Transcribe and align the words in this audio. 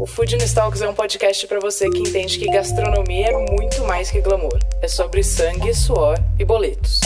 O 0.00 0.06
Food 0.06 0.38
Talks 0.54 0.80
é 0.80 0.88
um 0.88 0.94
podcast 0.94 1.46
para 1.46 1.60
você 1.60 1.90
que 1.90 1.98
entende 1.98 2.38
que 2.38 2.46
gastronomia 2.46 3.32
é 3.32 3.52
muito 3.52 3.84
mais 3.84 4.10
que 4.10 4.18
glamour. 4.22 4.58
É 4.80 4.88
sobre 4.88 5.22
sangue, 5.22 5.74
suor 5.74 6.16
e 6.38 6.44
boletos. 6.44 7.02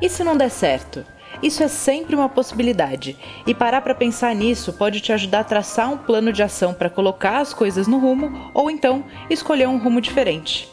E 0.00 0.08
se 0.08 0.22
não 0.22 0.36
der 0.36 0.50
certo? 0.50 1.04
Isso 1.42 1.64
é 1.64 1.66
sempre 1.66 2.14
uma 2.14 2.28
possibilidade, 2.28 3.16
e 3.44 3.52
parar 3.52 3.80
para 3.80 3.92
pensar 3.92 4.32
nisso 4.36 4.72
pode 4.72 5.00
te 5.00 5.12
ajudar 5.12 5.40
a 5.40 5.44
traçar 5.44 5.92
um 5.92 5.98
plano 5.98 6.32
de 6.32 6.44
ação 6.44 6.72
para 6.72 6.88
colocar 6.88 7.40
as 7.40 7.52
coisas 7.52 7.88
no 7.88 7.98
rumo 7.98 8.52
ou 8.54 8.70
então 8.70 9.04
escolher 9.28 9.66
um 9.66 9.82
rumo 9.82 10.00
diferente. 10.00 10.71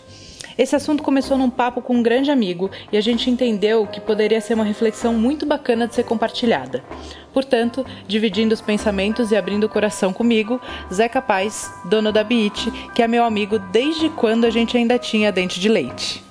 Esse 0.60 0.76
assunto 0.76 1.02
começou 1.02 1.38
num 1.38 1.50
papo 1.50 1.82
com 1.82 1.96
um 1.96 2.04
grande 2.04 2.30
amigo 2.30 2.70
e 2.92 2.98
a 2.98 3.02
gente 3.02 3.30
entendeu 3.30 3.88
que 3.88 4.02
poderia 4.02 4.42
ser 4.42 4.56
uma 4.56 4.66
reflexão 4.66 5.14
muito 5.14 5.46
bacana 5.46 5.88
de 5.88 5.96
ser 5.96 6.04
compartilhada. 6.04 6.84
Portanto, 7.32 7.86
dividindo 8.06 8.54
os 8.54 8.60
pensamentos 8.60 9.32
e 9.32 9.38
abrindo 9.38 9.64
o 9.64 9.70
coração 9.70 10.12
comigo, 10.12 10.60
Zé 10.94 11.08
Capaz, 11.08 11.72
dono 11.86 12.12
da 12.12 12.26
Beat, 12.26 12.66
que 12.94 13.02
é 13.02 13.08
meu 13.08 13.24
amigo 13.24 13.58
desde 13.58 14.10
quando 14.10 14.44
a 14.44 14.50
gente 14.50 14.76
ainda 14.76 15.00
tinha 15.00 15.32
dente 15.32 15.62
de 15.62 15.70
leite. 15.70 16.22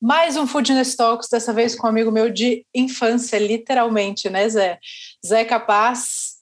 Mais 0.00 0.36
um 0.36 0.46
Foodness 0.46 0.94
Talks, 0.94 1.28
dessa 1.28 1.52
vez 1.52 1.74
com 1.74 1.88
um 1.88 1.90
amigo 1.90 2.12
meu 2.12 2.30
de 2.30 2.64
infância, 2.72 3.40
literalmente, 3.40 4.30
né, 4.30 4.48
Zé? 4.48 4.78
Zé 5.26 5.44
Capaz, 5.44 6.36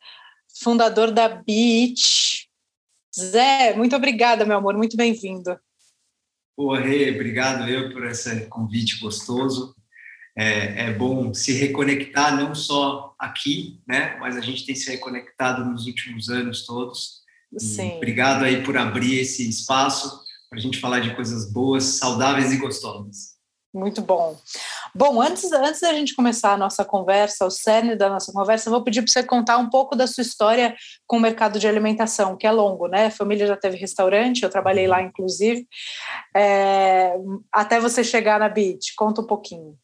fundador 0.60 1.10
da 1.10 1.30
Beat, 1.30 2.45
Zé, 3.18 3.74
muito 3.74 3.96
obrigada, 3.96 4.44
meu 4.44 4.58
amor, 4.58 4.76
muito 4.76 4.96
bem-vindo. 4.96 5.58
Pô, 6.54 6.74
Rê, 6.74 7.14
obrigado 7.14 7.68
eu 7.68 7.92
por 7.92 8.04
esse 8.06 8.46
convite 8.46 9.00
gostoso. 9.00 9.74
É, 10.36 10.88
é, 10.88 10.92
bom 10.92 11.32
se 11.32 11.52
reconectar 11.54 12.36
não 12.36 12.54
só 12.54 13.14
aqui, 13.18 13.80
né, 13.88 14.16
mas 14.20 14.36
a 14.36 14.42
gente 14.42 14.66
tem 14.66 14.74
se 14.74 14.90
reconectado 14.90 15.64
nos 15.64 15.86
últimos 15.86 16.28
anos 16.28 16.66
todos. 16.66 17.24
Sim. 17.56 17.96
obrigado 17.96 18.42
aí 18.42 18.62
por 18.62 18.76
abrir 18.76 19.20
esse 19.20 19.48
espaço 19.48 20.20
para 20.50 20.58
a 20.58 20.60
gente 20.60 20.78
falar 20.78 21.00
de 21.00 21.14
coisas 21.14 21.50
boas, 21.50 21.84
saudáveis 21.84 22.52
e 22.52 22.58
gostosas. 22.58 23.35
Muito 23.72 24.00
bom. 24.00 24.36
Bom, 24.94 25.20
antes, 25.20 25.52
antes 25.52 25.80
da 25.80 25.92
gente 25.92 26.14
começar 26.14 26.54
a 26.54 26.56
nossa 26.56 26.84
conversa, 26.84 27.44
o 27.44 27.50
cerne 27.50 27.94
da 27.94 28.08
nossa 28.08 28.32
conversa, 28.32 28.68
eu 28.68 28.72
vou 28.72 28.82
pedir 28.82 29.02
para 29.02 29.12
você 29.12 29.22
contar 29.22 29.58
um 29.58 29.68
pouco 29.68 29.94
da 29.94 30.06
sua 30.06 30.22
história 30.22 30.74
com 31.06 31.18
o 31.18 31.20
mercado 31.20 31.58
de 31.58 31.68
alimentação, 31.68 32.36
que 32.36 32.46
é 32.46 32.50
longo, 32.50 32.88
né? 32.88 33.06
A 33.06 33.10
família 33.10 33.46
já 33.46 33.56
teve 33.56 33.76
restaurante, 33.76 34.42
eu 34.42 34.48
trabalhei 34.48 34.86
lá, 34.86 35.02
inclusive, 35.02 35.66
é, 36.34 37.14
até 37.52 37.78
você 37.78 38.02
chegar 38.02 38.40
na 38.40 38.48
BIT. 38.48 38.94
Conta 38.96 39.20
um 39.20 39.26
pouquinho. 39.26 39.76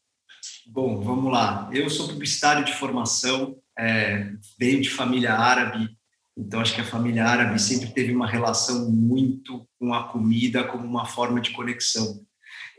Bom, 0.66 1.00
vamos 1.00 1.30
lá. 1.30 1.68
Eu 1.72 1.90
sou 1.90 2.08
publicitário 2.08 2.64
de 2.64 2.72
formação, 2.72 3.56
é, 3.78 4.30
venho 4.58 4.80
de 4.80 4.88
família 4.88 5.34
árabe, 5.34 5.88
então 6.36 6.60
acho 6.60 6.74
que 6.74 6.80
a 6.80 6.86
família 6.86 7.26
árabe 7.26 7.60
sempre 7.60 7.92
teve 7.92 8.14
uma 8.14 8.26
relação 8.26 8.90
muito 8.90 9.68
com 9.78 9.92
a 9.92 10.08
comida 10.08 10.64
como 10.64 10.84
uma 10.84 11.04
forma 11.04 11.40
de 11.40 11.50
conexão. 11.50 12.24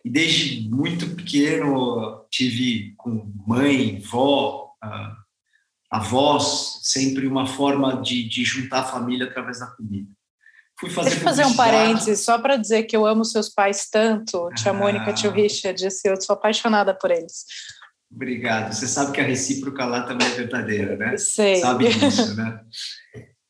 E 0.03 0.09
desde 0.09 0.69
muito 0.69 1.15
pequeno 1.15 2.25
tive 2.29 2.93
com 2.97 3.31
mãe, 3.47 3.99
vó, 4.01 4.71
avós, 5.89 6.79
sempre 6.81 7.25
uma 7.27 7.45
forma 7.45 8.01
de, 8.01 8.27
de 8.27 8.43
juntar 8.43 8.79
a 8.79 8.85
família 8.85 9.27
através 9.27 9.59
da 9.59 9.67
comida. 9.67 10.11
Fui 10.79 10.89
fazer 10.89 11.11
Deixa 11.11 11.21
eu 11.21 11.23
fazer 11.23 11.45
um 11.45 11.55
parênteses, 11.55 12.25
só 12.25 12.37
para 12.37 12.57
dizer 12.57 12.83
que 12.83 12.97
eu 12.97 13.05
amo 13.05 13.23
seus 13.23 13.47
pais 13.47 13.87
tanto, 13.89 14.49
tia 14.55 14.71
ah. 14.71 14.73
Mônica, 14.73 15.13
tio 15.13 15.31
Richard, 15.31 15.81
eu 16.03 16.21
sou 16.21 16.33
apaixonada 16.33 16.93
por 16.93 17.11
eles. 17.11 17.45
Obrigado. 18.11 18.73
Você 18.73 18.87
sabe 18.87 19.11
que 19.11 19.21
a 19.21 19.23
recíproca 19.23 19.85
lá 19.85 20.03
também 20.03 20.27
é 20.27 20.31
verdadeira, 20.31 20.97
né? 20.97 21.17
Sei. 21.17 21.57
Sabe 21.57 21.87
disso, 21.89 22.35
né? 22.35 22.59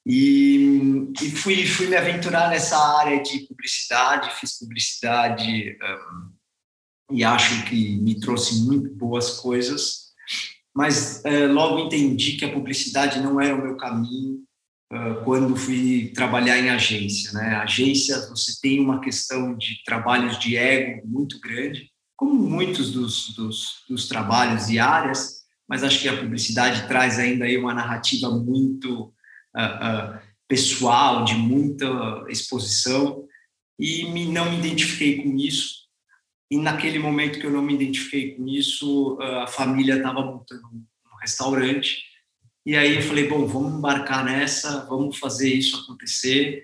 E, 0.05 1.11
e, 1.21 1.31
fui, 1.31 1.65
fui 1.65 1.87
me 1.87 1.95
aventurar 1.95 2.49
nessa 2.49 2.77
área 2.77 3.23
de 3.23 3.39
publicidade, 3.47 4.35
fiz 4.35 4.59
publicidade 4.59 5.77
um, 5.81 6.32
e 7.11 7.23
acho 7.23 7.65
que 7.65 7.97
me 7.97 8.19
trouxe 8.19 8.63
muito 8.63 8.93
boas 8.95 9.39
coisas, 9.39 10.13
mas 10.75 11.23
é, 11.25 11.45
logo 11.47 11.79
entendi 11.79 12.33
que 12.33 12.45
a 12.45 12.51
publicidade 12.51 13.19
não 13.19 13.39
era 13.39 13.55
o 13.55 13.61
meu 13.61 13.77
caminho 13.77 14.39
uh, 14.91 15.23
quando 15.23 15.55
fui 15.55 16.11
trabalhar 16.15 16.57
em 16.57 16.69
agência. 16.69 17.31
Né? 17.33 17.55
Agência, 17.57 18.27
você 18.29 18.59
tem 18.59 18.79
uma 18.79 18.99
questão 18.99 19.55
de 19.55 19.83
trabalhos 19.85 20.39
de 20.39 20.57
ego 20.57 21.07
muito 21.07 21.39
grande, 21.39 21.91
como 22.15 22.33
muitos 22.33 22.91
dos, 22.91 23.35
dos, 23.35 23.83
dos 23.87 24.07
trabalhos 24.07 24.69
e 24.69 24.79
áreas, 24.79 25.43
mas 25.67 25.83
acho 25.83 26.01
que 26.01 26.09
a 26.09 26.17
publicidade 26.17 26.87
traz 26.87 27.19
ainda 27.19 27.45
aí 27.45 27.57
uma 27.57 27.73
narrativa 27.73 28.29
muito 28.31 29.13
uh, 29.55 30.15
uh, 30.15 30.19
pessoal, 30.47 31.23
de 31.23 31.35
muita 31.35 32.25
exposição, 32.29 33.25
e 33.79 34.05
me, 34.11 34.25
não 34.25 34.51
me 34.51 34.59
identifiquei 34.59 35.21
com 35.21 35.35
isso 35.35 35.82
e 36.51 36.57
naquele 36.57 36.99
momento 36.99 37.39
que 37.39 37.45
eu 37.45 37.51
não 37.51 37.61
me 37.61 37.73
identifiquei 37.73 38.35
com 38.35 38.47
isso, 38.47 39.17
a 39.21 39.47
família 39.47 39.95
estava 39.95 40.21
montando 40.21 40.67
um 40.67 40.85
restaurante. 41.19 42.03
E 42.65 42.75
aí 42.77 42.95
eu 42.95 43.01
falei, 43.01 43.27
bom, 43.27 43.45
vamos 43.45 43.73
embarcar 43.73 44.23
nessa, 44.23 44.85
vamos 44.85 45.17
fazer 45.17 45.53
isso 45.53 45.77
acontecer. 45.77 46.63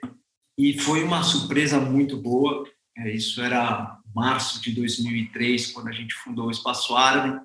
E 0.58 0.78
foi 0.80 1.04
uma 1.04 1.24
surpresa 1.24 1.80
muito 1.80 2.18
boa. 2.18 2.66
É, 2.98 3.12
isso 3.12 3.42
era 3.42 3.98
março 4.14 4.62
de 4.62 4.72
2003, 4.72 5.72
quando 5.72 5.88
a 5.88 5.92
gente 5.92 6.14
fundou 6.14 6.48
o 6.48 6.52
Espaço 6.52 6.96
Árabe. 6.96 7.40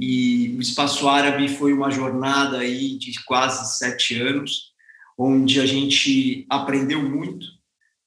E 0.00 0.54
o 0.56 0.60
Espaço 0.60 1.08
Árabe 1.08 1.48
foi 1.48 1.72
uma 1.72 1.90
jornada 1.90 2.58
aí 2.58 2.98
de 2.98 3.12
quase 3.24 3.78
sete 3.78 4.20
anos, 4.20 4.72
onde 5.16 5.60
a 5.60 5.66
gente 5.66 6.46
aprendeu 6.48 7.02
muito, 7.02 7.46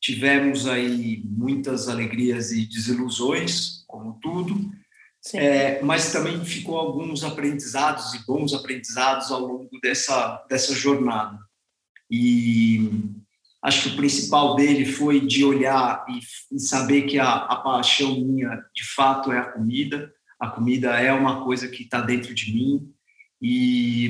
Tivemos 0.02 0.68
aí 0.68 1.22
muitas 1.24 1.88
alegrias 1.88 2.52
e 2.52 2.66
desilusões, 2.66 3.84
como 3.88 4.18
tudo, 4.20 4.72
é, 5.36 5.80
mas 5.84 6.12
também 6.12 6.44
ficou 6.44 6.78
alguns 6.78 7.24
aprendizados 7.24 8.14
e 8.16 8.26
bons 8.26 8.54
aprendizados 8.54 9.32
ao 9.32 9.42
longo 9.42 9.80
dessa, 9.80 10.44
dessa 10.50 10.74
jornada. 10.74 11.38
E 12.10 12.90
acho 13.62 13.84
que 13.84 13.90
o 13.90 13.98
principal 13.98 14.56
dele 14.56 14.86
foi 14.86 15.20
de 15.20 15.46
olhar 15.46 16.04
e, 16.10 16.56
e 16.56 16.60
saber 16.60 17.04
que 17.04 17.20
a, 17.20 17.32
a, 17.32 17.58
paixão 17.58 18.20
minha, 18.20 18.58
de 18.76 18.84
fato, 18.84 19.32
é 19.32 19.38
a 19.38 19.52
comida. 19.52 20.12
A 20.40 20.50
comida 20.50 21.00
é 21.00 21.14
uma 21.14 21.44
coisa 21.44 21.68
que 21.68 21.84
está 21.84 22.02
dentro 22.02 22.34
de 22.34 22.52
mim. 22.52 22.92
E 23.40 24.10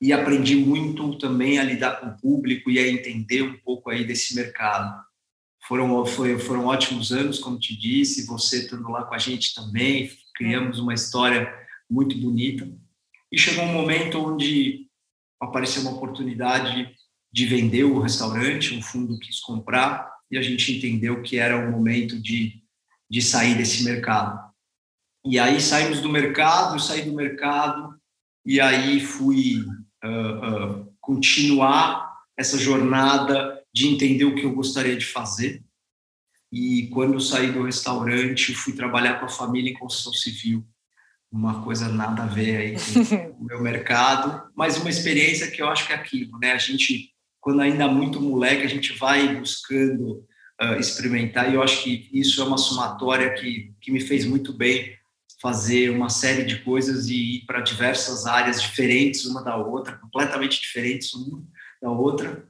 e 0.00 0.12
aprendi 0.12 0.54
muito 0.54 1.18
também 1.18 1.58
a 1.58 1.64
lidar 1.64 2.00
com 2.00 2.06
o 2.06 2.16
público 2.16 2.70
e 2.70 2.78
a 2.78 2.88
entender 2.88 3.42
um 3.42 3.58
pouco 3.58 3.90
aí 3.90 4.04
desse 4.04 4.34
mercado. 4.34 5.02
Foram, 5.66 6.06
foi, 6.06 6.38
foram 6.38 6.66
ótimos 6.66 7.10
anos, 7.12 7.38
como 7.38 7.58
te 7.58 7.76
disse, 7.76 8.26
você 8.26 8.60
estando 8.60 8.88
lá 8.88 9.04
com 9.04 9.14
a 9.14 9.18
gente 9.18 9.54
também, 9.54 10.10
criamos 10.34 10.78
uma 10.78 10.94
história 10.94 11.52
muito 11.90 12.16
bonita. 12.16 12.70
E 13.30 13.38
chegou 13.38 13.64
um 13.64 13.72
momento 13.72 14.18
onde 14.18 14.86
apareceu 15.40 15.82
uma 15.82 15.92
oportunidade 15.92 16.94
de 17.30 17.46
vender 17.46 17.84
o 17.84 18.00
restaurante, 18.00 18.74
um 18.74 18.80
fundo 18.80 19.18
quis 19.18 19.40
comprar, 19.40 20.10
e 20.30 20.38
a 20.38 20.42
gente 20.42 20.76
entendeu 20.76 21.22
que 21.22 21.38
era 21.38 21.56
o 21.56 21.70
momento 21.70 22.20
de, 22.20 22.62
de 23.10 23.20
sair 23.20 23.56
desse 23.56 23.84
mercado. 23.84 24.48
E 25.24 25.38
aí 25.38 25.60
saímos 25.60 26.00
do 26.00 26.08
mercado, 26.08 26.80
saí 26.80 27.02
do 27.02 27.12
mercado, 27.12 27.98
e 28.46 28.60
aí 28.60 29.00
fui 29.00 29.64
uh, 30.04 30.80
uh, 30.80 30.94
continuar 31.00 32.08
essa 32.36 32.58
jornada 32.58 33.60
de 33.72 33.88
entender 33.88 34.24
o 34.24 34.34
que 34.34 34.44
eu 34.44 34.54
gostaria 34.54 34.96
de 34.96 35.04
fazer. 35.04 35.62
E 36.50 36.88
quando 36.88 37.14
eu 37.14 37.20
saí 37.20 37.52
do 37.52 37.64
restaurante, 37.64 38.54
fui 38.54 38.72
trabalhar 38.72 39.20
com 39.20 39.26
a 39.26 39.30
família 39.30 39.70
em 39.70 39.74
construção 39.74 40.12
civil. 40.12 40.66
Uma 41.30 41.62
coisa 41.62 41.88
nada 41.88 42.22
a 42.22 42.26
ver 42.26 42.56
aí 42.56 42.76
com 43.34 43.42
o 43.44 43.44
meu 43.44 43.62
mercado, 43.62 44.50
mas 44.56 44.78
uma 44.78 44.88
experiência 44.88 45.50
que 45.50 45.60
eu 45.60 45.68
acho 45.68 45.86
que 45.86 45.92
é 45.92 45.96
aquilo, 45.96 46.38
né? 46.38 46.52
A 46.52 46.58
gente, 46.58 47.12
quando 47.40 47.60
ainda 47.60 47.84
é 47.84 47.88
muito 47.88 48.20
moleque, 48.20 48.64
a 48.64 48.68
gente 48.68 48.94
vai 48.94 49.36
buscando 49.36 50.24
uh, 50.60 50.78
experimentar, 50.80 51.50
e 51.50 51.54
eu 51.54 51.62
acho 51.62 51.82
que 51.82 52.08
isso 52.12 52.40
é 52.40 52.44
uma 52.44 52.56
somatória 52.56 53.34
que, 53.34 53.74
que 53.80 53.92
me 53.92 54.00
fez 54.00 54.24
muito 54.24 54.54
bem 54.54 54.97
fazer 55.40 55.90
uma 55.90 56.08
série 56.08 56.44
de 56.44 56.58
coisas 56.62 57.08
e 57.08 57.36
ir 57.36 57.46
para 57.46 57.60
diversas 57.60 58.26
áreas 58.26 58.60
diferentes 58.60 59.24
uma 59.24 59.42
da 59.42 59.56
outra, 59.56 59.96
completamente 59.96 60.60
diferentes 60.60 61.14
uma 61.14 61.42
da 61.80 61.90
outra. 61.90 62.44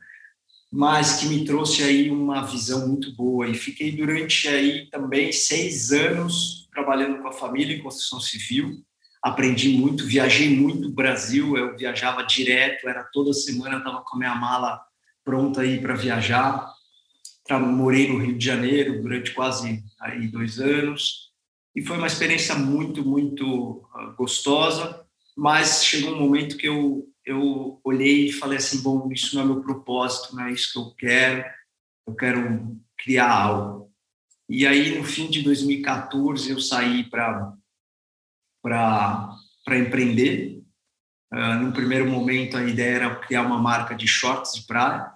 mas 0.70 1.20
que 1.20 1.26
me 1.26 1.44
trouxe 1.44 1.82
aí 1.82 2.11
uma 2.11 2.43
visão 2.43 2.87
muito 2.88 3.14
boa. 3.14 3.49
E 3.49 3.55
fiquei 3.55 3.90
durante 3.90 4.49
aí 4.49 4.88
também 4.90 5.32
seis 5.32 5.90
anos 5.93 6.69
trabalhando 6.73 7.23
com 7.23 7.29
a 7.29 7.32
família 7.32 7.75
em 7.75 7.82
construção 7.82 8.20
civil. 8.20 8.82
Aprendi 9.23 9.70
muito, 9.70 10.06
viajei 10.06 10.55
muito 10.55 10.88
o 10.88 10.93
Brasil, 10.93 11.56
eu 11.56 11.76
viajava 11.76 12.23
direto, 12.23 12.87
era 12.88 13.02
toda 13.12 13.32
semana, 13.32 13.79
estava 13.79 14.02
com 14.02 14.17
a 14.17 14.19
minha 14.19 14.35
mala 14.35 14.81
pronta 15.25 15.62
aí 15.62 15.81
para 15.81 15.94
viajar. 15.94 16.70
Morei 17.50 18.08
no 18.08 18.19
Rio 18.19 18.37
de 18.37 18.44
Janeiro 18.44 19.00
durante 19.00 19.32
quase 19.32 19.82
aí 20.00 20.29
dois 20.29 20.58
anos 20.61 21.27
e 21.78 21.82
foi 21.84 21.96
uma 21.96 22.06
experiência 22.06 22.54
muito, 22.56 23.04
muito 23.04 23.88
ah, 23.94 24.14
gostosa, 24.16 25.04
mas 25.36 25.84
chegou 25.84 26.12
um 26.12 26.20
momento 26.20 26.56
que 26.56 26.66
eu 26.66 27.08
eu 27.28 27.78
olhei 27.84 28.28
e 28.28 28.32
falei 28.32 28.56
assim, 28.56 28.82
bom, 28.82 29.12
isso 29.12 29.36
não 29.36 29.42
é 29.42 29.44
meu 29.44 29.60
propósito, 29.60 30.34
não 30.34 30.44
é 30.44 30.52
isso 30.52 30.72
que 30.72 30.78
eu 30.78 30.94
quero, 30.94 31.44
eu 32.06 32.14
quero 32.14 32.80
criar 32.96 33.30
algo. 33.30 33.92
E 34.48 34.66
aí, 34.66 34.96
no 34.96 35.04
fim 35.04 35.28
de 35.28 35.42
2014, 35.42 36.50
eu 36.50 36.58
saí 36.58 37.04
para 37.04 37.54
empreender. 39.76 40.64
Uh, 41.30 41.62
no 41.62 41.72
primeiro 41.75 42.10
momento, 42.10 42.56
a 42.56 42.64
ideia 42.64 42.94
era 42.94 43.16
criar 43.16 43.42
uma 43.42 43.60
marca 43.60 43.94
de 43.94 44.08
shorts 44.08 44.54
de 44.54 44.66
praia, 44.66 45.12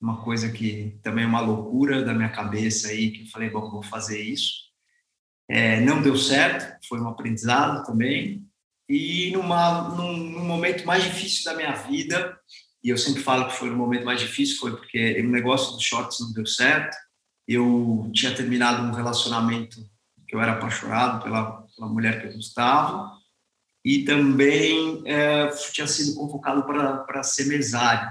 uma 0.00 0.24
coisa 0.24 0.50
que 0.50 0.98
também 1.04 1.22
é 1.22 1.28
uma 1.28 1.40
loucura 1.40 2.04
da 2.04 2.12
minha 2.12 2.30
cabeça 2.30 2.88
aí, 2.88 3.12
que 3.12 3.22
eu 3.22 3.26
falei, 3.28 3.48
bom, 3.48 3.70
vou 3.70 3.82
fazer 3.84 4.20
isso. 4.20 4.63
É, 5.48 5.80
não 5.80 6.00
deu 6.00 6.16
certo, 6.16 6.86
foi 6.88 7.00
um 7.00 7.08
aprendizado 7.08 7.84
também, 7.84 8.44
e 8.88 9.30
numa, 9.32 9.88
num, 9.90 10.16
num, 10.16 10.44
momento 10.44 10.86
mais 10.86 11.02
difícil 11.02 11.44
da 11.44 11.56
minha 11.56 11.72
vida, 11.72 12.38
e 12.82 12.90
eu 12.90 12.98
sempre 12.98 13.22
falo 13.22 13.46
que 13.48 13.56
foi 13.56 13.70
o 13.70 13.76
momento 13.76 14.04
mais 14.04 14.20
difícil, 14.20 14.58
foi 14.58 14.76
porque 14.76 15.20
o 15.20 15.30
negócio 15.30 15.72
dos 15.72 15.82
shorts 15.82 16.20
não 16.20 16.32
deu 16.32 16.44
certo. 16.44 16.94
Eu 17.48 18.10
tinha 18.12 18.34
terminado 18.34 18.82
um 18.82 18.92
relacionamento 18.92 19.78
que 20.28 20.36
eu 20.36 20.40
era 20.40 20.52
apaixonado 20.52 21.22
pela, 21.22 21.62
pela 21.74 21.88
mulher 21.88 22.20
que 22.20 22.28
eu 22.28 22.34
gostava, 22.34 23.10
e 23.82 24.04
também 24.04 25.02
é, 25.06 25.48
tinha 25.72 25.86
sido 25.86 26.14
convocado 26.14 26.64
para 26.64 27.22
ser 27.22 27.46
mesário. 27.46 28.10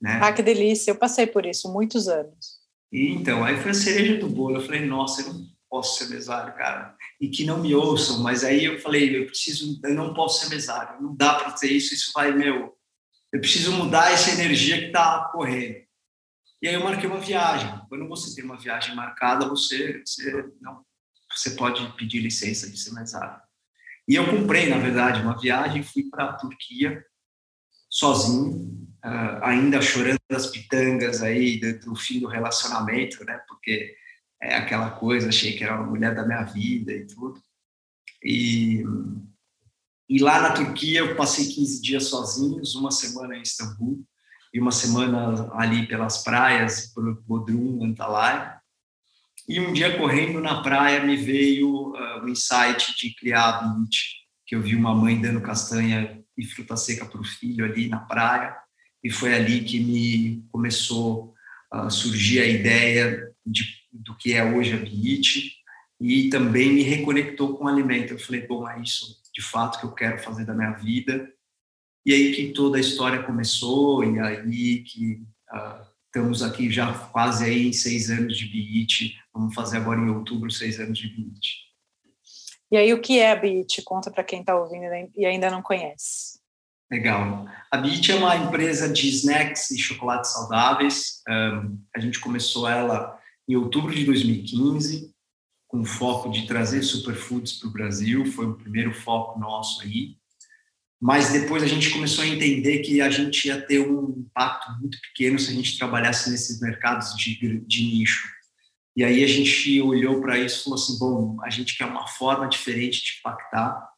Né? 0.00 0.20
Ah, 0.22 0.32
que 0.32 0.42
delícia! 0.42 0.90
Eu 0.90 0.96
passei 0.96 1.26
por 1.26 1.46
isso 1.46 1.72
muitos 1.72 2.08
anos. 2.08 2.58
E, 2.92 3.12
então, 3.12 3.44
aí 3.44 3.56
foi 3.56 3.72
a 3.72 3.74
cereja 3.74 4.18
do 4.18 4.28
bolo. 4.28 4.56
Eu 4.56 4.60
falei, 4.60 4.84
nossa, 4.84 5.22
eu 5.22 5.32
não 5.32 5.53
posso 5.74 5.98
ser 5.98 6.14
mesário, 6.14 6.54
cara 6.54 6.96
e 7.20 7.28
que 7.28 7.44
não 7.44 7.58
me 7.58 7.74
ouçam, 7.74 8.22
mas 8.22 8.44
aí 8.44 8.64
eu 8.64 8.78
falei, 8.80 9.16
eu 9.16 9.26
preciso, 9.26 9.80
eu 9.82 9.94
não 9.94 10.12
posso 10.12 10.40
ser 10.40 10.54
mesário, 10.54 11.00
não 11.00 11.14
dá 11.14 11.34
para 11.34 11.52
ter 11.52 11.72
isso, 11.72 11.94
isso 11.94 12.12
vai, 12.14 12.32
meu, 12.32 12.76
eu 13.32 13.40
preciso 13.40 13.72
mudar 13.72 14.12
essa 14.12 14.30
energia 14.30 14.78
que 14.78 14.86
está 14.86 15.30
correndo. 15.32 15.82
E 16.60 16.68
aí 16.68 16.74
eu 16.74 16.84
marquei 16.84 17.08
uma 17.08 17.20
viagem. 17.20 17.68
Quando 17.88 18.08
você 18.08 18.34
tem 18.34 18.44
uma 18.44 18.58
viagem 18.58 18.94
marcada, 18.94 19.48
você, 19.48 20.02
você 20.04 20.50
não, 20.60 20.84
você 21.34 21.50
pode 21.50 21.86
pedir 21.96 22.20
licença 22.20 22.70
de 22.70 22.78
ser 22.78 22.92
mesário. 22.92 23.40
E 24.06 24.14
eu 24.14 24.30
comprei, 24.30 24.68
na 24.68 24.78
verdade, 24.78 25.22
uma 25.22 25.38
viagem, 25.38 25.82
fui 25.82 26.04
para 26.10 26.24
a 26.24 26.32
Turquia 26.34 27.04
sozinho, 27.90 28.86
uh, 29.04 29.42
ainda 29.42 29.80
chorando 29.80 30.20
das 30.30 30.46
pitangas 30.46 31.22
aí 31.22 31.58
do, 31.58 31.80
do 31.80 31.96
fim 31.96 32.20
do 32.20 32.28
relacionamento, 32.28 33.24
né? 33.24 33.40
Porque 33.48 33.94
é 34.44 34.56
aquela 34.56 34.90
coisa, 34.90 35.28
achei 35.28 35.56
que 35.56 35.64
era 35.64 35.80
uma 35.80 35.90
mulher 35.90 36.14
da 36.14 36.26
minha 36.26 36.42
vida 36.44 36.92
e 36.92 37.06
tudo. 37.06 37.40
E, 38.22 38.84
e 40.08 40.18
lá 40.18 40.40
na 40.40 40.52
Turquia 40.52 41.00
eu 41.00 41.16
passei 41.16 41.46
15 41.46 41.80
dias 41.80 42.04
sozinhos, 42.08 42.74
uma 42.74 42.90
semana 42.90 43.36
em 43.36 43.42
Istambul 43.42 44.04
e 44.52 44.60
uma 44.60 44.70
semana 44.70 45.50
ali 45.54 45.88
pelas 45.88 46.22
praias, 46.22 46.92
por 46.92 47.22
Bodrum, 47.22 47.84
Antalya. 47.84 48.60
E 49.48 49.58
um 49.60 49.72
dia 49.72 49.98
correndo 49.98 50.40
na 50.40 50.62
praia 50.62 51.04
me 51.04 51.16
veio 51.16 51.92
uh, 51.92 52.22
o 52.22 52.28
insight 52.28 52.94
de 52.96 53.14
criar 53.14 53.48
a 53.48 53.62
Beat, 53.62 53.96
que 54.46 54.54
eu 54.54 54.62
vi 54.62 54.76
uma 54.76 54.94
mãe 54.94 55.20
dando 55.20 55.40
castanha 55.40 56.22
e 56.36 56.44
fruta 56.44 56.76
seca 56.76 57.06
para 57.06 57.20
o 57.20 57.24
filho 57.24 57.64
ali 57.64 57.88
na 57.88 58.00
praia, 58.00 58.56
e 59.02 59.10
foi 59.10 59.34
ali 59.34 59.64
que 59.64 59.80
me 59.80 60.46
começou 60.50 61.34
a 61.70 61.90
surgir 61.90 62.40
a 62.40 62.46
ideia 62.46 63.34
de 63.44 63.73
do 63.94 64.16
que 64.16 64.34
é 64.34 64.44
hoje 64.44 64.74
a 64.74 64.78
BIT 64.78 65.56
e 66.00 66.28
também 66.28 66.72
me 66.72 66.82
reconectou 66.82 67.56
com 67.56 67.64
o 67.64 67.68
alimento. 67.68 68.12
Eu 68.12 68.18
falei, 68.18 68.46
bom, 68.46 68.68
é 68.68 68.80
isso 68.80 69.22
de 69.32 69.42
fato 69.42 69.78
que 69.78 69.86
eu 69.86 69.92
quero 69.92 70.18
fazer 70.18 70.44
da 70.44 70.54
minha 70.54 70.72
vida. 70.72 71.30
E 72.04 72.12
aí 72.12 72.34
que 72.34 72.52
toda 72.52 72.76
a 72.76 72.80
história 72.80 73.22
começou 73.22 74.04
e 74.04 74.18
aí 74.20 74.82
que 74.82 75.22
uh, 75.52 75.86
estamos 76.06 76.42
aqui 76.42 76.70
já 76.70 76.92
quase 76.92 77.44
aí 77.44 77.68
em 77.68 77.72
seis 77.72 78.10
anos 78.10 78.36
de 78.36 78.46
BIT. 78.46 79.16
Vamos 79.32 79.54
fazer 79.54 79.78
agora 79.78 80.00
em 80.00 80.10
outubro 80.10 80.50
seis 80.50 80.78
anos 80.78 80.98
de 80.98 81.08
BIT. 81.08 81.64
E 82.70 82.76
aí 82.76 82.92
o 82.92 83.00
que 83.00 83.18
é 83.18 83.30
a 83.30 83.36
BIT? 83.36 83.82
Conta 83.82 84.10
para 84.10 84.24
quem 84.24 84.40
está 84.40 84.56
ouvindo 84.56 84.84
e 85.16 85.24
ainda 85.24 85.50
não 85.50 85.62
conhece. 85.62 86.40
Legal. 86.90 87.46
A 87.70 87.76
BIT 87.76 88.12
é 88.12 88.16
uma 88.16 88.36
empresa 88.36 88.88
de 88.92 89.08
snacks 89.08 89.70
e 89.70 89.78
chocolates 89.78 90.32
saudáveis. 90.32 91.22
Um, 91.28 91.78
a 91.96 91.98
gente 91.98 92.20
começou 92.20 92.68
ela 92.68 93.18
em 93.48 93.56
outubro 93.56 93.94
de 93.94 94.04
2015, 94.04 95.12
com 95.68 95.80
o 95.80 95.84
foco 95.84 96.30
de 96.30 96.46
trazer 96.46 96.82
superfoods 96.82 97.54
para 97.54 97.68
o 97.68 97.72
Brasil, 97.72 98.24
foi 98.26 98.46
o 98.46 98.54
primeiro 98.54 98.92
foco 98.92 99.38
nosso 99.38 99.82
aí. 99.82 100.16
Mas 101.00 101.32
depois 101.32 101.62
a 101.62 101.66
gente 101.66 101.90
começou 101.90 102.24
a 102.24 102.26
entender 102.26 102.78
que 102.78 103.00
a 103.00 103.10
gente 103.10 103.48
ia 103.48 103.60
ter 103.60 103.80
um 103.80 104.10
impacto 104.10 104.72
muito 104.80 104.98
pequeno 105.00 105.38
se 105.38 105.50
a 105.50 105.54
gente 105.54 105.76
trabalhasse 105.76 106.30
nesses 106.30 106.60
mercados 106.60 107.14
de, 107.16 107.60
de 107.60 107.84
nicho. 107.84 108.28
E 108.96 109.02
aí 109.02 109.24
a 109.24 109.26
gente 109.26 109.80
olhou 109.80 110.20
para 110.20 110.38
isso 110.38 110.60
e 110.60 110.64
falou 110.64 110.78
assim: 110.78 110.98
bom, 110.98 111.36
a 111.42 111.50
gente 111.50 111.76
quer 111.76 111.86
uma 111.86 112.06
forma 112.06 112.48
diferente 112.48 113.02
de 113.02 113.18
impactar. 113.18 113.90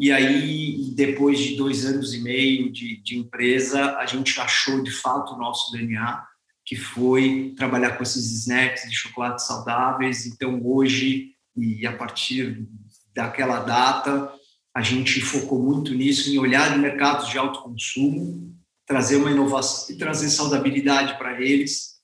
E 0.00 0.10
aí, 0.10 0.92
depois 0.96 1.38
de 1.38 1.54
dois 1.54 1.84
anos 1.84 2.14
e 2.14 2.20
meio 2.20 2.72
de, 2.72 2.96
de 3.02 3.18
empresa, 3.18 3.98
a 3.98 4.06
gente 4.06 4.40
achou 4.40 4.82
de 4.82 4.90
fato 4.90 5.34
o 5.34 5.38
nosso 5.38 5.70
DNA 5.70 6.26
que 6.72 6.76
foi 6.76 7.52
trabalhar 7.54 7.98
com 7.98 8.02
esses 8.02 8.32
snacks 8.32 8.88
de 8.88 8.96
chocolate 8.96 9.44
saudáveis. 9.44 10.24
Então, 10.24 10.58
hoje, 10.64 11.34
e 11.54 11.86
a 11.86 11.94
partir 11.94 12.66
daquela 13.14 13.60
data, 13.60 14.32
a 14.74 14.80
gente 14.80 15.20
focou 15.20 15.62
muito 15.62 15.92
nisso, 15.92 16.30
em 16.30 16.38
olhar 16.38 16.78
mercados 16.78 17.28
de 17.28 17.36
alto 17.36 17.60
consumo, 17.60 18.56
trazer 18.86 19.16
uma 19.16 19.30
inovação 19.30 19.94
e 19.94 19.98
trazer 19.98 20.30
saudabilidade 20.30 21.18
para 21.18 21.42
eles, 21.42 22.00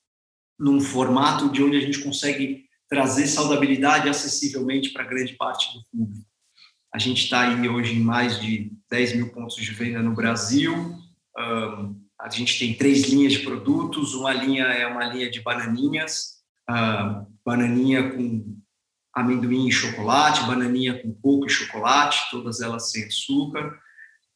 num 0.59 0.83
formato 0.83 1.51
de 1.51 1.63
onde 1.63 1.79
a 1.79 1.81
gente 1.81 2.01
consegue 2.01 2.67
trazer 2.91 3.27
saudabilidade 3.27 4.07
acessivelmente 4.07 4.91
para 4.91 5.05
grande 5.05 5.33
parte 5.33 5.73
do 5.73 5.83
público. 5.91 6.27
A 6.93 6.99
gente 6.99 7.25
está 7.25 7.49
aí 7.49 7.67
hoje 7.67 7.95
em 7.95 8.01
mais 8.01 8.39
de 8.39 8.71
10 8.91 9.17
mil 9.17 9.31
pontos 9.31 9.57
de 9.57 9.73
venda 9.73 10.03
no 10.03 10.15
Brasil, 10.15 10.95
um, 11.39 12.08
a 12.21 12.29
gente 12.29 12.59
tem 12.59 12.75
três 12.75 13.03
linhas 13.09 13.33
de 13.33 13.41
produtos. 13.41 14.15
Uma 14.15 14.33
linha 14.33 14.65
é 14.65 14.87
uma 14.87 15.05
linha 15.05 15.31
de 15.31 15.41
bananinhas, 15.41 16.39
uh, 16.69 17.27
bananinha 17.45 18.11
com 18.11 18.57
amendoim 19.15 19.69
e 19.69 19.73
chocolate, 19.73 20.45
bananinha 20.45 21.01
com 21.01 21.13
coco 21.15 21.47
e 21.47 21.51
chocolate, 21.51 22.31
todas 22.31 22.61
elas 22.61 22.91
sem 22.91 23.05
açúcar. 23.05 23.79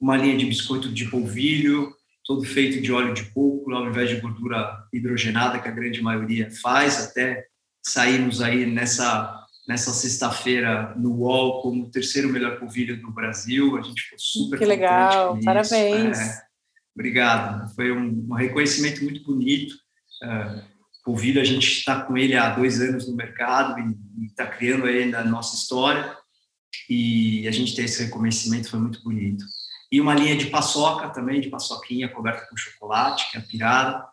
Uma 0.00 0.16
linha 0.16 0.36
de 0.36 0.46
biscoito 0.46 0.88
de 0.88 1.08
polvilho, 1.08 1.92
todo 2.24 2.44
feito 2.44 2.80
de 2.80 2.92
óleo 2.92 3.14
de 3.14 3.24
coco, 3.32 3.72
ao 3.72 3.88
invés 3.88 4.10
de 4.10 4.20
gordura 4.20 4.84
hidrogenada, 4.92 5.58
que 5.58 5.68
a 5.68 5.72
grande 5.72 6.00
maioria 6.02 6.50
faz. 6.62 7.08
Até 7.08 7.46
saímos 7.84 8.40
aí 8.40 8.66
nessa 8.66 9.40
nessa 9.66 9.92
sexta-feira 9.92 10.92
no 10.96 11.14
UOL 11.18 11.62
como 11.62 11.84
o 11.84 11.90
terceiro 11.90 12.28
melhor 12.28 12.58
polvilho 12.58 13.00
do 13.00 13.12
Brasil. 13.12 13.76
A 13.76 13.82
gente 13.82 14.02
ficou 14.02 14.18
super 14.18 14.58
Que 14.58 14.64
legal, 14.64 15.38
parabéns. 15.44 16.18
É, 16.18 16.42
Obrigado. 16.94 17.74
Foi 17.74 17.92
um, 17.92 18.26
um 18.30 18.34
reconhecimento 18.34 19.02
muito 19.02 19.24
bonito. 19.24 19.74
Uh, 20.22 20.72
a 21.40 21.44
gente 21.44 21.66
está 21.66 22.02
com 22.02 22.16
ele 22.16 22.36
há 22.36 22.54
dois 22.54 22.80
anos 22.80 23.08
no 23.08 23.16
mercado 23.16 23.78
e 23.80 24.26
está 24.26 24.46
criando 24.46 24.86
ainda 24.86 25.20
a 25.20 25.24
nossa 25.24 25.56
história. 25.56 26.16
E 26.88 27.46
a 27.48 27.50
gente 27.50 27.74
ter 27.74 27.84
esse 27.84 28.04
reconhecimento 28.04 28.70
foi 28.70 28.78
muito 28.78 29.02
bonito. 29.02 29.44
E 29.90 30.00
uma 30.00 30.14
linha 30.14 30.36
de 30.36 30.46
paçoca 30.46 31.10
também, 31.10 31.40
de 31.40 31.50
paçoquinha 31.50 32.08
coberta 32.08 32.46
com 32.48 32.56
chocolate, 32.56 33.30
que 33.30 33.36
é 33.36 33.40
a 33.40 33.44
pirada. 33.44 34.06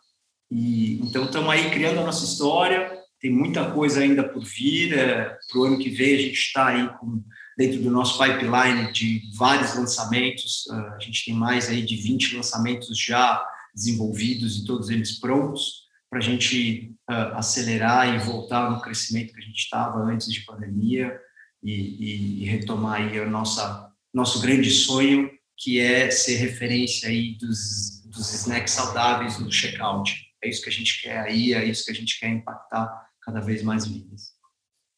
E, 0.50 1.00
então, 1.00 1.24
estamos 1.24 1.48
aí 1.48 1.70
criando 1.70 2.00
a 2.00 2.04
nossa 2.04 2.24
história. 2.24 2.98
Tem 3.20 3.30
muita 3.30 3.70
coisa 3.70 4.00
ainda 4.00 4.28
por 4.28 4.44
vir. 4.44 4.98
É, 4.98 5.38
Para 5.50 5.58
o 5.58 5.64
ano 5.64 5.78
que 5.78 5.90
vem, 5.90 6.14
a 6.14 6.18
gente 6.18 6.38
está 6.38 6.66
aí 6.66 6.88
com 6.98 7.22
dentro 7.60 7.82
do 7.82 7.90
nosso 7.90 8.18
pipeline 8.18 8.90
de 8.90 9.22
vários 9.36 9.74
lançamentos. 9.74 10.66
Ah, 10.70 10.94
a 10.96 10.98
gente 10.98 11.26
tem 11.26 11.34
mais 11.34 11.68
aí 11.68 11.82
de 11.82 11.94
20 11.94 12.36
lançamentos 12.36 12.98
já 12.98 13.44
desenvolvidos 13.74 14.56
e 14.56 14.64
todos 14.64 14.88
eles 14.88 15.20
prontos 15.20 15.82
para 16.08 16.20
a 16.20 16.22
gente 16.22 16.96
uh, 17.08 17.36
acelerar 17.36 18.14
e 18.14 18.18
voltar 18.18 18.70
no 18.70 18.80
crescimento 18.80 19.34
que 19.34 19.40
a 19.40 19.44
gente 19.44 19.58
estava 19.58 20.00
antes 20.00 20.32
de 20.32 20.40
pandemia 20.40 21.14
e, 21.62 22.42
e, 22.42 22.44
retomar 22.46 23.02
aí 23.02 23.20
o 23.20 23.30
nosso 23.30 24.40
grande 24.40 24.70
sonho, 24.70 25.30
que 25.56 25.78
é 25.78 26.10
ser 26.10 26.36
referência 26.36 27.10
aí 27.10 27.36
dos, 27.36 28.02
dos 28.06 28.32
snacks 28.32 28.72
saudáveis 28.72 29.38
no 29.38 29.52
checkout. 29.52 30.16
é 30.42 30.48
isso 30.48 30.62
que 30.62 30.70
a 30.70 30.72
gente 30.72 31.02
quer 31.02 31.18
aí, 31.18 31.52
é 31.52 31.64
isso 31.64 31.84
que 31.84 31.92
a 31.92 31.94
gente 31.94 32.18
quer 32.18 32.30
impactar 32.30 32.90
cada 33.20 33.40
vez 33.40 33.62
mais 33.62 33.86
vidas. 33.86 34.39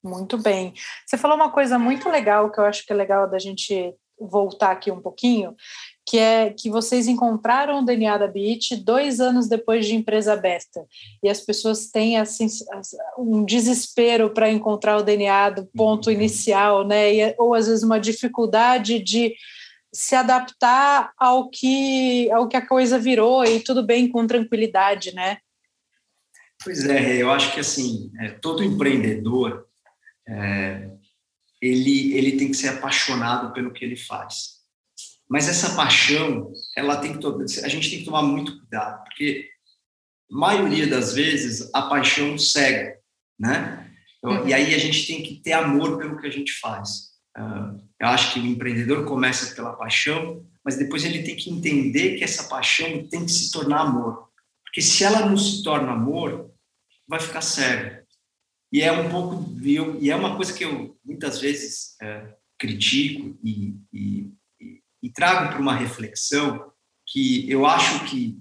Muito 0.02 0.36
bem. 0.36 0.74
Você 1.06 1.16
falou 1.16 1.36
uma 1.36 1.50
coisa 1.50 1.78
muito 1.78 2.08
legal 2.08 2.50
que 2.50 2.58
eu 2.58 2.64
acho 2.64 2.84
que 2.84 2.92
é 2.92 2.96
legal 2.96 3.30
da 3.30 3.38
gente 3.38 3.94
voltar 4.18 4.70
aqui 4.70 4.90
um 4.90 5.00
pouquinho, 5.00 5.54
que 6.06 6.18
é 6.18 6.50
que 6.50 6.70
vocês 6.70 7.06
encontraram 7.06 7.80
o 7.80 7.84
DNA 7.84 8.18
da 8.18 8.26
Beat 8.26 8.76
dois 8.84 9.20
anos 9.20 9.48
depois 9.48 9.86
de 9.86 9.94
empresa 9.94 10.32
aberta. 10.32 10.84
E 11.22 11.28
as 11.28 11.40
pessoas 11.40 11.88
têm 11.88 12.18
assim, 12.18 12.46
um 13.18 13.44
desespero 13.44 14.30
para 14.30 14.50
encontrar 14.50 14.96
o 14.98 15.02
DNA 15.02 15.50
do 15.50 15.66
ponto 15.66 16.06
uhum. 16.06 16.12
inicial, 16.12 16.86
né? 16.86 17.14
E, 17.14 17.34
ou 17.38 17.54
às 17.54 17.66
vezes 17.66 17.82
uma 17.82 18.00
dificuldade 18.00 18.98
de 18.98 19.34
se 19.92 20.14
adaptar 20.14 21.12
ao 21.18 21.50
que, 21.50 22.30
ao 22.32 22.48
que 22.48 22.56
a 22.56 22.66
coisa 22.66 22.98
virou 22.98 23.44
e 23.44 23.60
tudo 23.60 23.82
bem 23.82 24.08
com 24.08 24.26
tranquilidade, 24.26 25.14
né? 25.14 25.38
Pois 26.64 26.84
é, 26.84 27.16
eu 27.20 27.30
acho 27.30 27.52
que 27.52 27.60
assim, 27.60 28.10
é, 28.20 28.30
todo 28.30 28.62
empreendedor 28.62 29.66
é, 30.28 30.90
ele, 31.60 32.14
ele 32.14 32.36
tem 32.36 32.48
que 32.48 32.56
ser 32.56 32.68
apaixonado 32.68 33.52
pelo 33.52 33.72
que 33.72 33.84
ele 33.84 33.96
faz. 33.96 34.62
Mas 35.28 35.48
essa 35.48 35.74
paixão, 35.74 36.52
ela 36.76 36.96
tem 36.96 37.18
que 37.18 37.26
a 37.64 37.68
gente 37.68 37.88
tem 37.88 38.00
que 38.00 38.04
tomar 38.04 38.22
muito 38.22 38.58
cuidado, 38.58 39.02
porque 39.04 39.48
maioria 40.30 40.86
das 40.86 41.14
vezes 41.14 41.70
a 41.72 41.82
paixão 41.82 42.36
cega, 42.36 42.98
né? 43.38 43.90
Então, 44.18 44.46
e 44.46 44.54
aí 44.54 44.74
a 44.74 44.78
gente 44.78 45.06
tem 45.06 45.22
que 45.22 45.36
ter 45.36 45.52
amor 45.52 45.98
pelo 45.98 46.18
que 46.18 46.26
a 46.26 46.30
gente 46.30 46.52
faz. 46.60 47.12
Uh, 47.36 47.80
eu 48.00 48.08
acho 48.08 48.32
que 48.34 48.40
o 48.40 48.46
empreendedor 48.46 49.04
começa 49.04 49.54
pela 49.54 49.74
paixão, 49.74 50.44
mas 50.64 50.76
depois 50.76 51.04
ele 51.04 51.22
tem 51.22 51.36
que 51.36 51.50
entender 51.50 52.16
que 52.16 52.24
essa 52.24 52.44
paixão 52.44 53.06
tem 53.08 53.24
que 53.24 53.32
se 53.32 53.50
tornar 53.50 53.80
amor. 53.80 54.28
Porque 54.64 54.80
se 54.80 55.04
ela 55.04 55.26
não 55.26 55.36
se 55.36 55.62
torna 55.62 55.92
amor, 55.92 56.50
vai 57.08 57.20
ficar 57.20 57.40
sério. 57.40 58.01
E 58.72 58.80
é 58.80 58.90
um 58.90 59.10
pouco, 59.10 59.46
e 59.60 60.10
é 60.10 60.16
uma 60.16 60.36
coisa 60.36 60.52
que 60.52 60.64
eu 60.64 60.98
muitas 61.04 61.40
vezes 61.40 61.94
é, 62.00 62.34
critico 62.58 63.38
e, 63.44 63.76
e 63.92 64.32
e 65.02 65.10
trago 65.10 65.50
para 65.50 65.60
uma 65.60 65.74
reflexão 65.74 66.72
que 67.06 67.50
eu 67.50 67.66
acho 67.66 68.04
que 68.08 68.38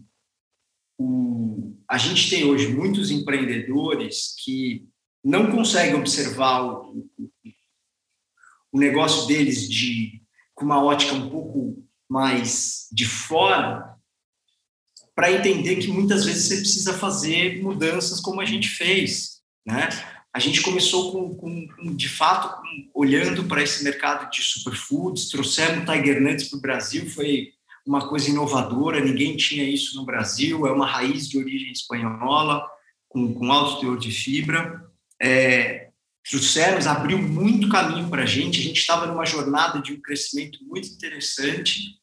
o, 0.97 1.75
a 1.88 1.97
gente 1.97 2.29
tem 2.29 2.45
hoje 2.45 2.67
muitos 2.67 3.09
empreendedores 3.09 4.35
que 4.43 4.88
não 5.23 5.51
conseguem 5.51 5.95
observar 5.95 6.63
o, 6.63 7.09
o 8.71 8.79
negócio 8.79 9.27
deles 9.27 9.67
de 9.67 10.21
com 10.53 10.65
uma 10.65 10.83
ótica 10.83 11.15
um 11.15 11.29
pouco 11.29 11.83
mais 12.07 12.88
de 12.91 13.05
fora 13.05 13.97
para 15.15 15.31
entender 15.31 15.77
que 15.77 15.88
muitas 15.88 16.23
vezes 16.23 16.47
você 16.47 16.57
precisa 16.57 16.97
fazer 16.97 17.61
mudanças 17.63 18.19
como 18.19 18.39
a 18.39 18.45
gente 18.45 18.69
fez, 18.69 19.41
né? 19.65 19.89
A 20.33 20.39
gente 20.39 20.61
começou 20.61 21.11
com, 21.11 21.35
com, 21.35 21.67
com 21.67 21.95
de 21.95 22.07
fato, 22.07 22.61
com, 22.61 22.89
olhando 22.93 23.43
para 23.45 23.61
esse 23.61 23.83
mercado 23.83 24.29
de 24.31 24.41
superfoods, 24.41 25.29
trouxemos 25.29 25.85
Tiger 25.85 26.21
Nuts 26.21 26.47
para 26.50 26.57
o 26.57 26.61
Brasil, 26.61 27.09
foi 27.09 27.50
uma 27.85 28.07
coisa 28.07 28.29
inovadora, 28.29 29.03
ninguém 29.03 29.35
tinha 29.35 29.63
isso 29.63 29.97
no 29.97 30.05
Brasil, 30.05 30.65
é 30.65 30.71
uma 30.71 30.85
raiz 30.85 31.27
de 31.27 31.38
origem 31.38 31.71
espanhola, 31.71 32.65
com, 33.09 33.33
com 33.33 33.51
alto 33.51 33.81
teor 33.81 33.97
de 33.97 34.11
fibra. 34.11 34.81
É, 35.21 35.89
trouxemos, 36.29 36.88
abriu 36.88 37.17
muito 37.17 37.67
caminho 37.67 38.09
para 38.09 38.23
a 38.23 38.25
gente, 38.25 38.59
a 38.59 38.63
gente 38.63 38.79
estava 38.79 39.07
numa 39.07 39.25
jornada 39.25 39.81
de 39.81 39.93
um 39.93 40.01
crescimento 40.01 40.59
muito 40.63 40.88
interessante, 40.88 41.97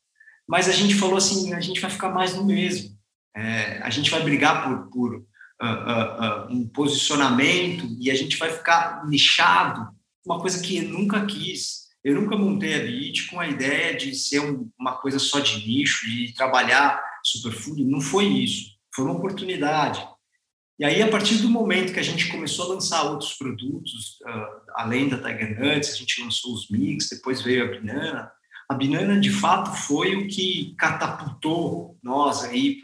mas 0.47 0.69
a 0.69 0.73
gente 0.73 0.95
falou 0.95 1.17
assim, 1.17 1.55
a 1.55 1.61
gente 1.61 1.81
vai 1.81 1.91
ficar 1.91 2.11
mais 2.11 2.35
no 2.35 2.45
mesmo. 2.45 2.97
É, 3.35 3.81
a 3.83 3.91
gente 3.91 4.11
vai 4.11 4.23
brigar 4.23 4.65
por, 4.65 4.91
por 4.91 5.27
uh, 5.63 5.67
uh, 5.67 6.53
um 6.53 6.69
posicionamento 6.69 7.87
e 8.01 8.11
a 8.11 8.15
gente 8.15 8.37
vai 8.37 8.51
ficar 8.51 9.07
nichado, 9.07 9.89
uma 10.25 10.41
coisa 10.41 10.63
que 10.63 10.79
eu 10.79 10.89
nunca 10.89 11.25
quis. 11.27 11.89
Eu 12.05 12.15
nunca 12.21 12.37
montei 12.37 12.75
a 12.75 12.85
Beat 12.85 13.29
com 13.29 13.41
a 13.41 13.49
ideia 13.49 13.97
de 13.97 14.15
ser 14.15 14.41
um, 14.41 14.71
uma 14.79 14.97
coisa 14.97 15.19
só 15.19 15.41
de 15.41 15.67
nicho, 15.67 16.07
de 16.07 16.33
trabalhar 16.35 17.03
superfood. 17.25 17.85
Não 17.85 18.01
foi 18.01 18.27
isso. 18.27 18.77
Foi 18.95 19.05
uma 19.05 19.15
oportunidade. 19.15 20.07
E 20.79 20.85
aí, 20.85 21.03
a 21.03 21.09
partir 21.09 21.39
do 21.39 21.51
momento 21.51 21.93
que 21.93 21.99
a 21.99 22.05
gente 22.05 22.29
começou 22.29 22.67
a 22.67 22.75
lançar 22.75 23.03
outros 23.03 23.35
produtos, 23.35 24.21
uh, 24.27 24.73
além 24.77 25.09
da 25.09 25.17
Tiger 25.17 25.59
Nuts, 25.59 25.91
a 25.91 25.97
gente 25.97 26.23
lançou 26.23 26.55
os 26.55 26.71
mix, 26.71 27.09
depois 27.09 27.43
veio 27.43 27.65
a 27.65 27.67
Binana. 27.67 28.31
A 28.71 28.75
Binana, 28.75 29.19
de 29.19 29.31
fato, 29.31 29.73
foi 29.75 30.15
o 30.15 30.29
que 30.29 30.75
catapultou 30.79 31.99
nós 32.01 32.45
aí 32.45 32.81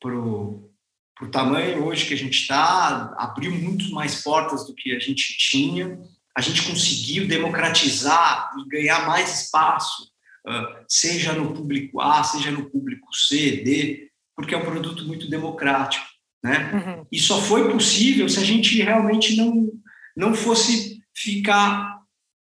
para 0.00 0.14
o 0.14 0.70
por 1.16 1.30
tamanho 1.30 1.84
hoje 1.84 2.06
que 2.06 2.14
a 2.14 2.16
gente 2.16 2.40
está, 2.40 3.14
abriu 3.16 3.52
muito 3.52 3.90
mais 3.92 4.22
portas 4.22 4.66
do 4.66 4.74
que 4.74 4.94
a 4.94 4.98
gente 4.98 5.36
tinha. 5.38 5.98
A 6.36 6.40
gente 6.40 6.62
conseguiu 6.62 7.28
democratizar 7.28 8.50
e 8.58 8.68
ganhar 8.68 9.06
mais 9.06 9.42
espaço, 9.42 10.10
seja 10.88 11.32
no 11.32 11.52
público 11.52 12.00
A, 12.00 12.22
seja 12.24 12.50
no 12.50 12.68
público 12.68 13.14
C, 13.14 13.62
D, 13.64 14.10
porque 14.34 14.54
é 14.54 14.58
um 14.58 14.64
produto 14.64 15.04
muito 15.04 15.28
democrático. 15.30 16.06
Né? 16.42 16.72
Uhum. 16.74 17.06
E 17.10 17.18
só 17.18 17.40
foi 17.40 17.70
possível 17.70 18.28
se 18.28 18.38
a 18.38 18.44
gente 18.44 18.82
realmente 18.82 19.36
não, 19.36 19.70
não 20.16 20.34
fosse 20.34 21.00
ficar 21.14 22.00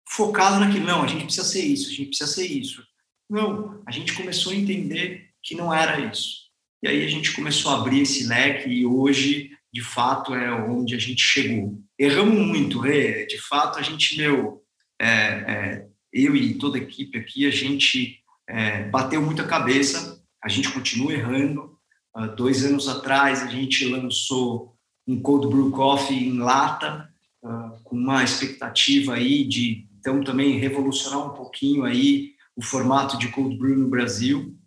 focado 0.07 0.59
naquilo. 0.59 0.85
Não, 0.85 1.03
a 1.03 1.07
gente 1.07 1.25
precisa 1.25 1.45
ser 1.45 1.65
isso, 1.65 1.87
a 1.87 1.91
gente 1.91 2.07
precisa 2.07 2.31
ser 2.31 2.45
isso. 2.45 2.83
Não, 3.29 3.81
a 3.85 3.91
gente 3.91 4.13
começou 4.13 4.53
a 4.53 4.55
entender 4.55 5.29
que 5.43 5.55
não 5.55 5.73
era 5.73 5.99
isso. 5.99 6.38
E 6.81 6.87
aí 6.87 7.03
a 7.03 7.09
gente 7.09 7.33
começou 7.33 7.71
a 7.71 7.75
abrir 7.75 8.01
esse 8.01 8.25
leque 8.27 8.69
e 8.69 8.85
hoje, 8.85 9.51
de 9.71 9.81
fato, 9.81 10.33
é 10.33 10.51
onde 10.51 10.95
a 10.95 10.97
gente 10.97 11.21
chegou. 11.21 11.77
Erramos 11.97 12.45
muito, 12.45 12.79
Rê. 12.79 13.25
De 13.25 13.37
fato, 13.37 13.77
a 13.79 13.81
gente, 13.81 14.17
meu, 14.17 14.63
é, 14.99 15.07
é, 15.07 15.85
eu 16.13 16.35
e 16.35 16.53
toda 16.53 16.77
a 16.77 16.81
equipe 16.81 17.17
aqui, 17.17 17.45
a 17.45 17.51
gente 17.51 18.19
é, 18.47 18.83
bateu 18.83 19.21
muita 19.21 19.43
cabeça, 19.45 20.23
a 20.41 20.47
gente 20.47 20.71
continua 20.71 21.13
errando. 21.13 21.77
Uh, 22.15 22.33
dois 22.35 22.65
anos 22.65 22.87
atrás, 22.87 23.43
a 23.43 23.47
gente 23.47 23.85
lançou 23.85 24.75
um 25.05 25.21
Cold 25.21 25.47
Brew 25.47 25.69
Coffee 25.71 26.27
em 26.27 26.39
lata, 26.39 27.07
uh, 27.43 27.83
com 27.83 27.95
uma 27.95 28.23
expectativa 28.23 29.15
aí 29.15 29.43
de, 29.43 29.87
então, 29.99 30.23
também 30.23 30.57
revolucionar 30.57 31.27
um 31.27 31.35
pouquinho 31.35 31.83
aí 31.83 32.31
o 32.55 32.63
formato 32.63 33.17
de 33.17 33.27
Cold 33.27 33.57
Brew 33.57 33.77
no 33.77 33.89
Brasil 33.89 34.57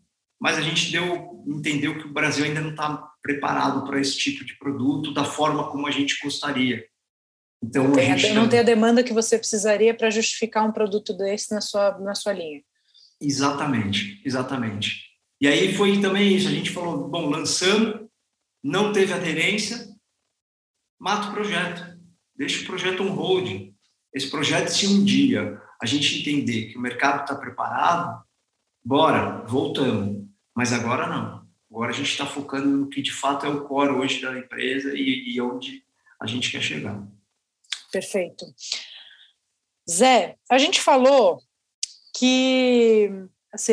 mas 0.42 0.58
a 0.58 0.60
gente 0.60 0.90
deu, 0.90 1.31
entendeu 1.46 1.98
que 1.98 2.06
o 2.06 2.12
Brasil 2.12 2.44
ainda 2.44 2.60
não 2.60 2.70
está 2.70 3.10
preparado 3.22 3.86
para 3.86 4.00
esse 4.00 4.16
tipo 4.16 4.44
de 4.44 4.56
produto 4.58 5.12
da 5.12 5.24
forma 5.24 5.70
como 5.70 5.86
a 5.86 5.90
gente 5.90 6.18
gostaria. 6.22 6.84
Então, 7.62 7.84
não, 7.84 7.92
tem 7.92 8.12
a, 8.12 8.16
gente 8.16 8.34
não 8.34 8.48
tem 8.48 8.58
a 8.58 8.64
demanda 8.64 9.04
que 9.04 9.12
você 9.12 9.38
precisaria 9.38 9.94
para 9.94 10.10
justificar 10.10 10.66
um 10.66 10.72
produto 10.72 11.16
desse 11.16 11.54
na 11.54 11.60
sua, 11.60 11.96
na 11.98 12.14
sua 12.14 12.32
linha. 12.32 12.60
Exatamente, 13.20 14.20
exatamente. 14.24 15.12
E 15.40 15.46
aí 15.46 15.72
foi 15.74 16.00
também 16.00 16.34
isso, 16.34 16.48
a 16.48 16.50
gente 16.50 16.70
falou, 16.70 17.08
bom, 17.08 17.30
lançando, 17.30 18.10
não 18.62 18.92
teve 18.92 19.12
aderência, 19.12 19.88
mata 20.98 21.28
o 21.28 21.32
projeto, 21.32 21.98
deixa 22.34 22.62
o 22.62 22.66
projeto 22.66 23.02
on 23.02 23.10
hold. 23.10 23.72
Esse 24.12 24.28
projeto, 24.28 24.68
se 24.68 24.86
um 24.86 25.04
dia 25.04 25.60
a 25.80 25.86
gente 25.86 26.20
entender 26.20 26.66
que 26.66 26.78
o 26.78 26.80
mercado 26.80 27.22
está 27.22 27.34
preparado, 27.34 28.22
bora, 28.84 29.44
voltamos. 29.46 30.22
Mas 30.54 30.72
agora 30.72 31.06
não. 31.06 31.46
Agora 31.70 31.90
a 31.90 31.94
gente 31.94 32.10
está 32.10 32.26
focando 32.26 32.68
no 32.68 32.88
que 32.88 33.00
de 33.00 33.12
fato 33.12 33.46
é 33.46 33.48
o 33.48 33.64
core 33.64 33.92
hoje 33.92 34.20
da 34.20 34.38
empresa 34.38 34.92
e, 34.94 35.32
e 35.34 35.40
onde 35.40 35.82
a 36.20 36.26
gente 36.26 36.50
quer 36.50 36.60
chegar. 36.60 37.02
Perfeito. 37.90 38.44
Zé, 39.90 40.36
a 40.50 40.58
gente 40.58 40.80
falou 40.80 41.40
que 42.16 43.10
assim, 43.52 43.72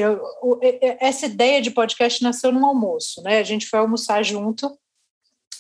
essa 0.99 1.25
ideia 1.25 1.61
de 1.61 1.71
podcast 1.71 2.23
nasceu 2.23 2.51
num 2.51 2.65
almoço, 2.65 3.21
né? 3.21 3.39
A 3.39 3.43
gente 3.43 3.67
foi 3.67 3.79
almoçar 3.79 4.23
junto 4.23 4.77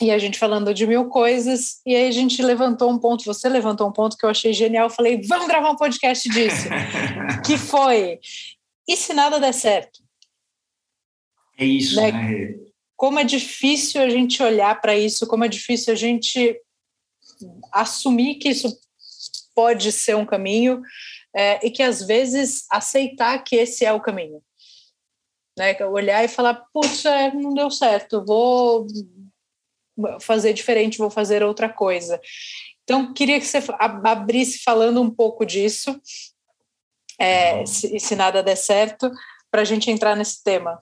e 0.01 0.11
a 0.11 0.17
gente 0.17 0.39
falando 0.39 0.73
de 0.73 0.87
mil 0.87 1.09
coisas, 1.09 1.81
e 1.85 1.93
aí 1.93 2.07
a 2.07 2.11
gente 2.11 2.41
levantou 2.41 2.89
um 2.89 2.97
ponto, 2.97 3.25
você 3.25 3.49
levantou 3.49 3.87
um 3.87 3.91
ponto 3.91 4.17
que 4.17 4.25
eu 4.25 4.29
achei 4.29 4.53
genial, 4.53 4.87
eu 4.87 4.89
falei, 4.89 5.21
vamos 5.27 5.45
gravar 5.45 5.71
um 5.71 5.75
podcast 5.75 6.29
disso, 6.29 6.69
que 7.45 7.57
foi, 7.57 8.17
e 8.87 8.95
se 8.95 9.13
nada 9.13 9.41
der 9.41 9.53
certo? 9.53 9.99
É 11.59 11.65
isso, 11.65 11.97
né? 11.97 12.11
né? 12.11 12.55
Como 12.95 13.19
é 13.19 13.23
difícil 13.23 14.01
a 14.01 14.09
gente 14.09 14.41
olhar 14.41 14.79
para 14.79 14.97
isso, 14.97 15.27
como 15.27 15.43
é 15.43 15.47
difícil 15.47 15.93
a 15.93 15.95
gente 15.95 16.59
assumir 17.71 18.35
que 18.35 18.49
isso 18.49 18.79
pode 19.53 19.91
ser 19.91 20.15
um 20.15 20.25
caminho 20.25 20.81
é, 21.35 21.65
e 21.65 21.69
que 21.69 21.83
às 21.83 22.01
vezes 22.01 22.65
aceitar 22.71 23.43
que 23.43 23.55
esse 23.55 23.85
é 23.85 23.91
o 23.91 24.01
caminho. 24.01 24.41
Né? 25.57 25.75
Olhar 25.85 26.23
e 26.23 26.29
falar, 26.29 26.65
putz, 26.73 27.03
é, 27.05 27.33
não 27.33 27.53
deu 27.53 27.69
certo, 27.69 28.23
vou 28.25 28.87
fazer 30.21 30.53
diferente, 30.53 30.97
vou 30.97 31.09
fazer 31.09 31.43
outra 31.43 31.67
coisa. 31.67 32.19
Então, 32.83 33.13
queria 33.13 33.39
que 33.39 33.45
você 33.45 33.59
abrisse 33.77 34.63
falando 34.63 35.01
um 35.01 35.11
pouco 35.11 35.45
disso, 35.45 35.99
é, 37.19 37.65
se, 37.65 37.99
se 37.99 38.15
nada 38.15 38.41
der 38.41 38.55
certo, 38.55 39.11
para 39.51 39.61
a 39.61 39.65
gente 39.65 39.91
entrar 39.91 40.15
nesse 40.15 40.41
tema. 40.43 40.81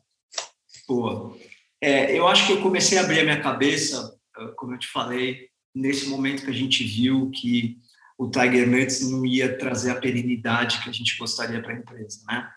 Boa. 0.87 1.37
É, 1.81 2.17
eu 2.17 2.27
acho 2.27 2.47
que 2.47 2.53
eu 2.53 2.61
comecei 2.61 2.97
a 2.97 3.01
abrir 3.01 3.19
a 3.19 3.23
minha 3.23 3.41
cabeça, 3.41 4.17
ah, 4.35 4.47
como 4.55 4.73
eu 4.73 4.79
te 4.79 4.87
falei, 4.87 5.49
nesse 5.75 6.07
momento 6.07 6.43
que 6.45 6.49
a 6.49 6.53
gente 6.53 6.83
viu 6.83 7.29
que 7.29 7.77
o 8.17 8.29
Tiger 8.29 8.67
Nuts 8.67 9.09
não 9.09 9.25
ia 9.25 9.57
trazer 9.57 9.91
a 9.91 9.99
perenidade 9.99 10.81
que 10.81 10.89
a 10.89 10.93
gente 10.93 11.17
gostaria 11.17 11.61
para 11.61 11.73
a 11.73 11.77
empresa, 11.77 12.23
né? 12.27 12.49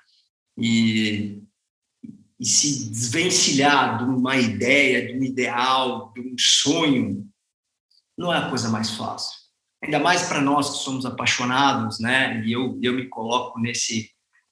E, 0.56 1.42
e 2.38 2.46
se 2.46 2.88
desvencilhar 2.88 3.98
de 3.98 4.04
uma 4.04 4.36
ideia, 4.36 5.06
de 5.06 5.18
um 5.18 5.22
ideal, 5.22 6.12
de 6.14 6.20
um 6.20 6.34
sonho, 6.38 7.28
não 8.16 8.32
é 8.32 8.38
a 8.38 8.48
coisa 8.48 8.70
mais 8.70 8.90
fácil. 8.90 9.38
Ainda 9.82 9.98
mais 9.98 10.22
para 10.28 10.40
nós 10.40 10.70
que 10.70 10.84
somos 10.84 11.04
apaixonados, 11.04 11.98
né? 11.98 12.42
E 12.44 12.52
eu, 12.52 12.78
eu 12.82 12.94
me 12.94 13.08
coloco 13.08 13.58
nesse 13.58 14.10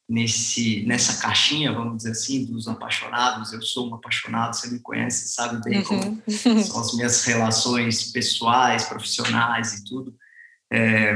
nesse 0.09 0.85
nessa 0.87 1.21
caixinha, 1.21 1.73
vamos 1.73 1.99
dizer 1.99 2.13
assim, 2.13 2.45
dos 2.47 2.67
apaixonados. 2.67 3.53
Eu 3.53 3.61
sou 3.61 3.91
um 3.91 3.95
apaixonado, 3.95 4.57
você 4.57 4.71
me 4.71 4.81
conhece, 4.81 5.29
sabe 5.29 5.63
bem 5.63 5.83
como 5.83 6.23
uhum. 6.27 6.65
são 6.65 6.81
as 6.81 6.95
minhas 6.95 7.25
relações 7.25 8.11
pessoais, 8.11 8.85
profissionais 8.85 9.75
e 9.75 9.85
tudo. 9.85 10.17
É, 10.73 11.15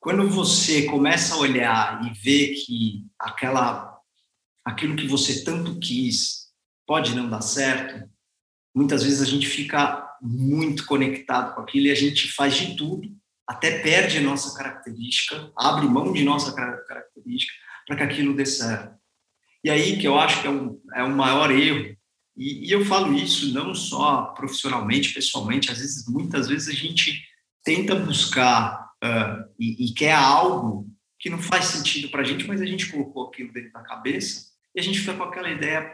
quando 0.00 0.28
você 0.28 0.84
começa 0.84 1.34
a 1.34 1.38
olhar 1.38 2.04
e 2.06 2.12
ver 2.14 2.54
que 2.54 3.06
aquela 3.18 3.98
aquilo 4.64 4.96
que 4.96 5.06
você 5.06 5.44
tanto 5.44 5.78
quis 5.78 6.48
pode 6.86 7.14
não 7.14 7.30
dar 7.30 7.40
certo, 7.40 8.08
muitas 8.74 9.02
vezes 9.02 9.22
a 9.22 9.24
gente 9.24 9.46
fica 9.46 10.08
muito 10.20 10.84
conectado 10.86 11.54
com 11.54 11.60
aquilo 11.60 11.86
e 11.86 11.90
a 11.90 11.94
gente 11.94 12.32
faz 12.32 12.54
de 12.54 12.76
tudo, 12.76 13.08
até 13.50 13.80
perde 13.80 14.20
nossa 14.20 14.56
característica, 14.56 15.50
abre 15.56 15.84
mão 15.88 16.12
de 16.12 16.22
nossa 16.22 16.54
característica 16.54 17.52
para 17.84 17.96
que 17.96 18.02
aquilo 18.04 18.32
dê 18.32 18.46
certo. 18.46 18.94
E 19.64 19.68
aí 19.68 19.98
que 19.98 20.06
eu 20.06 20.16
acho 20.16 20.40
que 20.40 20.46
é 20.46 20.50
um, 20.50 20.80
é 20.94 21.02
um 21.02 21.16
maior 21.16 21.50
erro, 21.50 21.96
e, 22.36 22.68
e 22.68 22.70
eu 22.70 22.84
falo 22.84 23.12
isso 23.12 23.52
não 23.52 23.74
só 23.74 24.26
profissionalmente, 24.36 25.12
pessoalmente, 25.12 25.68
às 25.68 25.78
vezes, 25.78 26.06
muitas 26.06 26.46
vezes 26.46 26.68
a 26.68 26.72
gente 26.72 27.20
tenta 27.64 27.96
buscar 27.96 28.88
uh, 29.02 29.52
e, 29.58 29.84
e, 29.84 29.94
quer 29.94 30.14
algo 30.14 30.88
que 31.18 31.28
não 31.28 31.42
faz 31.42 31.64
sentido 31.64 32.08
para 32.08 32.20
a 32.20 32.24
gente, 32.24 32.46
mas 32.46 32.60
a 32.60 32.66
gente 32.66 32.88
colocou 32.88 33.26
aquilo 33.26 33.52
dentro 33.52 33.72
da 33.72 33.82
cabeça 33.82 34.52
e 34.76 34.78
a 34.78 34.82
gente 34.82 35.00
fica 35.00 35.14
com 35.14 35.24
aquela 35.24 35.50
ideia 35.50 35.92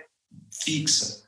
fixa. 0.63 1.27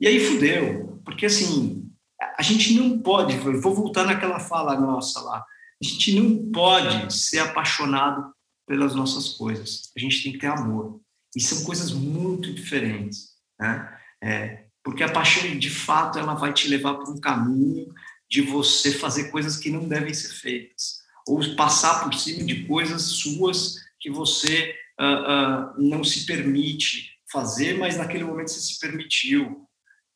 E 0.00 0.08
aí 0.08 0.18
fudeu, 0.18 1.00
porque 1.04 1.26
assim, 1.26 1.85
a 2.20 2.42
gente 2.42 2.74
não 2.74 2.98
pode, 2.98 3.36
vou 3.36 3.74
voltar 3.74 4.04
naquela 4.04 4.38
fala 4.38 4.78
nossa 4.78 5.20
lá, 5.20 5.44
a 5.82 5.86
gente 5.86 6.18
não 6.18 6.50
pode 6.50 7.14
ser 7.14 7.40
apaixonado 7.40 8.32
pelas 8.66 8.94
nossas 8.94 9.30
coisas, 9.30 9.90
a 9.96 10.00
gente 10.00 10.22
tem 10.22 10.32
que 10.32 10.38
ter 10.38 10.46
amor. 10.48 11.00
E 11.34 11.40
são 11.40 11.64
coisas 11.64 11.92
muito 11.92 12.52
diferentes, 12.52 13.34
né? 13.60 13.98
É, 14.22 14.66
porque 14.82 15.02
a 15.02 15.12
paixão, 15.12 15.58
de 15.58 15.68
fato, 15.68 16.18
ela 16.18 16.34
vai 16.34 16.52
te 16.52 16.68
levar 16.68 16.94
para 16.94 17.10
um 17.10 17.20
caminho 17.20 17.92
de 18.30 18.40
você 18.40 18.92
fazer 18.92 19.30
coisas 19.30 19.56
que 19.56 19.70
não 19.70 19.86
devem 19.86 20.14
ser 20.14 20.28
feitas, 20.28 21.00
ou 21.26 21.40
passar 21.56 22.02
por 22.02 22.14
cima 22.14 22.44
de 22.44 22.66
coisas 22.66 23.02
suas 23.02 23.76
que 24.00 24.10
você 24.10 24.74
uh, 25.00 25.80
uh, 25.80 25.82
não 25.82 26.02
se 26.02 26.24
permite 26.24 27.10
fazer, 27.30 27.78
mas 27.78 27.96
naquele 27.96 28.24
momento 28.24 28.50
você 28.50 28.60
se 28.60 28.78
permitiu. 28.78 29.68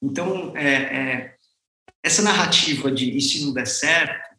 Então, 0.03 0.57
é, 0.57 0.75
é, 0.75 1.37
essa 2.03 2.23
narrativa 2.23 2.91
de 2.91 3.17
e 3.17 3.21
se 3.21 3.45
não 3.45 3.53
der 3.53 3.67
certo 3.67 4.31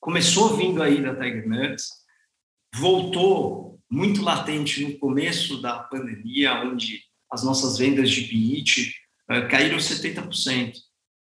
começou 0.00 0.56
vindo 0.56 0.82
aí 0.82 1.00
da 1.00 1.14
Tiger 1.14 1.48
Nuts, 1.48 1.88
voltou 2.74 3.80
muito 3.90 4.22
latente 4.22 4.84
no 4.84 4.98
começo 4.98 5.62
da 5.62 5.78
pandemia, 5.78 6.54
onde 6.62 7.00
as 7.30 7.44
nossas 7.44 7.78
vendas 7.78 8.10
de 8.10 8.22
BIT 8.22 8.94
uh, 9.30 9.48
caíram 9.48 9.78
70% 9.78 10.74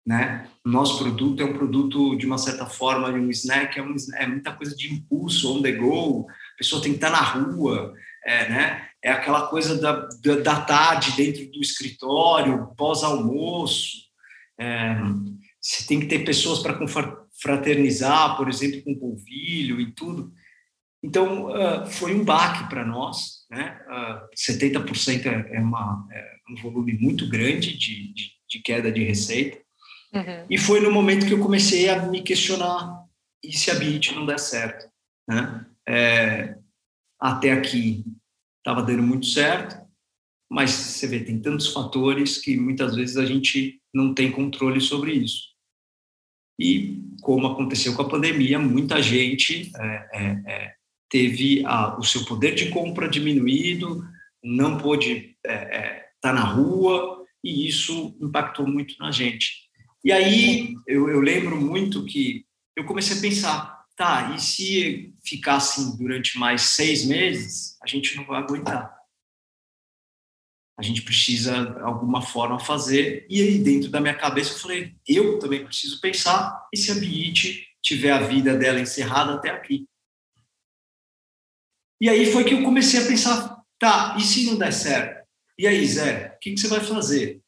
né? 0.06 0.50
Nosso 0.66 1.00
produto 1.00 1.42
é 1.42 1.46
um 1.46 1.54
produto, 1.54 2.16
de 2.16 2.26
uma 2.26 2.38
certa 2.38 2.66
forma, 2.66 3.10
um 3.10 3.30
snack, 3.30 3.80
é, 3.80 3.82
um, 3.82 3.96
é 4.16 4.28
muita 4.28 4.52
coisa 4.52 4.76
de 4.76 4.94
impulso, 4.94 5.58
on 5.58 5.62
the 5.62 5.72
go, 5.72 6.28
a 6.30 6.58
pessoa 6.58 6.82
tem 6.82 6.92
que 6.92 6.98
estar 6.98 7.10
na 7.10 7.22
rua, 7.22 7.94
é, 8.26 8.50
né? 8.50 8.90
é 9.02 9.12
aquela 9.12 9.48
coisa 9.48 9.80
da, 9.80 10.08
da, 10.22 10.36
da 10.42 10.62
tarde 10.62 11.14
dentro 11.16 11.50
do 11.52 11.62
escritório, 11.62 12.68
pós-almoço, 12.78 14.03
é, 14.64 14.96
você 15.62 15.86
tem 15.86 16.00
que 16.00 16.06
ter 16.08 16.20
pessoas 16.20 16.60
para 16.60 16.74
confraternizar, 16.74 18.38
por 18.38 18.48
exemplo, 18.48 18.82
com 18.84 18.94
o 18.94 19.00
polvilho 19.00 19.82
e 19.82 19.92
tudo. 19.92 20.32
Então, 21.04 21.48
uh, 21.48 21.86
foi 21.86 22.16
um 22.16 22.24
baque 22.24 22.70
para 22.70 22.86
nós, 22.86 23.46
né? 23.52 23.78
Uh, 23.88 24.30
70% 24.36 25.26
é, 25.26 25.58
é, 25.58 25.60
uma, 25.60 26.08
é 26.12 26.32
um 26.50 26.56
volume 26.62 26.94
muito 26.94 27.28
grande 27.28 27.78
de, 27.78 28.14
de, 28.14 28.32
de 28.50 28.60
queda 28.62 28.90
de 28.90 29.04
receita. 29.04 29.58
Uhum. 30.14 30.46
E 30.50 30.58
foi 30.58 30.80
no 30.80 30.92
momento 30.92 31.26
que 31.26 31.34
eu 31.34 31.40
comecei 31.40 31.90
a 31.90 32.06
me 32.06 32.22
questionar 32.22 33.04
e 33.44 33.52
se 33.52 33.70
a 33.70 33.76
BIT 33.76 34.16
não 34.16 34.26
der 34.26 34.40
certo. 34.40 34.90
Né? 35.28 35.66
É, 35.88 36.58
até 37.20 37.52
aqui 37.52 38.06
estava 38.60 38.82
dando 38.82 39.04
muito 39.04 39.26
certo, 39.26 39.76
mas 40.50 40.72
você 40.72 41.08
vê, 41.08 41.20
tem 41.20 41.42
tantos 41.42 41.74
fatores 41.74 42.38
que 42.38 42.56
muitas 42.56 42.96
vezes 42.96 43.18
a 43.18 43.26
gente 43.26 43.83
não 43.94 44.14
tem 44.14 44.32
controle 44.32 44.82
sobre 44.82 45.14
isso. 45.14 45.54
E, 46.60 47.02
como 47.22 47.48
aconteceu 47.48 47.96
com 47.96 48.02
a 48.02 48.10
pandemia, 48.10 48.60
muita 48.60 49.02
gente 49.02 49.72
é, 49.76 50.10
é, 50.14 50.44
é 50.48 50.74
teve 51.10 51.64
a, 51.66 51.98
o 52.00 52.04
seu 52.04 52.26
poder 52.26 52.56
de 52.56 52.70
compra 52.70 53.08
diminuído, 53.08 54.04
não 54.44 54.80
pôde 54.80 55.36
estar 55.38 55.54
é, 55.54 55.78
é, 55.78 56.06
tá 56.20 56.34
na 56.34 56.44
rua, 56.44 57.24
e 57.44 57.68
isso 57.68 58.18
impactou 58.20 58.66
muito 58.66 58.96
na 59.00 59.12
gente. 59.12 59.64
E 60.04 60.12
aí 60.12 60.76
eu, 60.88 61.10
eu 61.10 61.22
lembro 61.22 61.60
muito 61.60 62.04
que 62.06 62.46
eu 62.76 62.86
comecei 62.86 63.18
a 63.18 63.22
pensar, 63.22 63.86
tá, 63.96 64.34
e 64.36 64.42
se 64.42 65.14
ficar 65.24 65.58
assim 65.58 65.96
durante 65.98 66.38
mais 66.40 66.62
seis 66.62 67.06
meses, 67.06 67.78
a 67.82 67.88
gente 67.88 68.16
não 68.16 68.26
vai 68.26 68.42
aguentar. 68.42 69.03
A 70.78 70.82
gente 70.82 71.02
precisa, 71.04 71.66
de 71.66 71.82
alguma 71.82 72.22
forma, 72.22 72.60
fazer. 72.60 73.26
E 73.30 73.42
aí, 73.42 73.60
dentro 73.60 73.90
da 73.90 74.02
minha 74.02 74.16
cabeça, 74.16 74.54
eu 74.54 74.60
falei, 74.60 74.96
eu 75.08 75.38
também 75.40 75.64
preciso 75.64 76.02
pensar, 76.02 76.68
e 76.74 76.78
se 76.78 76.92
a 76.92 76.96
BIT 76.96 77.68
tiver 77.82 78.12
a 78.12 78.22
vida 78.22 78.58
dela 78.58 78.80
encerrada 78.80 79.36
até 79.36 79.50
aqui? 79.50 79.86
E 82.02 82.10
aí 82.10 82.26
foi 82.26 82.44
que 82.44 82.54
eu 82.54 82.64
comecei 82.64 83.04
a 83.04 83.08
pensar, 83.08 83.62
tá, 83.80 84.16
e 84.18 84.22
se 84.22 84.46
não 84.46 84.58
der 84.58 84.74
certo? 84.74 85.24
E 85.58 85.68
aí, 85.68 85.86
Zé, 85.86 86.34
o 86.36 86.40
que, 86.40 86.54
que 86.54 86.60
você 86.60 86.68
vai 86.68 86.80
fazer? 86.80 87.44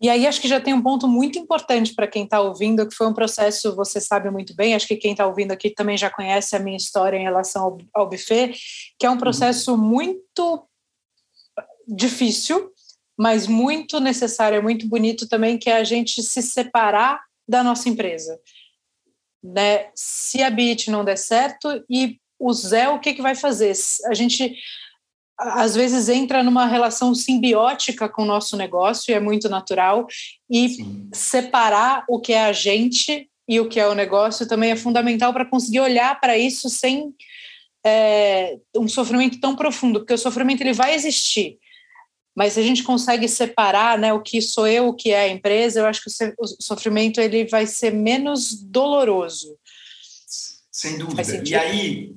E 0.00 0.10
aí 0.10 0.26
acho 0.26 0.42
que 0.42 0.48
já 0.48 0.60
tem 0.60 0.74
um 0.74 0.82
ponto 0.82 1.08
muito 1.08 1.38
importante 1.38 1.94
para 1.94 2.06
quem 2.06 2.24
está 2.24 2.40
ouvindo, 2.40 2.86
que 2.86 2.94
foi 2.94 3.06
um 3.06 3.14
processo, 3.14 3.74
você 3.74 3.98
sabe 3.98 4.30
muito 4.30 4.54
bem, 4.54 4.74
acho 4.74 4.86
que 4.86 4.96
quem 4.96 5.12
está 5.12 5.26
ouvindo 5.26 5.52
aqui 5.52 5.70
também 5.70 5.96
já 5.96 6.10
conhece 6.10 6.54
a 6.54 6.58
minha 6.58 6.76
história 6.76 7.16
em 7.16 7.22
relação 7.22 7.62
ao, 7.62 7.78
ao 7.94 8.08
buffet, 8.08 8.54
que 8.98 9.06
é 9.06 9.10
um 9.10 9.16
processo 9.16 9.76
muito 9.76 10.65
difícil, 11.86 12.70
mas 13.16 13.46
muito 13.46 14.00
necessário, 14.00 14.58
é 14.58 14.62
muito 14.62 14.86
bonito 14.88 15.28
também, 15.28 15.58
que 15.58 15.70
é 15.70 15.76
a 15.76 15.84
gente 15.84 16.22
se 16.22 16.42
separar 16.42 17.20
da 17.48 17.62
nossa 17.62 17.88
empresa. 17.88 18.38
Né? 19.42 19.90
Se 19.94 20.42
a 20.42 20.50
BIT 20.50 20.90
não 20.90 21.04
der 21.04 21.16
certo, 21.16 21.84
e 21.88 22.18
o 22.38 22.52
Zé, 22.52 22.88
o 22.88 22.98
que, 22.98 23.14
que 23.14 23.22
vai 23.22 23.34
fazer? 23.34 23.72
A 24.06 24.14
gente 24.14 24.54
às 25.38 25.74
vezes 25.74 26.08
entra 26.08 26.42
numa 26.42 26.66
relação 26.66 27.14
simbiótica 27.14 28.08
com 28.08 28.22
o 28.22 28.26
nosso 28.26 28.56
negócio, 28.56 29.10
e 29.10 29.14
é 29.14 29.20
muito 29.20 29.48
natural, 29.48 30.06
e 30.50 30.70
Sim. 30.70 31.10
separar 31.12 32.04
o 32.08 32.18
que 32.18 32.32
é 32.32 32.44
a 32.44 32.52
gente 32.52 33.28
e 33.48 33.60
o 33.60 33.68
que 33.68 33.78
é 33.78 33.86
o 33.86 33.94
negócio 33.94 34.48
também 34.48 34.72
é 34.72 34.76
fundamental 34.76 35.32
para 35.32 35.44
conseguir 35.44 35.80
olhar 35.80 36.18
para 36.18 36.36
isso 36.36 36.68
sem 36.68 37.14
é, 37.84 38.58
um 38.76 38.88
sofrimento 38.88 39.38
tão 39.38 39.54
profundo, 39.54 40.00
porque 40.00 40.14
o 40.14 40.18
sofrimento 40.18 40.62
ele 40.62 40.72
vai 40.72 40.94
existir, 40.94 41.58
mas 42.36 42.52
se 42.52 42.60
a 42.60 42.62
gente 42.62 42.82
consegue 42.82 43.26
separar 43.26 43.98
né, 43.98 44.12
o 44.12 44.20
que 44.20 44.42
sou 44.42 44.68
eu, 44.68 44.88
o 44.88 44.94
que 44.94 45.10
é 45.10 45.20
a 45.20 45.28
empresa, 45.28 45.80
eu 45.80 45.86
acho 45.86 46.02
que 46.04 46.10
o 46.38 46.46
sofrimento 46.60 47.18
ele 47.18 47.46
vai 47.46 47.66
ser 47.66 47.92
menos 47.92 48.52
doloroso. 48.62 49.56
Sem 50.70 50.98
dúvida. 50.98 51.42
E 51.42 51.54
aí, 51.54 52.14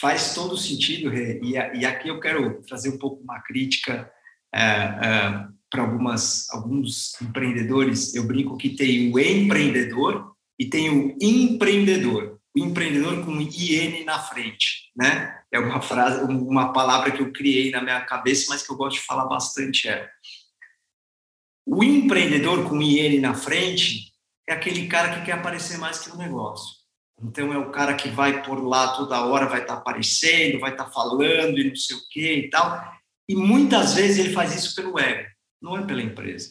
faz 0.00 0.34
todo 0.34 0.56
sentido, 0.56 1.10
Rê, 1.10 1.40
e, 1.42 1.54
e 1.54 1.84
aqui 1.84 2.08
eu 2.08 2.20
quero 2.20 2.62
trazer 2.62 2.90
um 2.90 2.98
pouco 2.98 3.20
uma 3.22 3.40
crítica 3.40 4.08
é, 4.54 4.60
é, 4.62 5.46
para 5.68 5.82
algumas 5.82 6.48
alguns 6.50 7.20
empreendedores. 7.20 8.14
Eu 8.14 8.24
brinco 8.24 8.56
que 8.56 8.70
tem 8.70 9.12
o 9.12 9.18
empreendedor 9.18 10.32
e 10.56 10.66
tem 10.66 10.90
o 10.90 11.16
empreendedor, 11.20 12.38
o 12.56 12.60
empreendedor 12.60 13.24
com 13.24 13.40
IN 13.40 14.04
na 14.04 14.20
frente, 14.20 14.92
né? 14.96 15.36
É 15.56 15.58
uma 15.58 15.80
frase, 15.80 16.22
uma 16.22 16.72
palavra 16.72 17.10
que 17.10 17.22
eu 17.22 17.32
criei 17.32 17.70
na 17.70 17.80
minha 17.80 18.00
cabeça, 18.02 18.46
mas 18.50 18.62
que 18.62 18.70
eu 18.70 18.76
gosto 18.76 18.98
de 18.98 19.06
falar 19.06 19.24
bastante 19.24 19.88
é 19.88 20.10
o 21.66 21.82
empreendedor 21.82 22.68
com 22.68 22.80
IN 22.80 23.18
na 23.18 23.34
frente 23.34 24.12
é 24.48 24.52
aquele 24.52 24.86
cara 24.86 25.14
que 25.14 25.24
quer 25.24 25.32
aparecer 25.32 25.78
mais 25.78 25.98
que 25.98 26.10
no 26.10 26.16
negócio. 26.16 26.76
Então 27.20 27.52
é 27.52 27.58
o 27.58 27.70
cara 27.70 27.94
que 27.94 28.08
vai 28.08 28.42
por 28.42 28.62
lá 28.62 28.94
toda 28.94 29.24
hora, 29.24 29.48
vai 29.48 29.62
estar 29.62 29.74
tá 29.74 29.80
aparecendo, 29.80 30.60
vai 30.60 30.72
estar 30.72 30.84
tá 30.84 30.90
falando 30.90 31.58
e 31.58 31.68
não 31.68 31.74
sei 31.74 31.96
o 31.96 32.00
quê 32.10 32.34
e 32.46 32.50
tal. 32.50 32.94
E 33.28 33.34
muitas 33.34 33.94
vezes 33.94 34.18
ele 34.18 34.34
faz 34.34 34.54
isso 34.54 34.76
pelo 34.76 34.98
ego. 34.98 35.28
não 35.60 35.76
é 35.76 35.84
pela 35.84 36.02
empresa. 36.02 36.50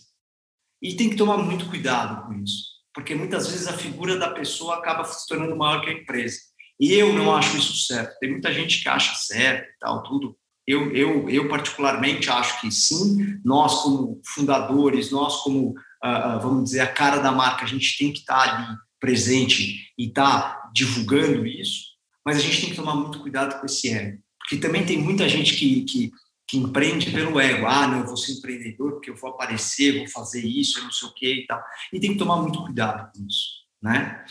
E 0.82 0.96
tem 0.96 1.10
que 1.10 1.16
tomar 1.16 1.38
muito 1.38 1.70
cuidado 1.70 2.26
com 2.26 2.34
isso, 2.34 2.66
porque 2.94 3.16
muitas 3.16 3.48
vezes 3.48 3.68
a 3.68 3.78
figura 3.78 4.18
da 4.18 4.32
pessoa 4.32 4.78
acaba 4.78 5.06
se 5.06 5.26
tornando 5.28 5.56
maior 5.56 5.82
que 5.82 5.90
a 5.90 5.94
empresa. 5.94 6.40
E 6.80 6.94
eu 6.94 7.14
não 7.14 7.34
acho 7.36 7.58
isso 7.58 7.76
certo. 7.86 8.18
Tem 8.20 8.32
muita 8.32 8.54
gente 8.54 8.82
que 8.82 8.90
acha 8.90 9.16
certo 9.16 9.70
e 9.70 9.78
tal, 9.80 10.04
tudo. 10.04 10.38
Eu, 10.68 10.92
eu, 10.96 11.30
eu 11.30 11.48
particularmente 11.48 12.30
acho 12.30 12.60
que 12.60 12.72
sim, 12.72 13.40
nós 13.46 13.84
como 13.84 14.20
fundadores, 14.34 15.12
nós 15.12 15.38
como, 15.44 15.70
uh, 15.70 16.40
vamos 16.42 16.66
dizer, 16.66 16.80
a 16.80 16.92
cara 16.92 17.18
da 17.18 17.32
marca, 17.32 17.64
a 17.64 17.68
gente 17.68 17.98
tem 17.98 18.12
que 18.12 18.20
estar 18.20 18.42
ali 18.42 18.76
presente 19.00 19.92
e 19.98 20.08
estar 20.08 20.72
divulgando 20.74 21.46
isso, 21.46 21.84
mas 22.26 22.38
a 22.38 22.40
gente 22.40 22.62
tem 22.62 22.70
que 22.72 22.76
tomar 22.76 22.96
muito 22.96 23.20
cuidado 23.20 23.60
com 23.60 23.66
esse 23.68 23.90
ego, 23.94 24.20
porque 24.40 24.58
também 24.58 24.84
tem 24.84 24.98
muita 24.98 25.30
gente 25.30 25.56
que, 25.56 25.84
que, 25.84 26.12
que 26.48 26.58
empreende 26.58 27.12
pelo 27.12 27.40
ego, 27.40 27.68
ah, 27.68 27.88
não, 27.88 28.00
eu 28.00 28.08
vou 28.08 28.18
ser 28.18 28.34
empreendedor 28.34 28.94
porque 28.94 29.12
eu 29.12 29.16
vou 29.16 29.30
aparecer, 29.30 30.00
vou 30.00 30.08
fazer 30.08 30.44
isso, 30.44 30.80
eu 30.80 30.86
não 30.86 30.92
sei 30.92 31.08
o 31.08 31.14
que 31.14 31.34
e 31.42 31.46
tal, 31.46 31.62
e 31.94 32.00
tem 32.00 32.14
que 32.14 32.18
tomar 32.18 32.38
muito 32.38 32.64
cuidado 32.64 33.12
com 33.14 33.24
isso, 33.28 33.50
né? 33.80 34.26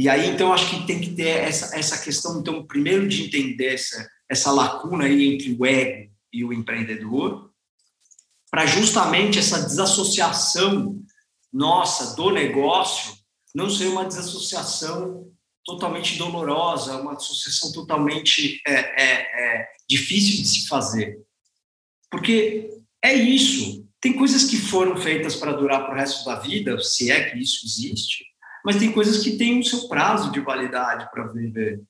E 0.00 0.08
aí, 0.08 0.30
então, 0.30 0.50
acho 0.50 0.70
que 0.70 0.86
tem 0.86 0.98
que 0.98 1.10
ter 1.10 1.28
essa, 1.28 1.78
essa 1.78 2.02
questão, 2.02 2.40
então, 2.40 2.66
primeiro 2.66 3.06
de 3.06 3.24
entender 3.24 3.74
essa, 3.74 4.08
essa 4.30 4.50
lacuna 4.50 5.04
aí 5.04 5.28
entre 5.28 5.52
o 5.52 5.66
ego 5.66 6.10
e 6.32 6.42
o 6.42 6.54
empreendedor, 6.54 7.52
para 8.50 8.64
justamente 8.64 9.38
essa 9.38 9.62
desassociação 9.62 10.98
nossa 11.52 12.16
do 12.16 12.30
negócio 12.30 13.14
não 13.54 13.68
ser 13.68 13.88
uma 13.88 14.06
desassociação 14.06 15.30
totalmente 15.66 16.16
dolorosa, 16.16 16.96
uma 16.96 17.12
associação 17.12 17.70
totalmente 17.70 18.58
é, 18.66 18.72
é, 18.72 19.04
é, 19.04 19.68
difícil 19.86 20.40
de 20.40 20.48
se 20.48 20.66
fazer. 20.66 21.20
Porque 22.10 22.70
é 23.04 23.12
isso. 23.12 23.86
Tem 24.00 24.14
coisas 24.14 24.44
que 24.44 24.56
foram 24.56 24.96
feitas 24.96 25.36
para 25.36 25.52
durar 25.52 25.84
para 25.84 25.94
o 25.94 25.98
resto 25.98 26.24
da 26.24 26.36
vida, 26.36 26.80
se 26.80 27.10
é 27.10 27.28
que 27.28 27.38
isso 27.38 27.66
existe, 27.66 28.29
mas 28.64 28.76
tem 28.76 28.92
coisas 28.92 29.22
que 29.22 29.36
têm 29.36 29.60
o 29.60 29.64
seu 29.64 29.88
prazo 29.88 30.30
de 30.30 30.40
validade 30.40 31.08
para 31.10 31.26
viver. 31.28 31.82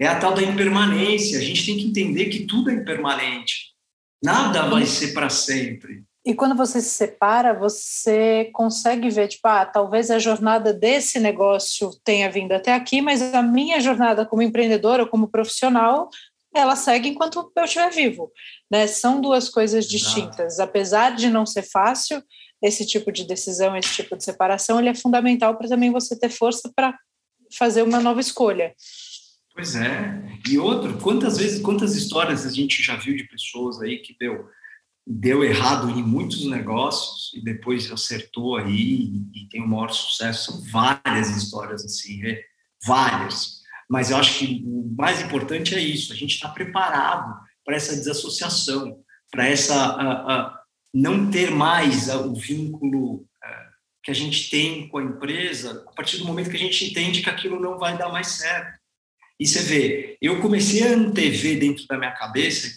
É 0.00 0.06
a 0.06 0.18
tal 0.18 0.34
da 0.34 0.42
impermanência. 0.42 1.38
A 1.38 1.42
gente 1.42 1.64
tem 1.64 1.76
que 1.76 1.86
entender 1.86 2.26
que 2.26 2.46
tudo 2.46 2.70
é 2.70 2.74
impermanente. 2.74 3.74
Nada 4.22 4.68
vai 4.68 4.86
ser 4.86 5.12
para 5.12 5.28
sempre. 5.28 6.02
E 6.26 6.34
quando 6.34 6.56
você 6.56 6.80
se 6.80 6.88
separa, 6.88 7.52
você 7.52 8.50
consegue 8.54 9.10
ver, 9.10 9.28
tipo, 9.28 9.46
ah, 9.46 9.66
talvez 9.66 10.10
a 10.10 10.18
jornada 10.18 10.72
desse 10.72 11.20
negócio 11.20 11.90
tenha 12.02 12.30
vindo 12.30 12.52
até 12.52 12.72
aqui, 12.72 13.02
mas 13.02 13.20
a 13.20 13.42
minha 13.42 13.78
jornada 13.78 14.24
como 14.24 14.40
empreendedora, 14.40 15.06
como 15.06 15.28
profissional, 15.28 16.08
ela 16.54 16.76
segue 16.76 17.10
enquanto 17.10 17.52
eu 17.54 17.64
estiver 17.64 17.90
vivo. 17.90 18.32
Né? 18.70 18.86
São 18.86 19.20
duas 19.20 19.50
coisas 19.50 19.86
distintas. 19.86 20.58
Apesar 20.58 21.14
de 21.14 21.28
não 21.28 21.44
ser 21.44 21.62
fácil, 21.62 22.22
esse 22.66 22.86
tipo 22.86 23.12
de 23.12 23.24
decisão, 23.24 23.76
esse 23.76 23.94
tipo 23.94 24.16
de 24.16 24.24
separação, 24.24 24.80
ele 24.80 24.88
é 24.88 24.94
fundamental 24.94 25.56
para 25.56 25.68
também 25.68 25.92
você 25.92 26.18
ter 26.18 26.30
força 26.30 26.72
para 26.74 26.96
fazer 27.56 27.82
uma 27.82 28.00
nova 28.00 28.20
escolha. 28.20 28.74
Pois 29.54 29.76
é. 29.76 30.22
E 30.48 30.58
outro, 30.58 30.98
quantas 30.98 31.36
vezes, 31.36 31.60
quantas 31.60 31.94
histórias 31.94 32.46
a 32.46 32.50
gente 32.50 32.82
já 32.82 32.96
viu 32.96 33.14
de 33.16 33.24
pessoas 33.24 33.80
aí 33.80 33.98
que 33.98 34.16
deu 34.18 34.46
deu 35.06 35.44
errado 35.44 35.90
em 35.90 36.02
muitos 36.02 36.46
negócios 36.46 37.30
e 37.34 37.44
depois 37.44 37.92
acertou 37.92 38.56
aí 38.56 39.20
e 39.34 39.46
tem 39.50 39.62
o 39.62 39.68
maior 39.68 39.90
sucesso. 39.90 40.50
São 40.52 40.62
várias 40.72 41.28
histórias 41.28 41.84
assim, 41.84 42.22
né? 42.22 42.40
várias. 42.86 43.62
Mas 43.88 44.10
eu 44.10 44.16
acho 44.16 44.38
que 44.38 44.64
o 44.66 44.94
mais 44.96 45.20
importante 45.20 45.74
é 45.74 45.80
isso, 45.80 46.12
a 46.12 46.16
gente 46.16 46.34
está 46.34 46.48
preparado 46.48 47.38
para 47.64 47.76
essa 47.76 47.94
desassociação, 47.94 48.98
para 49.30 49.46
essa 49.46 49.94
uh, 49.94 50.63
não 50.94 51.30
ter 51.30 51.50
mais 51.50 52.08
uh, 52.08 52.28
o 52.28 52.34
vínculo 52.34 53.26
que 54.04 54.10
a 54.10 54.14
gente 54.14 54.50
tem 54.50 54.86
com 54.88 54.98
a 54.98 55.02
empresa 55.02 55.82
a 55.88 55.92
partir 55.92 56.18
do 56.18 56.26
momento 56.26 56.50
que 56.50 56.56
a 56.56 56.60
gente 56.60 56.84
entende 56.84 57.22
que 57.22 57.30
aquilo 57.30 57.58
não 57.58 57.78
vai 57.78 57.96
dar 57.96 58.12
mais 58.12 58.28
certo. 58.32 58.78
E 59.40 59.46
você 59.46 59.62
vê, 59.62 60.18
eu 60.20 60.40
comecei 60.40 60.86
a 60.86 60.94
antever 60.94 61.58
dentro 61.58 61.86
da 61.86 61.98
minha 61.98 62.12
cabeça 62.12 62.68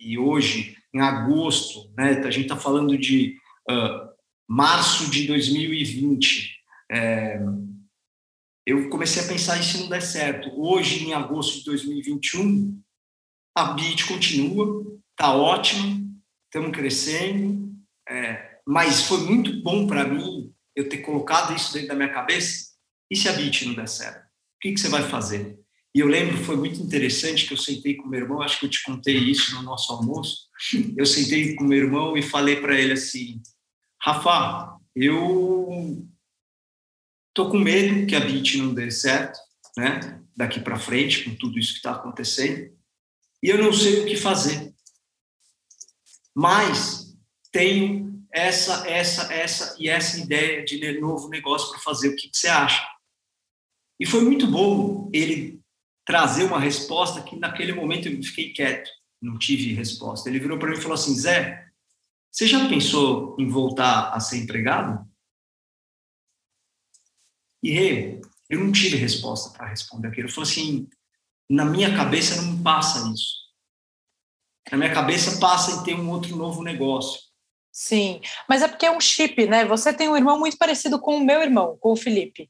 e 0.00 0.18
hoje 0.18 0.76
em 0.92 1.00
agosto, 1.00 1.92
né? 1.96 2.12
A 2.24 2.30
gente 2.30 2.44
está 2.44 2.56
falando 2.56 2.96
de 2.98 3.36
uh, 3.70 4.08
março 4.48 5.10
de 5.10 5.26
2020. 5.26 6.56
É, 6.90 7.38
eu 8.66 8.88
comecei 8.88 9.22
a 9.22 9.28
pensar 9.28 9.62
se 9.62 9.78
não 9.78 9.88
der 9.88 10.02
certo. 10.02 10.50
Hoje, 10.60 11.04
em 11.04 11.12
agosto 11.12 11.58
de 11.58 11.64
2021, 11.66 12.80
a 13.54 13.72
BIT 13.72 14.06
continua, 14.06 14.98
está 15.12 15.34
ótima, 15.34 16.00
estamos 16.46 16.76
crescendo, 16.76 17.59
é, 18.10 18.58
mas 18.66 19.04
foi 19.04 19.18
muito 19.18 19.62
bom 19.62 19.86
para 19.86 20.04
mim 20.04 20.52
eu 20.74 20.88
ter 20.88 20.98
colocado 20.98 21.54
isso 21.54 21.72
dentro 21.72 21.88
da 21.88 21.94
minha 21.94 22.12
cabeça. 22.12 22.70
E 23.08 23.16
se 23.16 23.28
a 23.28 23.32
BIT 23.32 23.66
não 23.66 23.74
der 23.74 23.88
certo? 23.88 24.24
O 24.24 24.60
que, 24.60 24.72
que 24.72 24.80
você 24.80 24.88
vai 24.88 25.02
fazer? 25.08 25.58
E 25.94 26.00
eu 26.00 26.06
lembro, 26.06 26.36
foi 26.44 26.56
muito 26.56 26.80
interessante 26.80 27.46
que 27.46 27.52
eu 27.52 27.56
sentei 27.56 27.94
com 27.94 28.08
meu 28.08 28.20
irmão, 28.20 28.42
acho 28.42 28.58
que 28.58 28.66
eu 28.66 28.70
te 28.70 28.82
contei 28.82 29.16
isso 29.16 29.54
no 29.54 29.62
nosso 29.62 29.92
almoço. 29.92 30.48
Eu 30.96 31.06
sentei 31.06 31.54
com 31.54 31.64
meu 31.64 31.78
irmão 31.78 32.16
e 32.16 32.22
falei 32.22 32.60
para 32.60 32.78
ele 32.78 32.92
assim: 32.92 33.40
Rafa, 34.02 34.76
eu 34.94 36.06
tô 37.34 37.48
com 37.48 37.58
medo 37.58 38.06
que 38.06 38.14
a 38.14 38.20
BIT 38.20 38.58
não 38.58 38.74
dê 38.74 38.90
certo, 38.90 39.38
né? 39.76 40.20
Daqui 40.36 40.60
para 40.60 40.78
frente, 40.78 41.24
com 41.24 41.34
tudo 41.36 41.58
isso 41.58 41.72
que 41.72 41.78
está 41.78 41.92
acontecendo, 41.92 42.72
e 43.42 43.48
eu 43.48 43.58
não 43.58 43.72
sei 43.72 44.00
o 44.00 44.06
que 44.06 44.16
fazer. 44.16 44.72
Mas 46.34 46.99
tenho 47.50 48.24
essa, 48.32 48.88
essa, 48.88 49.32
essa 49.32 49.76
e 49.78 49.88
essa 49.88 50.18
ideia 50.18 50.64
de 50.64 51.00
novo 51.00 51.28
negócio 51.28 51.70
para 51.70 51.80
fazer. 51.80 52.08
O 52.08 52.16
que, 52.16 52.28
que 52.28 52.36
você 52.36 52.48
acha? 52.48 52.86
E 53.98 54.06
foi 54.06 54.22
muito 54.22 54.46
bom 54.46 55.10
ele 55.12 55.60
trazer 56.06 56.44
uma 56.44 56.58
resposta 56.58 57.22
que 57.22 57.36
naquele 57.36 57.72
momento 57.72 58.08
eu 58.08 58.22
fiquei 58.22 58.52
quieto, 58.52 58.90
não 59.20 59.38
tive 59.38 59.74
resposta. 59.74 60.28
Ele 60.28 60.38
virou 60.38 60.58
para 60.58 60.70
mim 60.70 60.76
e 60.76 60.80
falou 60.80 60.94
assim: 60.94 61.14
Zé, 61.14 61.68
você 62.30 62.46
já 62.46 62.68
pensou 62.68 63.36
em 63.38 63.48
voltar 63.48 64.10
a 64.10 64.20
ser 64.20 64.38
empregado? 64.38 65.08
E 67.62 68.20
eu 68.48 68.58
não 68.58 68.72
tive 68.72 68.96
resposta 68.96 69.56
para 69.56 69.68
responder 69.68 70.08
aquilo. 70.08 70.28
Eu 70.28 70.32
falei 70.32 70.50
assim: 70.50 70.88
na 71.48 71.64
minha 71.64 71.94
cabeça 71.96 72.40
não 72.40 72.62
passa 72.62 73.12
isso. 73.12 73.40
Na 74.70 74.78
minha 74.78 74.94
cabeça 74.94 75.38
passa 75.40 75.72
em 75.72 75.84
ter 75.84 75.94
um 75.94 76.10
outro 76.10 76.36
novo 76.36 76.62
negócio. 76.62 77.29
Sim, 77.72 78.20
mas 78.48 78.62
é 78.62 78.68
porque 78.68 78.86
é 78.86 78.90
um 78.90 79.00
chip, 79.00 79.46
né? 79.46 79.64
Você 79.64 79.92
tem 79.92 80.08
um 80.08 80.16
irmão 80.16 80.38
muito 80.38 80.58
parecido 80.58 80.98
com 80.98 81.16
o 81.16 81.24
meu 81.24 81.40
irmão, 81.40 81.76
com 81.80 81.92
o 81.92 81.96
Felipe 81.96 82.48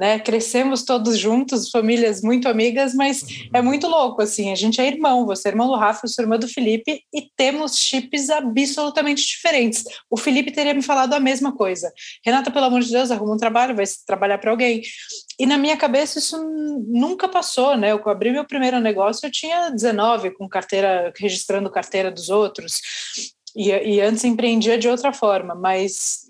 né? 0.00 0.18
Crescemos 0.18 0.82
todos 0.82 1.18
juntos, 1.18 1.68
famílias 1.68 2.22
muito 2.22 2.48
amigas, 2.48 2.94
mas 2.94 3.20
uhum. 3.20 3.28
é 3.52 3.60
muito 3.60 3.86
louco, 3.86 4.22
assim, 4.22 4.50
a 4.50 4.54
gente 4.54 4.80
é 4.80 4.86
irmão, 4.86 5.26
você 5.26 5.48
é 5.48 5.50
irmão 5.50 5.66
do 5.66 5.76
Rafa, 5.76 6.06
eu 6.06 6.08
sou 6.08 6.24
irmã 6.24 6.38
do 6.38 6.48
Felipe, 6.48 7.02
e 7.12 7.30
temos 7.36 7.78
chips 7.78 8.30
absolutamente 8.30 9.26
diferentes. 9.26 9.84
O 10.08 10.16
Felipe 10.16 10.50
teria 10.50 10.72
me 10.72 10.80
falado 10.80 11.12
a 11.12 11.20
mesma 11.20 11.54
coisa. 11.54 11.92
Renata, 12.24 12.50
pelo 12.50 12.64
amor 12.64 12.80
de 12.80 12.90
Deus, 12.90 13.10
arruma 13.10 13.34
um 13.34 13.36
trabalho, 13.36 13.76
vai 13.76 13.84
trabalhar 14.06 14.38
para 14.38 14.50
alguém. 14.50 14.80
E 15.38 15.44
na 15.44 15.58
minha 15.58 15.76
cabeça 15.76 16.18
isso 16.18 16.38
nunca 16.88 17.28
passou, 17.28 17.76
né? 17.76 17.92
Eu 17.92 18.00
abri 18.08 18.32
meu 18.32 18.46
primeiro 18.46 18.80
negócio, 18.80 19.26
eu 19.26 19.30
tinha 19.30 19.68
19, 19.68 20.30
com 20.30 20.48
carteira, 20.48 21.12
registrando 21.14 21.70
carteira 21.70 22.10
dos 22.10 22.30
outros, 22.30 22.80
e, 23.56 23.70
e 23.70 24.00
antes 24.00 24.24
empreendia 24.24 24.78
de 24.78 24.88
outra 24.88 25.12
forma, 25.12 25.54
mas 25.54 26.26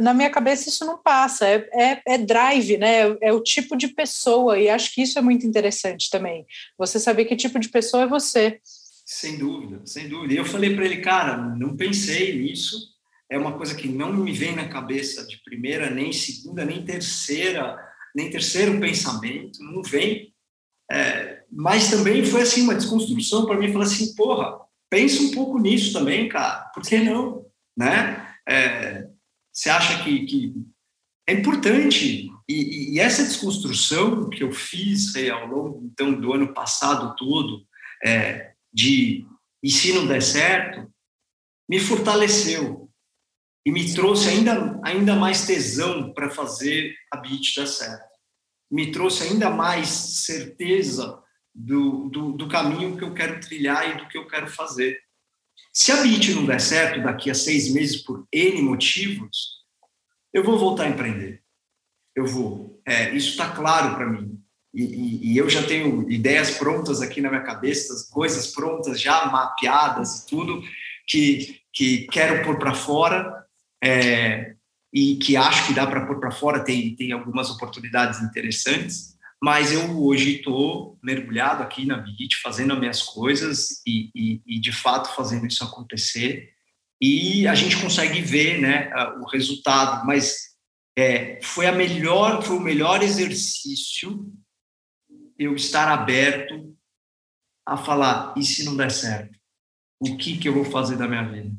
na 0.00 0.14
minha 0.14 0.30
cabeça 0.30 0.68
isso 0.68 0.84
não 0.84 0.98
passa, 0.98 1.46
é, 1.46 1.68
é, 1.72 2.02
é, 2.06 2.18
drive, 2.18 2.76
né? 2.78 3.16
É 3.20 3.32
o 3.32 3.42
tipo 3.42 3.76
de 3.76 3.88
pessoa, 3.88 4.58
e 4.58 4.68
acho 4.68 4.94
que 4.94 5.02
isso 5.02 5.18
é 5.18 5.22
muito 5.22 5.46
interessante 5.46 6.10
também. 6.10 6.46
Você 6.78 6.98
saber 6.98 7.26
que 7.26 7.36
tipo 7.36 7.58
de 7.58 7.68
pessoa 7.68 8.04
é 8.04 8.06
você. 8.06 8.60
Sem 9.04 9.38
dúvida, 9.38 9.80
sem 9.84 10.08
dúvida. 10.08 10.34
E 10.34 10.36
eu 10.36 10.44
falei 10.44 10.74
para 10.74 10.84
ele, 10.84 11.00
cara, 11.00 11.36
não 11.36 11.76
pensei 11.76 12.38
nisso, 12.38 12.76
é 13.30 13.38
uma 13.38 13.56
coisa 13.56 13.74
que 13.74 13.88
não 13.88 14.12
me 14.12 14.32
vem 14.32 14.54
na 14.54 14.68
cabeça 14.68 15.26
de 15.26 15.40
primeira, 15.44 15.90
nem 15.90 16.12
segunda, 16.12 16.64
nem 16.64 16.84
terceira, 16.84 17.76
nem 18.14 18.30
terceiro 18.30 18.80
pensamento, 18.80 19.62
não 19.62 19.82
vem. 19.82 20.32
É, 20.90 21.42
mas 21.50 21.90
também 21.90 22.24
foi 22.24 22.42
assim 22.42 22.62
uma 22.62 22.74
desconstrução 22.74 23.44
para 23.44 23.58
mim, 23.58 23.72
falar 23.72 23.84
assim, 23.84 24.14
porra, 24.14 24.65
pensa 24.90 25.22
um 25.22 25.30
pouco 25.30 25.58
nisso 25.58 25.92
também, 25.92 26.28
cara, 26.28 26.70
por 26.74 26.82
que 26.82 26.98
não, 26.98 27.46
né? 27.76 28.34
É, 28.48 29.08
você 29.52 29.70
acha 29.70 30.02
que, 30.04 30.24
que 30.26 30.54
é 31.28 31.32
importante? 31.32 32.30
E, 32.48 32.94
e, 32.94 33.00
essa 33.00 33.24
desconstrução 33.24 34.30
que 34.30 34.44
eu 34.44 34.52
fiz 34.52 35.14
é, 35.16 35.30
ao 35.30 35.46
longo 35.46 35.84
então 35.84 36.12
do 36.12 36.32
ano 36.32 36.54
passado 36.54 37.16
todo 37.16 37.66
é, 38.04 38.52
de 38.72 39.26
e 39.62 39.70
se 39.70 39.92
não 39.92 40.06
der 40.06 40.22
certo 40.22 40.88
me 41.68 41.80
fortaleceu 41.80 42.88
e 43.66 43.72
me 43.72 43.92
trouxe 43.92 44.28
ainda 44.28 44.78
ainda 44.84 45.16
mais 45.16 45.44
tesão 45.44 46.12
para 46.12 46.30
fazer 46.30 46.94
a 47.12 47.16
beat 47.16 47.52
dar 47.56 47.66
certo. 47.66 48.16
Me 48.70 48.92
trouxe 48.92 49.24
ainda 49.24 49.50
mais 49.50 49.88
certeza 49.88 51.20
do, 51.56 52.10
do, 52.10 52.32
do 52.32 52.48
caminho 52.48 52.98
que 52.98 53.02
eu 53.02 53.14
quero 53.14 53.40
trilhar 53.40 53.90
e 53.90 53.98
do 53.98 54.06
que 54.08 54.18
eu 54.18 54.26
quero 54.26 54.46
fazer 54.46 55.00
Se 55.72 55.90
a 55.90 56.02
BIT 56.02 56.34
não 56.34 56.44
der 56.44 56.60
certo 56.60 57.02
daqui 57.02 57.30
a 57.30 57.34
seis 57.34 57.72
meses 57.72 57.96
por 57.96 58.26
N 58.30 58.60
motivos, 58.60 59.56
eu 60.34 60.44
vou 60.44 60.58
voltar 60.58 60.84
a 60.84 60.88
empreender. 60.88 61.42
Eu 62.14 62.26
vou. 62.26 62.80
É, 62.86 63.14
isso 63.14 63.30
está 63.30 63.50
claro 63.50 63.94
para 63.94 64.06
mim. 64.06 64.38
E, 64.74 64.82
e, 64.82 65.32
e, 65.32 65.36
eu 65.38 65.48
já 65.48 65.62
tenho 65.66 66.10
ideias 66.10 66.50
prontas 66.58 67.00
aqui 67.00 67.22
na 67.22 67.30
minha 67.30 67.42
cabeça, 67.42 67.94
coisas 68.12 68.48
prontas, 68.48 69.00
já 69.00 69.26
mapeadas 69.26 70.18
e 70.18 70.26
tudo, 70.26 70.62
que, 71.06 71.62
que 71.72 72.06
quero 72.08 72.44
pôr 72.44 72.58
para 72.58 72.74
fora 72.74 73.46
é, 73.82 74.54
e 74.92 75.16
que 75.16 75.34
acho 75.36 75.66
que 75.66 75.74
dá 75.74 75.86
para 75.86 76.04
pôr 76.04 76.20
para 76.20 76.30
fora, 76.30 76.62
tem, 76.62 76.94
tem 76.94 77.12
algumas 77.12 77.48
oportunidades 77.48 78.20
interessantes 78.20 79.15
mas 79.42 79.72
eu 79.72 80.02
hoje 80.02 80.36
estou 80.36 80.98
mergulhado 81.02 81.62
aqui 81.62 81.84
na 81.86 81.98
BIT, 81.98 82.36
fazendo 82.42 82.72
as 82.72 82.78
minhas 82.78 83.02
coisas 83.02 83.82
e, 83.86 84.10
e, 84.14 84.42
e, 84.46 84.60
de 84.60 84.72
fato 84.72 85.14
fazendo 85.14 85.46
isso 85.46 85.62
acontecer. 85.62 86.50
E 87.00 87.46
a 87.46 87.54
gente 87.54 87.80
consegue 87.80 88.22
ver 88.22 88.60
né, 88.60 88.90
o 89.20 89.26
resultado, 89.26 90.06
mas 90.06 90.56
é, 90.98 91.38
foi, 91.42 91.66
a 91.66 91.72
melhor, 91.72 92.42
foi 92.42 92.56
o 92.56 92.60
melhor 92.60 93.02
exercício 93.02 94.32
eu 95.38 95.54
estar 95.54 95.88
aberto 95.88 96.74
a 97.66 97.76
falar, 97.76 98.32
e 98.38 98.42
se 98.42 98.64
não 98.64 98.76
der 98.76 98.90
certo? 98.90 99.38
O 100.00 100.16
que, 100.16 100.38
que 100.38 100.48
eu 100.48 100.54
vou 100.54 100.64
fazer 100.64 100.96
da 100.96 101.08
minha 101.08 101.28
vida? 101.28 101.54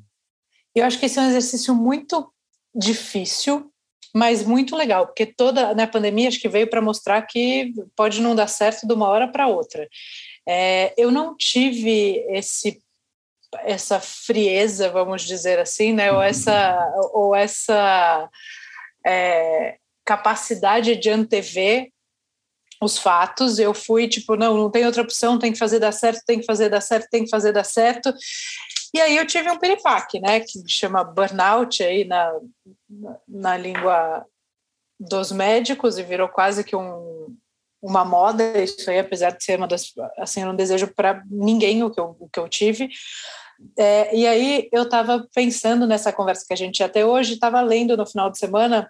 Eu 0.74 0.86
acho 0.86 1.00
que 1.00 1.06
esse 1.06 1.20
é 1.20 1.22
um 1.22 1.30
exercício 1.30 1.76
muito 1.76 2.34
difícil, 2.74 3.72
mas 4.14 4.44
muito 4.44 4.76
legal, 4.76 5.08
porque 5.08 5.26
toda 5.26 5.74
né, 5.74 5.84
a 5.84 5.88
pandemia 5.88 6.28
acho 6.28 6.40
que 6.40 6.50
veio 6.50 6.70
para 6.70 6.82
mostrar 6.82 7.22
que 7.24 7.74
pode 7.96 8.22
não 8.22 8.36
dar 8.36 8.48
certo 8.48 8.88
de 8.88 8.94
uma 8.94 9.08
hora 9.08 9.28
para 9.28 9.48
outra. 9.48 9.88
É, 10.48 10.94
eu 10.98 11.12
não 11.12 11.36
tive 11.36 12.26
esse 12.30 12.80
essa 13.64 14.00
frieza, 14.00 14.90
vamos 14.90 15.24
dizer 15.24 15.58
assim, 15.58 15.94
né, 15.94 16.12
ou 16.12 16.22
essa 16.22 16.94
ou 17.14 17.36
essa 17.36 18.30
é, 19.06 19.78
capacidade 20.06 20.96
de 20.98 21.10
antever 21.10 21.88
os 22.82 22.98
fatos. 22.98 23.60
Eu 23.60 23.74
fui 23.74 24.08
tipo, 24.08 24.36
não, 24.36 24.58
não 24.58 24.70
tem 24.70 24.86
outra 24.86 25.02
opção, 25.02 25.40
tem 25.40 25.52
que 25.52 25.58
fazer 25.58 25.80
dar 25.80 25.92
certo, 25.92 26.24
tem 26.26 26.40
que 26.40 26.46
fazer 26.46 26.70
dar 26.70 26.82
certo, 26.82 27.10
tem 27.10 27.24
que 27.24 27.30
fazer 27.30 27.52
dar 27.52 27.64
certo. 27.64 28.14
E 28.94 29.02
aí 29.02 29.18
eu 29.18 29.26
tive 29.26 29.50
um 29.50 29.58
piripaque, 29.58 30.20
né, 30.20 30.40
que 30.40 30.64
chama 30.68 31.04
burnout 31.04 31.84
aí 31.84 32.06
na, 32.06 32.34
na 33.28 33.58
língua 33.58 34.26
dos 35.00 35.32
médicos 35.32 35.98
e 35.98 36.04
virou 36.04 36.28
quase 36.28 36.64
que 36.64 36.76
um, 36.76 37.36
uma 37.82 38.04
moda 38.04 38.60
isso 38.60 38.90
aí, 38.90 39.00
apesar 39.00 39.32
de 39.32 39.44
ser 39.44 39.58
uma 39.58 39.68
das, 39.68 39.94
assim, 40.18 40.42
eu 40.42 40.48
não 40.48 40.56
desejo 40.56 40.88
para 40.94 41.24
ninguém 41.30 41.84
o 41.84 41.92
que 41.92 42.00
eu, 42.00 42.16
o 42.20 42.30
que 42.30 42.40
eu 42.40 42.50
tive. 42.50 42.90
É, 43.78 44.16
e 44.16 44.28
aí 44.28 44.70
eu 44.72 44.84
estava 44.84 45.28
pensando 45.34 45.88
nessa 45.88 46.14
conversa 46.14 46.46
que 46.48 46.54
a 46.54 46.58
gente 46.58 46.84
até 46.84 47.06
hoje, 47.06 47.34
estava 47.34 47.62
lendo 47.62 47.98
no 47.98 48.06
final 48.06 48.30
de 48.30 48.38
semana 48.38 48.90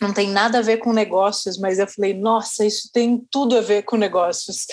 não 0.00 0.12
tem 0.12 0.28
nada 0.28 0.58
a 0.58 0.62
ver 0.62 0.78
com 0.78 0.92
negócios, 0.92 1.58
mas 1.58 1.78
eu 1.78 1.86
falei, 1.86 2.14
nossa, 2.14 2.64
isso 2.64 2.90
tem 2.92 3.22
tudo 3.30 3.56
a 3.56 3.60
ver 3.60 3.82
com 3.82 3.96
negócios. 3.96 4.66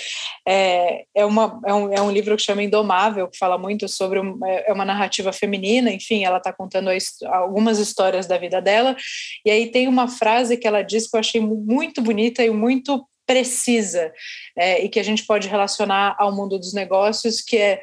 É, 0.47 1.05
é, 1.15 1.25
uma, 1.25 1.59
é, 1.65 1.73
um, 1.73 1.93
é 1.93 2.01
um 2.01 2.11
livro 2.11 2.35
que 2.35 2.43
chama 2.43 2.63
Indomável, 2.63 3.27
que 3.27 3.37
fala 3.37 3.57
muito 3.57 3.87
sobre, 3.87 4.19
um, 4.19 4.39
é, 4.45 4.69
é 4.69 4.73
uma 4.73 4.85
narrativa 4.85 5.31
feminina, 5.31 5.91
enfim, 5.91 6.23
ela 6.23 6.37
está 6.37 6.51
contando 6.51 6.89
algumas 7.25 7.79
histórias 7.79 8.27
da 8.27 8.37
vida 8.37 8.61
dela, 8.61 8.95
e 9.45 9.51
aí 9.51 9.71
tem 9.71 9.87
uma 9.87 10.07
frase 10.07 10.57
que 10.57 10.67
ela 10.67 10.81
diz 10.81 11.09
que 11.09 11.15
eu 11.15 11.19
achei 11.19 11.41
muito 11.41 12.01
bonita 12.01 12.43
e 12.43 12.49
muito 12.49 13.07
precisa, 13.25 14.11
é, 14.57 14.83
e 14.83 14.89
que 14.89 14.99
a 14.99 15.03
gente 15.03 15.25
pode 15.25 15.47
relacionar 15.47 16.15
ao 16.19 16.35
mundo 16.35 16.57
dos 16.57 16.73
negócios, 16.73 17.41
que 17.41 17.57
é 17.57 17.81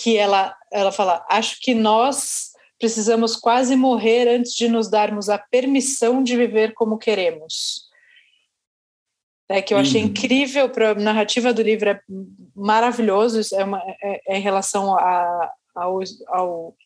que 0.00 0.16
ela, 0.16 0.54
ela 0.72 0.92
fala, 0.92 1.26
acho 1.28 1.58
que 1.60 1.74
nós 1.74 2.47
precisamos 2.78 3.36
quase 3.36 3.74
morrer 3.74 4.28
antes 4.28 4.52
de 4.54 4.68
nos 4.68 4.88
darmos 4.88 5.28
a 5.28 5.38
permissão 5.38 6.22
de 6.22 6.36
viver 6.36 6.72
como 6.74 6.98
queremos. 6.98 7.88
É 9.50 9.62
que 9.62 9.72
eu 9.72 9.78
achei 9.78 10.02
uhum. 10.02 10.08
incrível 10.08 10.68
para 10.68 10.90
a 10.90 10.94
narrativa 10.94 11.54
do 11.54 11.62
livro 11.62 11.88
é 11.88 12.00
maravilhoso 12.54 13.40
é, 13.54 13.64
uma, 13.64 13.82
é, 14.02 14.20
é 14.34 14.38
em 14.38 14.42
relação 14.42 14.94
a, 14.94 15.50
ao, 15.74 16.00
ao 16.28 16.76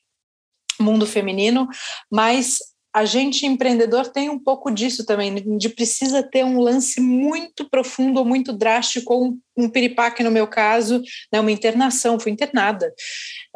mundo 0.81 1.05
feminino, 1.05 1.69
mas 2.11 2.59
a 2.95 3.05
gente 3.07 3.47
empreendedor 3.47 4.09
tem 4.09 4.29
um 4.29 4.39
pouco 4.39 4.71
disso 4.71 5.07
também, 5.07 5.35
de 5.57 5.69
precisa 5.71 6.23
ter 6.23 6.45
um 6.45 6.61
lance 6.61 7.01
muito 7.01 7.69
profundo 7.69 8.19
ou 8.19 8.25
muito 8.25 8.53
drástico, 8.53 9.15
ou 9.15 9.25
um, 9.29 9.41
um 9.57 9.69
piripaque 9.69 10.23
no 10.23 10.31
meu 10.31 10.47
caso, 10.47 11.03
né, 11.33 11.41
uma 11.41 11.51
internação, 11.51 12.21
fui 12.21 12.31
internada, 12.31 12.93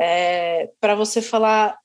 é, 0.00 0.70
para 0.80 0.94
você 0.94 1.20
falar 1.20 1.76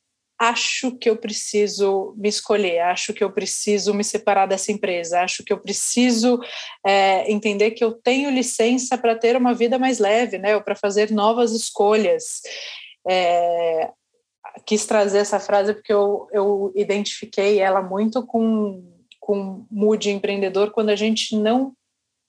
acho 0.42 0.98
que 0.98 1.08
eu 1.08 1.16
preciso 1.16 2.16
me 2.18 2.28
escolher, 2.28 2.80
acho 2.80 3.14
que 3.14 3.24
eu 3.24 3.32
preciso 3.32 3.94
me 3.94 4.04
separar 4.04 4.48
dessa 4.48 4.72
empresa, 4.72 5.22
acho 5.22 5.44
que 5.44 5.54
eu 5.54 5.60
preciso 5.60 6.40
é, 6.84 7.32
entender 7.32 7.72
que 7.72 7.84
eu 7.84 7.92
tenho 7.92 8.32
licença 8.32 8.98
para 8.98 9.16
ter 9.16 9.38
uma 9.38 9.54
vida 9.54 9.78
mais 9.78 10.00
leve, 10.00 10.40
né, 10.40 10.56
ou 10.56 10.62
para 10.64 10.76
fazer 10.76 11.12
novas 11.12 11.52
escolhas. 11.52 12.42
É, 13.08 13.92
quis 14.66 14.84
trazer 14.88 15.20
essa 15.20 15.40
frase 15.40 15.76
porque 15.76 15.94
eu, 15.94 16.28
eu 16.32 16.74
identifiquei 16.76 17.60
ela 17.60 17.84
muito 17.84 18.26
com, 18.26 18.84
com 19.20 19.68
mood 19.70 20.10
empreendedor 20.10 20.72
quando 20.72 20.90
a 20.90 20.96
gente 20.96 21.36
não 21.36 21.72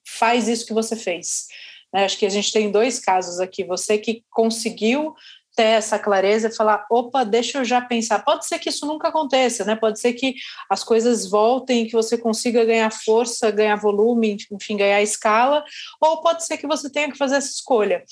faz 0.07 0.48
isso 0.48 0.66
que 0.66 0.75
você 0.75 0.94
fez. 0.94 1.46
Né? 1.90 2.05
Acho 2.05 2.18
que 2.18 2.27
a 2.27 2.31
gente 2.31 2.53
tem 2.53 2.70
dois 2.70 2.98
casos 2.98 3.40
aqui. 3.40 3.64
Você 3.64 3.96
que 3.96 4.22
conseguiu 4.31 5.14
ter 5.55 5.65
essa 5.65 5.99
clareza 5.99 6.49
e 6.49 6.55
falar, 6.55 6.87
opa, 6.91 7.25
deixa 7.25 7.59
eu 7.59 7.65
já 7.65 7.81
pensar. 7.81 8.25
Pode 8.25 8.47
ser 8.47 8.59
que 8.59 8.69
isso 8.69 8.87
nunca 8.87 9.09
aconteça, 9.09 9.65
né? 9.65 9.77
Pode 9.77 10.01
ser 10.01 10.15
que 10.15 10.35
as 10.69 10.83
coisas 10.83 11.29
voltem, 11.29 11.87
que 11.87 11.93
você 11.93 12.17
consiga 12.17 12.65
ganhar 12.65 12.91
força, 12.91 13.51
ganhar 13.51 13.77
volume, 13.77 14.37
enfim, 14.51 14.77
ganhar 14.77 15.03
escala, 15.03 15.65
ou 16.01 16.23
pode 16.23 16.45
ser 16.45 16.57
que 16.57 16.67
você 16.67 16.91
tenha 16.91 17.11
que 17.11 17.19
fazer 17.19 17.37
essa 17.37 17.51
escolha 17.51 18.03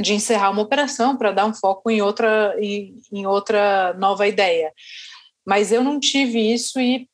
de 0.00 0.12
encerrar 0.12 0.50
uma 0.50 0.62
operação 0.62 1.16
para 1.16 1.32
dar 1.32 1.46
um 1.46 1.54
foco 1.54 1.90
em 1.90 2.02
outra 2.02 2.54
em, 2.60 3.00
em 3.12 3.26
outra 3.26 3.94
nova 3.94 4.26
ideia. 4.26 4.72
Mas 5.46 5.72
eu 5.72 5.82
não 5.82 5.98
tive 6.00 6.52
isso 6.52 6.80
e 6.80 7.08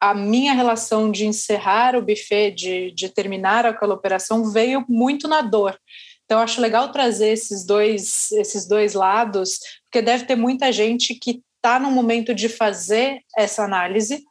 a 0.00 0.12
minha 0.12 0.52
relação 0.52 1.10
de 1.10 1.26
encerrar 1.26 1.96
o 1.96 2.02
buffet, 2.02 2.50
de, 2.50 2.90
de 2.90 3.08
terminar 3.08 3.64
aquela 3.64 3.94
operação, 3.94 4.50
veio 4.50 4.84
muito 4.88 5.26
na 5.26 5.40
dor. 5.40 5.78
Então, 6.24 6.40
acho 6.40 6.60
legal 6.60 6.90
trazer 6.90 7.28
esses 7.28 7.64
dois, 7.64 8.32
esses 8.32 8.66
dois 8.66 8.94
lados, 8.94 9.58
porque 9.84 10.00
deve 10.00 10.24
ter 10.24 10.36
muita 10.36 10.72
gente 10.72 11.14
que 11.14 11.42
está 11.56 11.78
no 11.78 11.90
momento 11.90 12.34
de 12.34 12.48
fazer 12.48 13.20
essa 13.36 13.64
análise, 13.64 14.24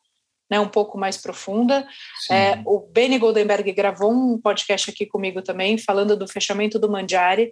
né, 0.49 0.59
um 0.59 0.69
pouco 0.69 0.97
mais 0.97 1.17
profunda. 1.17 1.87
É, 2.29 2.61
o 2.65 2.79
Benny 2.79 3.17
Goldenberg 3.17 3.71
gravou 3.71 4.11
um 4.11 4.39
podcast 4.39 4.89
aqui 4.89 5.05
comigo 5.05 5.41
também, 5.41 5.77
falando 5.77 6.15
do 6.15 6.27
fechamento 6.27 6.77
do 6.77 6.89
Mandiari, 6.89 7.51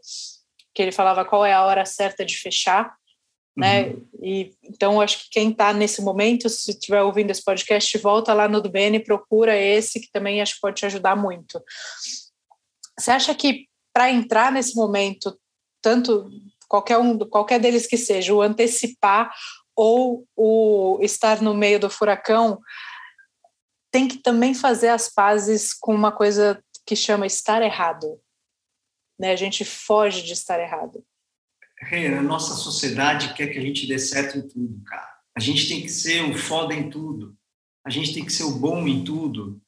que 0.74 0.82
ele 0.82 0.92
falava 0.92 1.26
qual 1.26 1.46
é 1.46 1.54
a 1.54 1.66
hora 1.66 1.86
certa 1.86 2.26
de 2.26 2.38
fechar. 2.38 2.96
Né? 3.58 3.88
Uhum. 3.88 4.08
E, 4.22 4.54
então, 4.64 5.02
acho 5.02 5.24
que 5.24 5.30
quem 5.32 5.50
está 5.50 5.74
nesse 5.74 6.02
momento, 6.02 6.48
se 6.48 6.72
estiver 6.72 7.02
ouvindo 7.02 7.32
esse 7.32 7.44
podcast, 7.44 7.98
volta 7.98 8.34
lá 8.34 8.48
no 8.48 8.62
do 8.62 8.70
Benny, 8.70 9.00
procura 9.00 9.58
esse, 9.58 10.00
que 10.00 10.12
também 10.12 10.42
acho 10.42 10.56
que 10.56 10.62
pode 10.62 10.78
te 10.78 10.86
ajudar 10.86 11.16
muito. 11.16 11.62
Você 12.98 13.12
acha 13.12 13.34
que 13.34 13.68
para 13.94 14.12
entrar 14.12 14.52
nesse 14.52 14.76
momento, 14.76 15.40
tanto 15.82 16.30
qualquer 16.68 16.98
um, 16.98 17.18
qualquer 17.20 17.60
deles 17.60 17.86
que 17.86 17.98
seja, 17.98 18.34
o 18.34 18.42
antecipar 18.42 19.34
ou 19.76 20.28
o 20.36 21.00
estar 21.02 21.42
no 21.42 21.54
meio 21.54 21.80
do 21.80 21.90
furacão, 21.90 22.60
tem 23.92 24.08
que 24.08 24.18
também 24.18 24.54
fazer 24.54 24.90
as 24.90 25.10
pazes 25.14 25.74
com 25.74 25.94
uma 25.94 26.12
coisa 26.12 26.64
que 26.86 26.96
chama 26.96 27.26
estar 27.26 27.62
errado. 27.62 28.20
Né? 29.20 29.32
A 29.32 29.36
gente 29.36 29.66
foge 29.66 30.24
de 30.24 30.34
estar 30.34 30.60
errado. 30.60 31.04
Hey, 31.92 32.08
a 32.08 32.22
nossa 32.22 32.54
sociedade 32.54 33.34
quer 33.34 33.48
que 33.48 33.58
a 33.58 33.62
gente 33.62 33.88
dê 33.88 33.98
certo 33.98 34.38
em 34.38 34.48
tudo, 34.48 34.82
cara. 34.86 35.12
A 35.36 35.40
gente 35.40 35.68
tem 35.68 35.82
que 35.82 35.90
ser 35.90 36.22
o 36.24 36.38
foda 36.38 36.74
em 36.74 36.90
tudo. 36.90 37.36
A 37.86 37.90
gente 37.90 38.14
tem 38.14 38.24
que 38.24 38.32
ser 38.32 38.44
o 38.44 38.60
bom 38.60 38.88
em 38.88 39.04
tudo. 39.04 39.60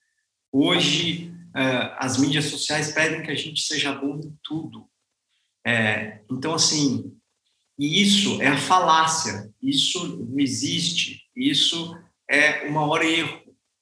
Hoje, 0.51 1.32
uh, 1.55 1.95
as 1.97 2.17
mídias 2.17 2.45
sociais 2.45 2.91
pedem 2.91 3.23
que 3.23 3.31
a 3.31 3.35
gente 3.35 3.61
seja 3.61 3.93
bom 3.93 4.19
em 4.19 4.37
tudo. 4.43 4.87
É, 5.65 6.21
então, 6.29 6.53
assim, 6.53 7.15
e 7.77 8.01
isso 8.01 8.41
é 8.41 8.47
a 8.47 8.57
falácia, 8.57 9.49
isso 9.61 10.17
não 10.17 10.37
existe, 10.39 11.21
isso 11.35 11.95
é 12.29 12.67
o 12.67 12.73
maior 12.73 13.03
erro, 13.03 13.41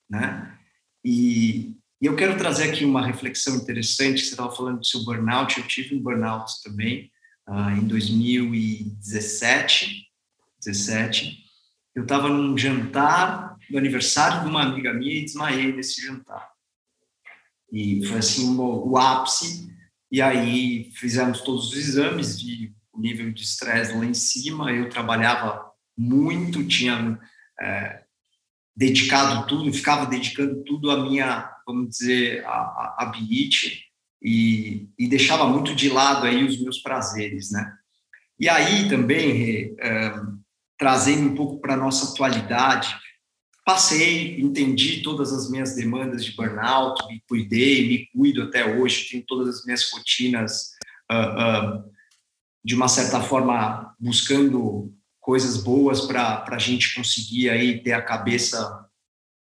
né? 0.10 0.58
E, 1.04 1.76
e 2.00 2.06
eu 2.06 2.16
quero 2.16 2.38
trazer 2.38 2.70
aqui 2.70 2.86
uma 2.86 3.04
reflexão 3.06 3.56
interessante, 3.56 4.22
você 4.22 4.32
estava 4.32 4.56
falando 4.56 4.80
do 4.80 4.86
seu 4.86 5.04
burnout, 5.04 5.58
eu 5.58 5.68
tive 5.68 5.96
um 5.96 6.02
burnout 6.02 6.62
também, 6.64 7.12
uh, 7.50 7.72
em 7.72 7.86
2017, 7.88 10.08
17, 10.64 11.42
eu 11.96 12.04
estava 12.04 12.30
num 12.30 12.56
jantar 12.58 13.58
do 13.70 13.78
aniversário 13.78 14.44
de 14.44 14.50
uma 14.50 14.64
amiga 14.64 14.94
minha 14.94 15.16
e 15.16 15.26
desmaiei 15.26 15.74
nesse 15.74 16.02
jantar. 16.02 16.51
E 17.72 18.06
foi 18.06 18.18
assim 18.18 18.56
o, 18.58 18.90
o 18.90 18.98
ápice. 18.98 19.72
E 20.12 20.22
aí 20.22 20.92
fizemos 20.96 21.42
todos 21.42 21.70
os 21.70 21.78
exames 21.78 22.40
e 22.42 22.74
o 22.92 23.00
nível 23.00 23.32
de 23.32 23.44
estresse 23.44 23.94
lá 23.94 24.06
em 24.06 24.14
cima. 24.14 24.72
Eu 24.72 24.90
trabalhava 24.90 25.72
muito, 25.98 26.68
tinha 26.68 27.18
é, 27.60 28.02
dedicado 28.76 29.48
tudo, 29.48 29.74
ficava 29.74 30.06
dedicando 30.06 30.64
tudo 30.64 30.92
a 30.92 31.04
minha, 31.04 31.50
vamos 31.66 31.90
dizer, 31.90 32.46
a, 32.46 32.96
a 33.00 33.06
BIT 33.06 33.84
e, 34.22 34.90
e 34.98 35.08
deixava 35.08 35.48
muito 35.48 35.74
de 35.76 35.90
lado 35.90 36.26
aí 36.26 36.44
os 36.44 36.62
meus 36.62 36.80
prazeres, 36.80 37.52
né? 37.52 37.74
E 38.40 38.50
aí 38.50 38.90
também, 38.90 39.76
é, 39.80 40.14
trazendo 40.78 41.30
um 41.30 41.36
pouco 41.36 41.62
para 41.62 41.76
a 41.76 41.78
nossa 41.78 42.12
atualidade, 42.12 42.96
passei, 43.66 44.40
entendi 44.40 45.02
todas 45.02 45.32
as 45.32 45.50
minhas 45.50 45.76
demandas 45.76 46.26
de 46.26 46.36
burnout, 46.36 47.06
me 47.08 47.22
cuidei, 47.28 47.88
me 47.88 48.08
cuido 48.08 48.44
até 48.44 48.66
hoje, 48.66 49.10
tenho 49.10 49.24
todas 49.26 49.60
as 49.60 49.66
minhas 49.66 49.90
rotinas, 49.92 50.72
uh, 51.12 51.78
uh, 51.78 51.92
de 52.64 52.76
uma 52.76 52.88
certa 52.88 53.22
forma, 53.22 53.96
buscando 54.00 54.94
coisas 55.20 55.58
boas 55.58 56.02
para 56.02 56.44
a 56.48 56.58
gente 56.58 56.96
conseguir 56.96 57.50
aí 57.50 57.82
ter 57.82 57.94
a 57.94 58.02
cabeça 58.02 58.86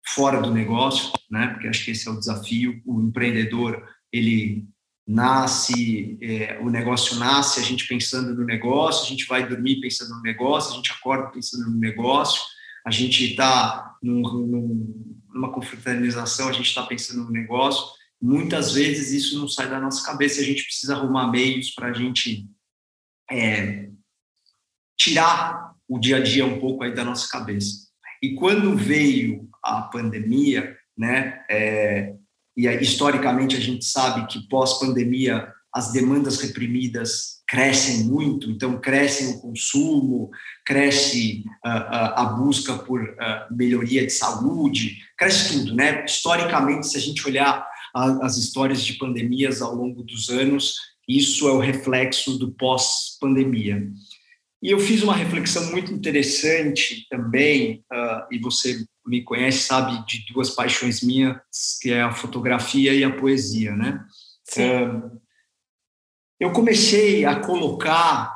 fora 0.06 0.42
do 0.42 0.52
negócio, 0.52 1.12
né? 1.30 1.48
Porque 1.48 1.68
acho 1.68 1.86
que 1.86 1.92
esse 1.92 2.08
é 2.08 2.12
o 2.12 2.20
desafio. 2.20 2.82
O 2.86 3.00
empreendedor 3.02 3.88
ele 4.12 4.68
nasce, 5.08 6.18
é, 6.22 6.60
o 6.62 6.70
negócio 6.70 7.18
nasce, 7.18 7.60
a 7.60 7.64
gente 7.64 7.88
pensando 7.88 8.36
no 8.36 8.46
negócio, 8.46 9.06
a 9.06 9.10
gente 9.10 9.26
vai 9.28 9.48
dormir 9.48 9.80
pensando 9.80 10.16
no 10.16 10.22
negócio, 10.22 10.74
a 10.74 10.76
gente 10.76 10.92
acorda 10.92 11.32
pensando 11.32 11.70
no 11.70 11.78
negócio 11.78 12.42
a 12.86 12.92
gente 12.92 13.24
está 13.24 13.89
num, 14.02 14.22
num, 14.22 15.16
numa 15.34 15.52
confraternização, 15.52 16.50
a 16.50 16.52
gente 16.52 16.68
está 16.68 16.86
pensando 16.86 17.24
no 17.24 17.32
negócio, 17.32 17.86
muitas 18.22 18.74
vezes 18.74 19.12
isso 19.12 19.40
não 19.40 19.48
sai 19.48 19.70
da 19.70 19.80
nossa 19.80 20.06
cabeça, 20.06 20.42
a 20.42 20.44
gente 20.44 20.64
precisa 20.64 20.96
arrumar 20.96 21.32
meios 21.32 21.72
para 21.72 21.88
a 21.88 21.94
gente 21.94 22.48
é, 23.32 23.90
tirar 24.98 25.74
o 25.88 25.98
dia 25.98 26.18
a 26.18 26.20
dia 26.22 26.46
um 26.46 26.60
pouco 26.60 26.84
aí 26.84 26.94
da 26.94 27.04
nossa 27.04 27.28
cabeça. 27.30 27.88
E 28.22 28.36
quando 28.36 28.76
veio 28.76 29.50
a 29.64 29.84
pandemia, 29.84 30.78
né, 30.98 31.44
é, 31.50 32.16
e 32.58 32.68
historicamente 32.68 33.56
a 33.56 33.60
gente 33.60 33.86
sabe 33.86 34.28
que 34.28 34.48
pós-pandemia 34.50 35.54
as 35.74 35.92
demandas 35.92 36.40
reprimidas 36.42 37.40
crescem 37.48 38.04
muito, 38.04 38.50
então 38.52 38.80
crescem 38.80 39.30
o 39.30 39.40
consumo, 39.40 40.30
cresce 40.66 41.44
uh, 41.66 41.70
uh, 41.70 42.14
a 42.16 42.26
busca 42.26 42.78
por 42.78 43.02
uh, 43.02 43.56
melhoria 43.56 44.06
de 44.06 44.12
saúde, 44.12 44.98
cresce 45.18 45.54
tudo, 45.54 45.76
né? 45.76 46.06
Historicamente, 46.06 46.88
se 46.88 46.98
a 46.98 47.00
gente 47.00 47.26
olhar 47.28 47.68
a, 47.96 48.26
as 48.26 48.38
histórias 48.38 48.84
de 48.84 48.94
pandemias 48.94 49.62
ao 49.62 49.74
longo 49.74 50.04
dos 50.04 50.30
anos, 50.30 50.76
isso 51.08 51.48
é 51.48 51.52
o 51.52 51.60
reflexo 51.60 52.38
do 52.38 52.52
pós-pandemia. 52.52 53.88
E 54.62 54.70
eu 54.70 54.80
fiz 54.80 55.02
uma 55.02 55.16
reflexão 55.16 55.72
muito 55.72 55.92
interessante 55.94 57.08
também, 57.10 57.82
e 58.30 58.38
você 58.40 58.86
me 59.08 59.24
conhece, 59.24 59.60
sabe, 59.60 60.06
de 60.06 60.26
duas 60.34 60.50
paixões 60.50 61.02
minhas, 61.02 61.38
que 61.82 61.92
é 61.92 62.02
a 62.02 62.12
fotografia 62.12 62.94
e 62.94 63.04
a 63.04 63.10
poesia, 63.10 63.74
né? 63.74 64.04
Sim 64.44 64.64
eu 66.40 66.54
comecei 66.54 67.26
a 67.26 67.40
colocar, 67.40 68.34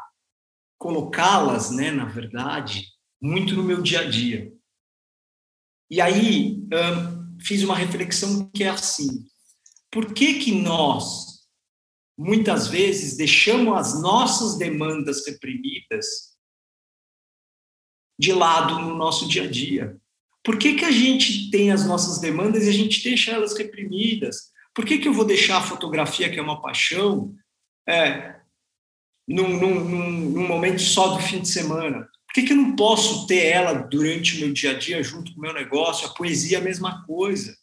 colocá-las, 0.78 1.72
né, 1.72 1.92
na 1.92 2.06
verdade, 2.06 2.88
muito 3.22 3.56
no 3.56 3.64
meu 3.64 3.82
dia 3.82 4.02
a 4.02 4.10
dia. 4.10 4.54
E 5.90 6.02
aí 6.02 6.58
um, 6.74 7.40
fiz 7.40 7.64
uma 7.64 7.76
reflexão 7.76 8.50
que 8.50 8.64
é 8.64 8.70
assim: 8.70 9.26
por 9.90 10.14
que 10.14 10.40
que 10.40 10.52
nós 10.52 11.44
muitas 12.18 12.68
vezes 12.68 13.16
deixamos 13.16 13.78
as 13.78 14.02
nossas 14.02 14.58
demandas 14.58 15.26
reprimidas 15.26 16.34
de 18.20 18.34
lado 18.34 18.80
no 18.80 18.96
nosso 18.96 19.28
dia 19.28 19.44
a 19.44 19.50
dia? 19.50 19.98
Por 20.44 20.58
que, 20.58 20.74
que 20.74 20.84
a 20.84 20.92
gente 20.92 21.50
tem 21.50 21.72
as 21.72 21.88
nossas 21.88 22.20
demandas 22.20 22.66
e 22.66 22.70
a 22.70 22.74
gente 22.74 23.02
deixa 23.02 23.32
elas 23.32 23.58
reprimidas? 23.58 24.52
Por 24.74 24.86
que, 24.86 24.98
que 24.98 25.08
eu 25.08 25.14
vou 25.14 25.24
deixar 25.24 25.58
a 25.58 25.64
fotografia, 25.64 26.30
que 26.30 26.38
é 26.38 26.42
uma 26.42 26.62
paixão, 26.62 27.34
é, 27.88 28.36
num, 29.28 29.60
num, 29.60 29.84
num, 30.30 30.48
momento 30.48 30.82
só 30.82 31.16
do 31.16 31.22
fim 31.22 31.42
de 31.42 31.48
semana? 31.48 32.08
Por 32.28 32.34
que, 32.34 32.44
que 32.44 32.54
eu 32.54 32.58
não 32.58 32.76
posso 32.76 33.28
ter 33.28 33.46
ela 33.46 33.74
durante 33.74 34.38
o 34.38 34.40
meu 34.40 34.54
dia 34.54 34.72
a 34.72 34.78
dia 34.78 35.04
junto 35.04 35.34
com 35.34 35.40
o 35.40 35.42
meu 35.42 35.54
negócio? 35.54 36.08
A 36.08 36.14
poesia 36.14 36.58
é 36.58 36.62
a 36.62 36.64
mesma 36.64 37.06
coisa. 37.06 37.56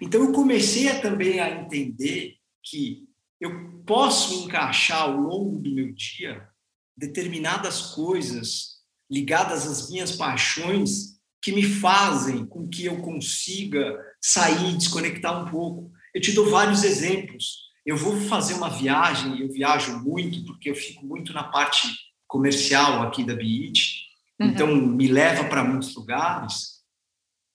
Então 0.00 0.22
eu 0.22 0.32
comecei 0.32 0.88
a, 0.88 1.00
também 1.00 1.40
a 1.40 1.50
entender 1.50 2.36
que 2.62 3.04
eu 3.40 3.82
posso 3.84 4.44
encaixar 4.44 5.02
ao 5.02 5.16
longo 5.16 5.58
do 5.58 5.74
meu 5.74 5.92
dia 5.92 6.48
determinadas 6.96 7.94
coisas 7.94 8.74
ligadas 9.10 9.66
às 9.66 9.90
minhas 9.90 10.12
paixões 10.12 11.14
que 11.42 11.52
me 11.52 11.62
fazem 11.62 12.46
com 12.46 12.66
que 12.66 12.86
eu 12.86 13.02
consiga 13.02 13.98
sair, 14.20 14.76
desconectar 14.76 15.44
um 15.44 15.50
pouco. 15.50 15.92
Eu 16.14 16.20
te 16.20 16.32
dou 16.32 16.48
vários 16.48 16.84
exemplos 16.84 17.63
eu 17.84 17.96
vou 17.96 18.18
fazer 18.22 18.54
uma 18.54 18.70
viagem, 18.70 19.40
eu 19.40 19.48
viajo 19.52 19.98
muito, 19.98 20.44
porque 20.46 20.70
eu 20.70 20.74
fico 20.74 21.04
muito 21.04 21.32
na 21.32 21.44
parte 21.44 21.86
comercial 22.26 23.02
aqui 23.02 23.22
da 23.22 23.34
BIT, 23.34 24.06
uhum. 24.40 24.46
então 24.46 24.74
me 24.74 25.06
leva 25.06 25.44
para 25.44 25.62
muitos 25.62 25.94
lugares. 25.94 26.82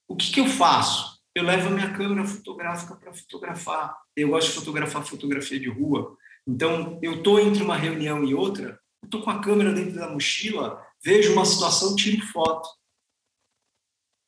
O 0.08 0.14
que, 0.14 0.30
que 0.30 0.40
eu 0.40 0.46
faço? 0.46 1.20
Eu 1.34 1.44
levo 1.44 1.68
a 1.68 1.72
minha 1.72 1.92
câmera 1.92 2.24
fotográfica 2.24 2.94
para 2.96 3.12
fotografar. 3.12 3.96
Eu 4.16 4.30
gosto 4.30 4.48
de 4.48 4.54
fotografar 4.54 5.04
fotografia 5.04 5.58
de 5.58 5.68
rua. 5.68 6.16
Então, 6.46 6.98
eu 7.02 7.18
estou 7.18 7.38
entre 7.38 7.62
uma 7.62 7.76
reunião 7.76 8.24
e 8.24 8.34
outra, 8.34 8.80
estou 9.04 9.22
com 9.22 9.30
a 9.30 9.40
câmera 9.40 9.72
dentro 9.72 9.94
da 9.94 10.08
mochila, 10.08 10.84
vejo 11.02 11.32
uma 11.32 11.44
situação, 11.44 11.94
tiro 11.94 12.24
foto. 12.26 12.68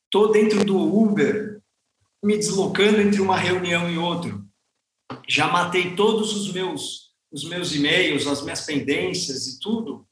Estou 0.05 0.31
dentro 0.31 0.63
do 0.63 0.77
Uber, 0.77 1.61
me 2.23 2.37
deslocando 2.37 3.01
entre 3.01 3.19
uma 3.19 3.35
reunião 3.35 3.89
e 3.89 3.97
outra 3.97 4.42
já 5.27 5.47
matei 5.47 5.95
todos 5.95 6.35
os 6.35 6.51
meus 6.51 7.03
os 7.33 7.43
meus 7.43 7.73
e-mails, 7.73 8.27
as 8.27 8.43
minhas 8.43 8.61
pendências 8.61 9.47
e 9.47 9.59
tudo, 9.59 10.07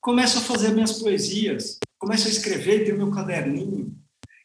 começo 0.00 0.38
a 0.38 0.40
fazer 0.40 0.70
minhas 0.70 0.98
poesias, 0.98 1.78
começo 1.98 2.26
a 2.26 2.30
escrever, 2.30 2.86
ter 2.86 2.96
meu 2.96 3.10
caderninho. 3.10 3.94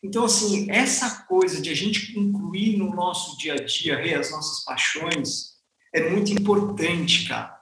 Então, 0.03 0.25
assim, 0.25 0.69
essa 0.69 1.23
coisa 1.23 1.61
de 1.61 1.69
a 1.69 1.73
gente 1.73 2.19
incluir 2.19 2.75
no 2.75 2.93
nosso 2.93 3.37
dia 3.37 3.53
a 3.53 3.63
dia 3.63 4.19
as 4.19 4.29
nossas 4.29 4.65
paixões 4.65 5.55
é 5.95 6.09
muito 6.09 6.33
importante, 6.33 7.27
cara. 7.29 7.57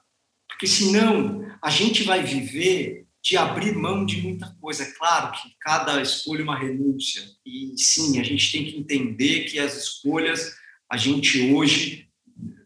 Porque 0.49 0.67
senão 0.67 1.45
a 1.61 1.69
gente 1.69 2.03
vai 2.03 2.23
viver 2.23 3.05
de 3.23 3.37
abrir 3.37 3.75
mão 3.75 4.05
de 4.05 4.21
muita 4.21 4.55
coisa. 4.59 4.83
É 4.83 4.91
claro 4.91 5.31
que 5.31 5.49
cada 5.59 6.01
escolha 6.01 6.41
é 6.41 6.43
uma 6.43 6.59
renúncia. 6.59 7.23
E 7.45 7.73
sim, 7.77 8.19
a 8.19 8.23
gente 8.23 8.51
tem 8.51 8.65
que 8.65 8.77
entender 8.77 9.45
que 9.45 9.59
as 9.59 9.75
escolhas, 9.75 10.55
a 10.91 10.97
gente 10.97 11.53
hoje 11.53 12.04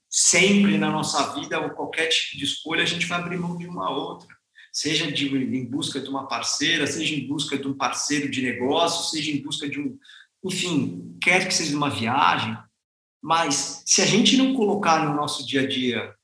sempre 0.10 0.78
na 0.78 0.90
nossa 0.90 1.36
vida 1.36 1.60
ou 1.60 1.70
qualquer 1.70 2.08
tipo 2.08 2.38
de 2.38 2.44
escolha 2.44 2.82
a 2.82 2.86
gente 2.86 3.06
vai 3.06 3.20
abrir 3.20 3.38
mão 3.38 3.56
de 3.56 3.68
uma 3.68 3.92
outra, 3.92 4.28
seja 4.74 5.12
de, 5.12 5.28
em 5.28 5.66
busca 5.66 6.00
de 6.00 6.10
uma 6.10 6.28
parceira, 6.28 6.88
seja 6.88 7.14
em 7.14 7.28
busca 7.28 7.58
de 7.58 7.68
um 7.68 7.76
parceiro 7.76 8.30
de 8.30 8.42
negócio, 8.42 9.12
seja 9.12 9.32
em 9.32 9.42
busca 9.42 9.70
de 9.70 9.80
um, 9.80 9.98
enfim, 10.44 11.16
quer 11.22 11.48
que 11.48 11.54
seja 11.54 11.78
uma 11.78 11.90
viagem, 11.90 12.58
mas 13.22 13.84
se 13.86 14.02
a 14.02 14.06
gente 14.06 14.36
não 14.36 14.56
colocar 14.56 15.06
no 15.06 15.14
nosso 15.14 15.46
dia 15.46 15.62
a 15.62 15.68
dia 15.68 16.16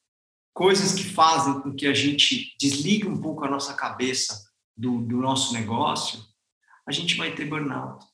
coisas 0.54 0.94
que 0.94 1.04
fazem 1.04 1.62
com 1.62 1.76
que 1.76 1.86
a 1.86 1.94
gente 1.94 2.56
desligue 2.60 3.08
um 3.08 3.22
pouco 3.22 3.44
a 3.44 3.50
nossa 3.50 3.74
cabeça 3.74 4.50
do, 4.76 5.02
do 5.02 5.18
nosso 5.18 5.54
negócio, 5.54 6.20
a 6.88 6.92
gente 6.92 7.16
vai 7.16 7.36
ter 7.36 7.46
burnout. 7.46 8.06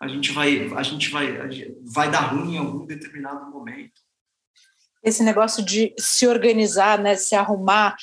A 0.00 0.06
gente 0.06 0.30
vai, 0.30 0.72
a 0.74 0.82
gente 0.82 1.10
vai, 1.10 1.38
vai 1.84 2.10
dar 2.10 2.32
ruim 2.32 2.54
em 2.54 2.58
algum 2.58 2.86
determinado 2.86 3.50
momento 3.50 4.07
esse 5.02 5.22
negócio 5.22 5.64
de 5.64 5.94
se 5.98 6.26
organizar, 6.26 6.98
né, 6.98 7.16
se 7.16 7.34
arrumar, 7.34 7.96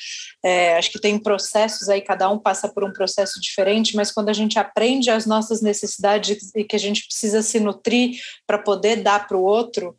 é, 0.43 0.77
acho 0.77 0.91
que 0.91 0.99
tem 0.99 1.19
processos 1.19 1.89
aí, 1.89 2.01
cada 2.01 2.29
um 2.29 2.39
passa 2.39 2.67
por 2.67 2.83
um 2.83 2.93
processo 2.93 3.39
diferente, 3.41 3.95
mas 3.95 4.11
quando 4.11 4.29
a 4.29 4.33
gente 4.33 4.57
aprende 4.57 5.09
as 5.09 5.25
nossas 5.25 5.61
necessidades 5.61 6.51
e 6.55 6.63
que 6.63 6.75
a 6.75 6.79
gente 6.79 7.05
precisa 7.05 7.41
se 7.41 7.59
nutrir 7.59 8.19
para 8.47 8.57
poder 8.57 8.97
dar 8.97 9.27
para 9.27 9.37
o 9.37 9.43
outro, 9.43 9.95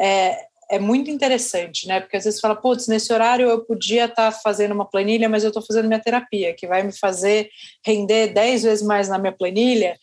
é, 0.00 0.48
é 0.70 0.78
muito 0.78 1.10
interessante, 1.10 1.88
né? 1.88 2.00
Porque 2.00 2.16
às 2.16 2.24
vezes 2.24 2.40
fala, 2.40 2.54
putz, 2.54 2.86
nesse 2.86 3.12
horário 3.12 3.48
eu 3.48 3.64
podia 3.64 4.04
estar 4.04 4.30
tá 4.30 4.38
fazendo 4.42 4.72
uma 4.72 4.84
planilha, 4.84 5.28
mas 5.28 5.42
eu 5.42 5.48
estou 5.48 5.64
fazendo 5.64 5.88
minha 5.88 6.00
terapia, 6.00 6.54
que 6.54 6.66
vai 6.66 6.82
me 6.82 6.92
fazer 6.92 7.48
render 7.84 8.28
dez 8.34 8.62
vezes 8.62 8.84
mais 8.84 9.08
na 9.08 9.18
minha 9.18 9.32
planilha. 9.32 9.98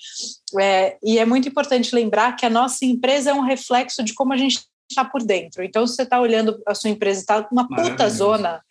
É, 0.59 0.97
e 1.03 1.19
é 1.19 1.25
muito 1.25 1.47
importante 1.47 1.93
lembrar 1.93 2.35
que 2.35 2.45
a 2.45 2.49
nossa 2.49 2.83
empresa 2.83 3.29
é 3.29 3.33
um 3.33 3.45
reflexo 3.45 4.03
de 4.03 4.13
como 4.13 4.33
a 4.33 4.37
gente 4.37 4.61
está 4.89 5.05
por 5.05 5.23
dentro. 5.23 5.63
Então, 5.63 5.86
se 5.86 5.95
você 5.95 6.03
está 6.03 6.19
olhando 6.19 6.61
a 6.65 6.75
sua 6.75 6.89
empresa, 6.89 7.19
está 7.19 7.47
uma 7.51 7.67
puta 7.67 8.09
zona, 8.09 8.61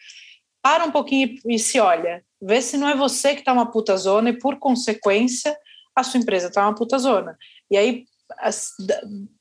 para 0.62 0.84
um 0.84 0.90
pouquinho 0.90 1.36
e 1.46 1.58
se 1.58 1.78
olha. 1.78 2.24
Vê 2.40 2.60
se 2.60 2.76
não 2.76 2.88
é 2.88 2.96
você 2.96 3.34
que 3.34 3.40
está 3.40 3.52
uma 3.52 3.70
puta 3.70 3.96
zona 3.96 4.30
e, 4.30 4.38
por 4.38 4.58
consequência, 4.58 5.56
a 5.94 6.02
sua 6.02 6.20
empresa 6.20 6.48
está 6.48 6.62
uma 6.62 6.74
puta 6.74 6.98
zona. 6.98 7.36
E 7.70 7.76
aí, 7.76 8.04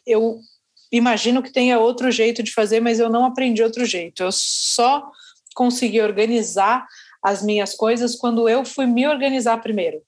eu 0.05 0.39
imagino 0.91 1.41
que 1.41 1.51
tenha 1.51 1.79
outro 1.79 2.11
jeito 2.11 2.43
de 2.43 2.53
fazer, 2.53 2.79
mas 2.79 2.99
eu 2.99 3.09
não 3.09 3.25
aprendi 3.25 3.63
outro 3.63 3.85
jeito. 3.85 4.21
Eu 4.21 4.31
só 4.31 5.09
consegui 5.55 6.01
organizar 6.01 6.85
as 7.23 7.41
minhas 7.41 7.73
coisas 7.73 8.15
quando 8.15 8.49
eu 8.49 8.65
fui 8.65 8.85
me 8.85 9.07
organizar 9.07 9.61
primeiro. 9.61 10.01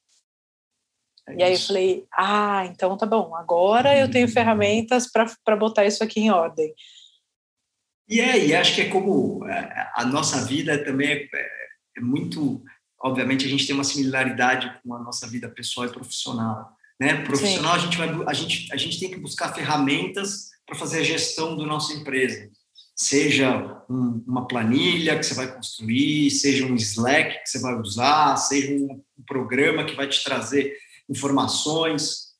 É 1.27 1.35
e 1.35 1.43
aí 1.43 1.53
eu 1.53 1.59
falei, 1.59 2.05
ah, 2.13 2.65
então 2.67 2.95
tá 2.97 3.05
bom, 3.05 3.35
agora 3.35 3.97
eu 3.97 4.09
tenho 4.09 4.27
ferramentas 4.27 5.07
para 5.11 5.55
botar 5.55 5.85
isso 5.85 6.03
aqui 6.03 6.19
em 6.21 6.31
ordem. 6.31 6.73
E 8.07 8.21
é, 8.21 8.45
e 8.45 8.55
acho 8.55 8.75
que 8.75 8.81
é 8.81 8.89
como 8.89 9.47
é, 9.47 9.91
a 9.95 10.05
nossa 10.05 10.45
vida 10.45 10.83
também 10.83 11.11
é, 11.11 11.27
é 11.97 12.01
muito, 12.01 12.63
obviamente 13.01 13.45
a 13.45 13.49
gente 13.49 13.65
tem 13.65 13.73
uma 13.73 13.83
similaridade 13.83 14.71
com 14.83 14.93
a 14.93 14.99
nossa 14.99 15.27
vida 15.27 15.49
pessoal 15.49 15.87
e 15.87 15.91
profissional, 15.91 16.71
né? 16.99 17.23
Profissional 17.23 17.73
Sim. 17.73 17.79
a 17.79 17.83
gente 17.83 17.97
vai, 17.97 18.09
a 18.27 18.33
gente, 18.33 18.71
a 18.71 18.77
gente 18.77 18.99
tem 18.99 19.09
que 19.09 19.19
buscar 19.19 19.53
ferramentas 19.53 20.51
para 20.67 20.77
fazer 20.77 20.99
a 20.99 21.03
gestão 21.03 21.57
da 21.57 21.65
nossa 21.65 21.93
empresa 21.93 22.51
seja 22.95 23.83
um, 23.89 24.23
uma 24.25 24.47
planilha 24.47 25.17
que 25.17 25.25
você 25.25 25.33
vai 25.33 25.53
construir, 25.53 26.31
seja 26.31 26.65
um 26.65 26.75
Slack 26.75 27.43
que 27.43 27.49
você 27.49 27.59
vai 27.59 27.75
usar, 27.75 28.37
seja 28.37 28.71
um, 28.71 29.03
um 29.19 29.23
programa 29.27 29.83
que 29.83 29.95
vai 29.95 30.07
te 30.07 30.23
trazer 30.23 30.73
informações. 31.09 32.33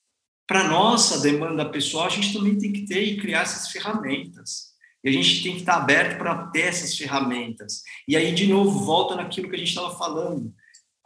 Para 0.47 0.68
nossa 0.68 1.22
demanda 1.22 1.70
pessoal, 1.70 2.05
a 2.05 2.09
gente 2.09 2.34
também 2.34 2.57
tem 2.57 2.72
que 2.72 2.86
ter 2.86 3.03
e 3.03 3.18
criar 3.18 3.41
essas 3.41 3.70
ferramentas. 3.70 4.76
E 5.03 5.09
a 5.09 5.11
gente 5.11 5.43
tem 5.43 5.53
que 5.53 5.59
estar 5.59 5.76
aberto 5.76 6.18
para 6.18 6.47
ter 6.47 6.61
essas 6.61 6.97
ferramentas. 6.97 7.82
E 8.07 8.16
aí, 8.18 8.34
de 8.34 8.47
novo, 8.47 8.86
volta 8.86 9.16
naquilo 9.16 9.49
que 9.49 9.55
a 9.55 9.59
gente 9.59 9.70
estava 9.70 9.95
falando. 9.95 10.53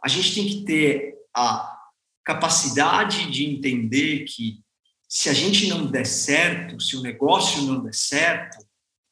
A 0.02 0.08
gente 0.08 0.34
tem 0.34 0.46
que 0.46 0.64
ter 0.64 1.14
a 1.36 1.78
capacidade 2.24 3.30
de 3.30 3.44
entender 3.44 4.24
que 4.24 4.60
se 5.08 5.28
a 5.28 5.34
gente 5.34 5.66
não 5.68 5.86
der 5.86 6.06
certo, 6.06 6.80
se 6.80 6.96
o 6.96 7.02
negócio 7.02 7.62
não 7.62 7.82
der 7.82 7.94
certo, 7.94 8.56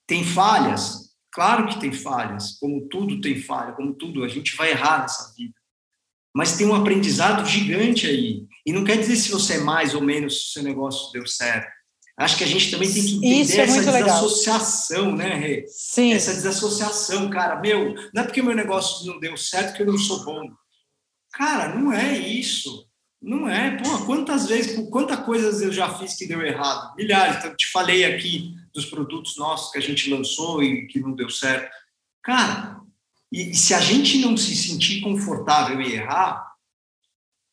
tem 0.07 0.25
falhas? 0.25 1.09
Claro 1.33 1.69
que 1.69 1.81
tem 1.81 1.93
falhas, 1.93 2.57
como 2.59 2.89
tudo 2.89 3.21
tem 3.21 3.41
falha, 3.41 3.73
como 3.73 3.93
tudo, 3.93 4.25
a 4.25 4.29
gente 4.29 4.57
vai 4.57 4.71
errar 4.71 5.03
nessa 5.03 5.35
vida. 5.35 5.58
Mas 6.39 6.57
tem 6.57 6.69
um 6.69 6.75
aprendizado 6.77 7.45
gigante 7.45 8.07
aí. 8.07 8.47
E 8.65 8.73
não 8.73 8.85
quer 8.85 8.97
dizer 8.97 9.17
se 9.17 9.29
você 9.29 9.55
é 9.55 9.59
mais 9.59 9.93
ou 9.93 10.01
menos, 10.01 10.35
se 10.35 10.51
o 10.51 10.53
seu 10.53 10.63
negócio 10.63 11.11
deu 11.11 11.27
certo. 11.27 11.69
Acho 12.17 12.39
que 12.39 12.45
a 12.45 12.47
gente 12.47 12.71
também 12.71 12.93
tem 12.93 13.05
que 13.05 13.17
entender 13.17 13.59
é 13.59 13.61
essa 13.63 13.93
desassociação, 13.93 15.17
legal. 15.17 15.17
né, 15.17 15.35
Rê? 15.35 15.65
Sim. 15.67 16.13
Essa 16.13 16.33
desassociação, 16.33 17.29
cara. 17.29 17.61
Meu, 17.61 17.93
não 18.15 18.23
é 18.23 18.25
porque 18.25 18.41
meu 18.41 18.55
negócio 18.55 19.05
não 19.05 19.19
deu 19.19 19.37
certo 19.37 19.75
que 19.75 19.83
eu 19.83 19.87
não 19.87 19.99
sou 19.99 20.25
bom. 20.25 20.49
Cara, 21.33 21.75
não 21.75 21.93
é 21.93 22.17
isso. 22.17 22.87
Não 23.21 23.49
é, 23.49 23.77
pô, 23.77 24.07
quantas 24.07 24.47
vezes, 24.47 24.89
quantas 24.91 25.19
coisas 25.25 25.61
eu 25.61 25.73
já 25.73 25.93
fiz 25.99 26.15
que 26.15 26.25
deu 26.25 26.41
errado? 26.41 26.95
Milhares. 26.95 27.45
Eu 27.45 27.57
te 27.57 27.67
falei 27.73 28.05
aqui 28.05 28.55
dos 28.73 28.85
produtos 28.85 29.37
nossos 29.37 29.73
que 29.73 29.79
a 29.79 29.83
gente 29.83 30.09
lançou 30.09 30.63
e 30.63 30.87
que 30.87 31.01
não 31.01 31.17
deu 31.17 31.29
certo. 31.31 31.69
Cara, 32.23 32.81
e, 33.33 33.51
e 33.51 33.55
se 33.55 33.75
a 33.75 33.81
gente 33.81 34.19
não 34.19 34.37
se 34.37 34.55
sentir 34.57 35.01
confortável 35.01 35.81
em 35.81 35.93
errar, 35.93 36.55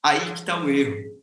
aí 0.03 0.19
que 0.33 0.39
está 0.39 0.59
o 0.59 0.69
erro. 0.69 1.15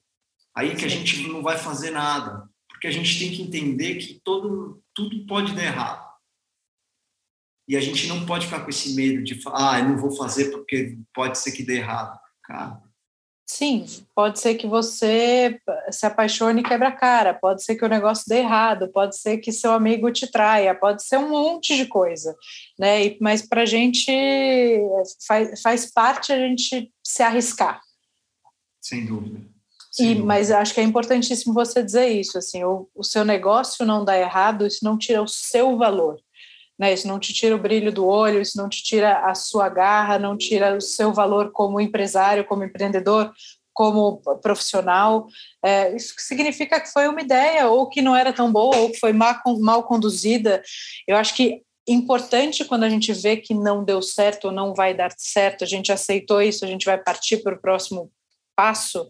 Aí 0.54 0.76
que 0.76 0.84
a 0.84 0.88
gente 0.88 1.26
não 1.28 1.42
vai 1.42 1.58
fazer 1.58 1.90
nada. 1.90 2.48
Porque 2.68 2.86
a 2.86 2.90
gente 2.90 3.18
tem 3.18 3.30
que 3.30 3.42
entender 3.42 3.96
que 3.96 4.20
todo, 4.22 4.82
tudo 4.94 5.26
pode 5.26 5.54
dar 5.54 5.64
errado. 5.64 6.12
E 7.68 7.76
a 7.76 7.80
gente 7.80 8.06
não 8.06 8.26
pode 8.26 8.46
ficar 8.46 8.60
com 8.60 8.70
esse 8.70 8.94
medo 8.94 9.22
de 9.22 9.40
falar, 9.40 9.74
ah, 9.74 9.78
eu 9.78 9.88
não 9.88 9.96
vou 9.96 10.10
fazer 10.14 10.50
porque 10.50 10.98
pode 11.14 11.38
ser 11.38 11.52
que 11.52 11.62
dê 11.62 11.76
errado. 11.76 12.18
Cara, 12.42 12.82
Sim, 13.46 13.84
pode 14.14 14.40
ser 14.40 14.54
que 14.54 14.66
você 14.66 15.60
se 15.90 16.06
apaixone 16.06 16.60
e 16.60 16.64
quebra 16.64 16.88
a 16.88 16.92
cara, 16.92 17.34
pode 17.34 17.62
ser 17.62 17.76
que 17.76 17.84
o 17.84 17.88
negócio 17.88 18.24
dê 18.26 18.38
errado, 18.38 18.88
pode 18.88 19.16
ser 19.18 19.38
que 19.38 19.52
seu 19.52 19.72
amigo 19.72 20.10
te 20.10 20.30
traia, 20.30 20.74
pode 20.74 21.04
ser 21.04 21.18
um 21.18 21.28
monte 21.28 21.76
de 21.76 21.86
coisa, 21.86 22.34
né? 22.78 23.16
mas 23.20 23.42
para 23.42 23.62
a 23.62 23.66
gente 23.66 24.10
faz, 25.26 25.60
faz 25.60 25.92
parte 25.92 26.32
a 26.32 26.38
gente 26.38 26.90
se 27.04 27.22
arriscar. 27.22 27.80
Sem 28.80 29.04
dúvida. 29.04 29.40
Sem 29.90 30.06
e, 30.06 30.08
dúvida. 30.10 30.26
Mas 30.26 30.50
acho 30.50 30.72
que 30.72 30.80
é 30.80 30.84
importantíssimo 30.84 31.52
você 31.52 31.82
dizer 31.82 32.08
isso, 32.08 32.38
assim, 32.38 32.64
o, 32.64 32.88
o 32.94 33.04
seu 33.04 33.24
negócio 33.24 33.84
não 33.84 34.04
dá 34.04 34.18
errado, 34.18 34.66
isso 34.66 34.84
não 34.84 34.96
tira 34.96 35.22
o 35.22 35.28
seu 35.28 35.76
valor 35.76 36.18
né? 36.78 36.92
Isso 36.92 37.06
não 37.06 37.18
te 37.18 37.32
tira 37.32 37.54
o 37.54 37.58
brilho 37.58 37.92
do 37.92 38.06
olho, 38.06 38.40
isso 38.40 38.56
não 38.56 38.68
te 38.68 38.82
tira 38.82 39.26
a 39.26 39.34
sua 39.34 39.68
garra, 39.68 40.18
não 40.18 40.36
tira 40.36 40.76
o 40.76 40.80
seu 40.80 41.12
valor 41.12 41.52
como 41.52 41.80
empresário, 41.80 42.44
como 42.44 42.64
empreendedor, 42.64 43.32
como 43.72 44.20
profissional. 44.42 45.26
É, 45.64 45.94
isso 45.94 46.14
significa 46.18 46.80
que 46.80 46.92
foi 46.92 47.08
uma 47.08 47.20
ideia, 47.20 47.68
ou 47.68 47.88
que 47.88 48.02
não 48.02 48.16
era 48.16 48.32
tão 48.32 48.50
boa, 48.50 48.76
ou 48.76 48.90
que 48.90 48.98
foi 48.98 49.12
mal, 49.12 49.82
conduzida. 49.84 50.62
Eu 51.06 51.16
acho 51.16 51.34
que 51.34 51.62
importante 51.86 52.64
quando 52.64 52.84
a 52.84 52.88
gente 52.88 53.12
vê 53.12 53.36
que 53.36 53.54
não 53.54 53.84
deu 53.84 54.00
certo 54.00 54.46
ou 54.46 54.52
não 54.52 54.74
vai 54.74 54.94
dar 54.94 55.12
certo, 55.16 55.64
a 55.64 55.66
gente 55.66 55.90
aceitou 55.90 56.40
isso, 56.40 56.64
a 56.64 56.68
gente 56.68 56.86
vai 56.86 56.96
partir 56.98 57.38
para 57.38 57.54
o 57.54 57.60
próximo 57.60 58.10
passo. 58.54 59.08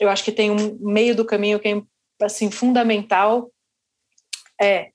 Eu 0.00 0.08
acho 0.08 0.24
que 0.24 0.32
tem 0.32 0.50
um 0.50 0.76
meio 0.80 1.14
do 1.14 1.24
caminho 1.24 1.60
que 1.60 1.68
é 1.68 1.82
assim 2.20 2.50
fundamental 2.50 3.50
é 4.60 4.90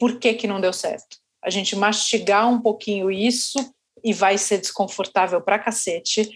por 0.00 0.18
que, 0.18 0.32
que 0.32 0.46
não 0.46 0.60
deu 0.60 0.72
certo. 0.72 1.18
A 1.44 1.50
gente 1.50 1.76
mastigar 1.76 2.48
um 2.48 2.60
pouquinho 2.60 3.10
isso 3.10 3.58
e 4.02 4.14
vai 4.14 4.38
ser 4.38 4.58
desconfortável 4.58 5.42
para 5.42 5.58
cacete, 5.58 6.30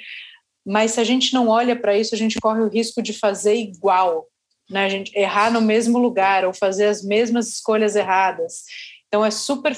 mas 0.66 0.92
se 0.92 1.00
a 1.00 1.04
gente 1.04 1.32
não 1.32 1.48
olha 1.48 1.74
para 1.74 1.96
isso, 1.96 2.14
a 2.14 2.18
gente 2.18 2.38
corre 2.38 2.60
o 2.60 2.68
risco 2.68 3.02
de 3.02 3.14
fazer 3.14 3.54
igual, 3.54 4.26
né? 4.68 4.84
A 4.84 4.88
gente 4.88 5.16
errar 5.18 5.50
no 5.50 5.60
mesmo 5.60 5.98
lugar 5.98 6.44
ou 6.44 6.52
fazer 6.52 6.86
as 6.86 7.02
mesmas 7.02 7.48
escolhas 7.48 7.96
erradas. 7.96 8.64
Então 9.08 9.24
é 9.24 9.30
super 9.30 9.74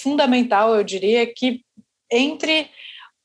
fundamental, 0.00 0.74
eu 0.74 0.82
diria, 0.82 1.32
que 1.32 1.60
entre 2.10 2.68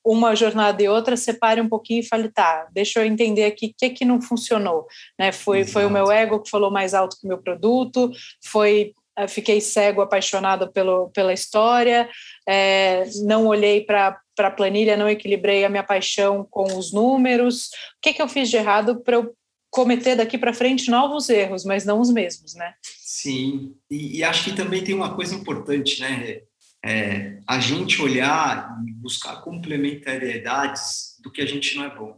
uma 0.06 0.36
jornada 0.36 0.82
e 0.82 0.88
outra, 0.88 1.18
separe 1.18 1.60
um 1.60 1.68
pouquinho 1.68 2.00
e 2.00 2.08
fale, 2.08 2.30
tá, 2.30 2.68
deixa 2.72 3.00
eu 3.00 3.06
entender 3.06 3.46
aqui 3.46 3.68
o 3.68 3.74
que, 3.78 3.90
que 3.90 4.06
não 4.06 4.22
funcionou. 4.22 4.88
Né? 5.20 5.32
Foi, 5.32 5.66
foi 5.66 5.86
o 5.86 5.90
meu 5.90 6.10
ego 6.10 6.42
que 6.42 6.50
falou 6.50 6.72
mais 6.72 6.94
alto 6.94 7.18
que 7.20 7.26
o 7.26 7.28
meu 7.28 7.40
produto, 7.40 8.10
foi 8.46 8.94
fiquei 9.28 9.62
cego, 9.62 10.02
apaixonado 10.02 10.72
pelo, 10.72 11.10
pela 11.12 11.34
história, 11.34 12.10
é, 12.48 13.06
não 13.24 13.48
olhei 13.48 13.82
para 13.82 14.20
a 14.38 14.52
planilha, 14.52 14.98
não 14.98 15.10
equilibrei 15.10 15.64
a 15.64 15.70
minha 15.70 15.84
paixão 15.84 16.46
com 16.50 16.78
os 16.78 16.92
números. 16.92 17.68
O 17.68 18.02
que, 18.02 18.14
que 18.14 18.22
eu 18.22 18.28
fiz 18.28 18.50
de 18.50 18.58
errado 18.58 19.02
para 19.02 19.16
eu 19.16 19.34
cometer 19.70 20.16
daqui 20.16 20.38
para 20.38 20.54
frente 20.54 20.90
novos 20.90 21.30
erros, 21.30 21.64
mas 21.64 21.86
não 21.86 22.00
os 22.00 22.12
mesmos, 22.12 22.54
né? 22.56 22.74
Sim, 22.84 23.76
e, 23.90 24.18
e 24.18 24.24
acho 24.24 24.44
que 24.44 24.56
também 24.56 24.84
tem 24.84 24.96
uma 24.96 25.16
coisa 25.16 25.36
importante, 25.36 26.02
né? 26.02 26.42
É, 26.86 27.40
a 27.48 27.60
gente 27.60 28.02
olhar 28.02 28.78
e 28.88 28.92
buscar 28.92 29.42
complementariedades 29.42 31.16
do 31.22 31.32
que 31.32 31.42
a 31.42 31.46
gente 31.46 31.76
não 31.76 31.86
é 31.86 31.96
bom. 31.96 32.18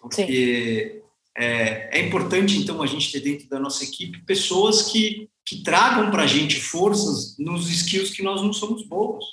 Porque 0.00 1.02
é, 1.36 1.98
é, 1.98 2.06
importante, 2.06 2.56
então, 2.58 2.82
a 2.82 2.86
gente 2.86 3.10
ter 3.10 3.20
dentro 3.20 3.48
da 3.48 3.58
nossa 3.58 3.82
equipe 3.84 4.24
pessoas 4.24 4.82
que 4.82 5.28
que 5.44 5.62
tragam 5.62 6.10
para 6.10 6.22
a 6.22 6.26
gente 6.26 6.58
forças 6.58 7.36
nos 7.38 7.70
skills 7.70 8.10
que 8.10 8.22
nós 8.22 8.40
não 8.40 8.52
somos 8.52 8.86
bons. 8.86 9.24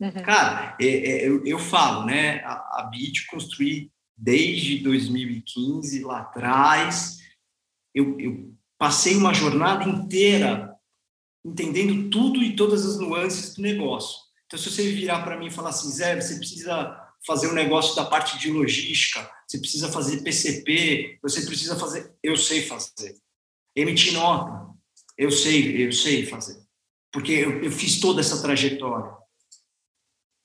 Uhum. 0.00 0.10
Cara, 0.10 0.76
é, 0.80 0.86
é, 0.86 1.28
eu, 1.28 1.44
eu, 1.46 1.58
falo, 1.58 2.06
né? 2.06 2.40
A, 2.40 2.80
a 2.80 2.88
BIT 2.90 3.26
construí 3.26 3.90
desde 4.16 4.78
2015, 4.78 6.02
lá 6.02 6.20
atrás. 6.20 7.18
Eu, 7.94 8.18
eu 8.18 8.52
passei 8.78 9.16
uma 9.16 9.32
jornada 9.32 9.84
inteira 9.84 10.74
entendendo 11.44 12.10
tudo 12.10 12.42
e 12.42 12.56
todas 12.56 12.84
as 12.84 12.98
nuances 12.98 13.54
do 13.54 13.62
negócio. 13.62 14.18
Então, 14.46 14.58
se 14.58 14.70
você 14.70 14.90
virar 14.92 15.22
para 15.22 15.38
mim 15.38 15.46
e 15.46 15.50
falar 15.50 15.70
assim, 15.70 15.90
Zé, 15.90 16.20
você 16.20 16.36
precisa 16.36 16.99
fazer 17.26 17.48
um 17.48 17.54
negócio 17.54 17.94
da 17.94 18.04
parte 18.04 18.38
de 18.38 18.50
logística, 18.50 19.30
você 19.46 19.58
precisa 19.58 19.90
fazer 19.90 20.22
PCP, 20.22 21.18
você 21.22 21.44
precisa 21.44 21.76
fazer. 21.76 22.12
Eu 22.22 22.36
sei 22.36 22.62
fazer. 22.62 23.16
Emitir 23.74 24.12
nota, 24.12 24.72
eu 25.16 25.30
sei, 25.30 25.86
eu 25.86 25.92
sei 25.92 26.26
fazer. 26.26 26.60
Porque 27.12 27.32
eu, 27.32 27.62
eu 27.62 27.70
fiz 27.70 28.00
toda 28.00 28.20
essa 28.20 28.40
trajetória. 28.40 29.12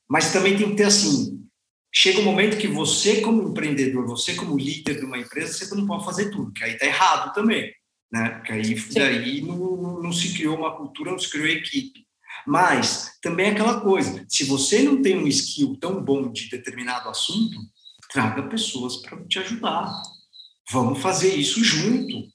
Mas 0.09 0.31
também 0.31 0.57
tem 0.57 0.69
que 0.69 0.75
ter 0.75 0.85
assim, 0.85 1.47
chega 1.93 2.19
um 2.19 2.23
momento 2.23 2.57
que 2.57 2.67
você 2.67 3.21
como 3.21 3.49
empreendedor, 3.49 4.05
você 4.05 4.35
como 4.35 4.57
líder 4.57 4.99
de 4.99 5.05
uma 5.05 5.17
empresa, 5.17 5.53
você 5.53 5.73
não 5.73 5.87
pode 5.87 6.05
fazer 6.05 6.29
tudo, 6.29 6.51
que 6.51 6.63
aí 6.63 6.73
está 6.73 6.85
errado 6.85 7.33
também, 7.33 7.73
né? 8.11 8.29
Porque 8.29 8.51
aí 8.51 8.75
daí 8.93 9.41
não, 9.41 10.01
não 10.01 10.11
se 10.11 10.33
criou 10.33 10.57
uma 10.57 10.75
cultura, 10.75 11.11
não 11.11 11.19
se 11.19 11.29
criou 11.29 11.47
equipe. 11.47 12.04
Mas 12.45 13.17
também 13.21 13.47
é 13.47 13.51
aquela 13.51 13.81
coisa, 13.81 14.25
se 14.29 14.43
você 14.43 14.83
não 14.83 15.01
tem 15.01 15.17
um 15.17 15.27
skill 15.27 15.77
tão 15.79 16.03
bom 16.03 16.31
de 16.31 16.49
determinado 16.49 17.09
assunto, 17.09 17.57
traga 18.11 18.43
pessoas 18.43 18.97
para 18.97 19.23
te 19.25 19.39
ajudar. 19.39 19.91
Vamos 20.71 21.01
fazer 21.01 21.35
isso 21.35 21.63
junto. 21.63 22.27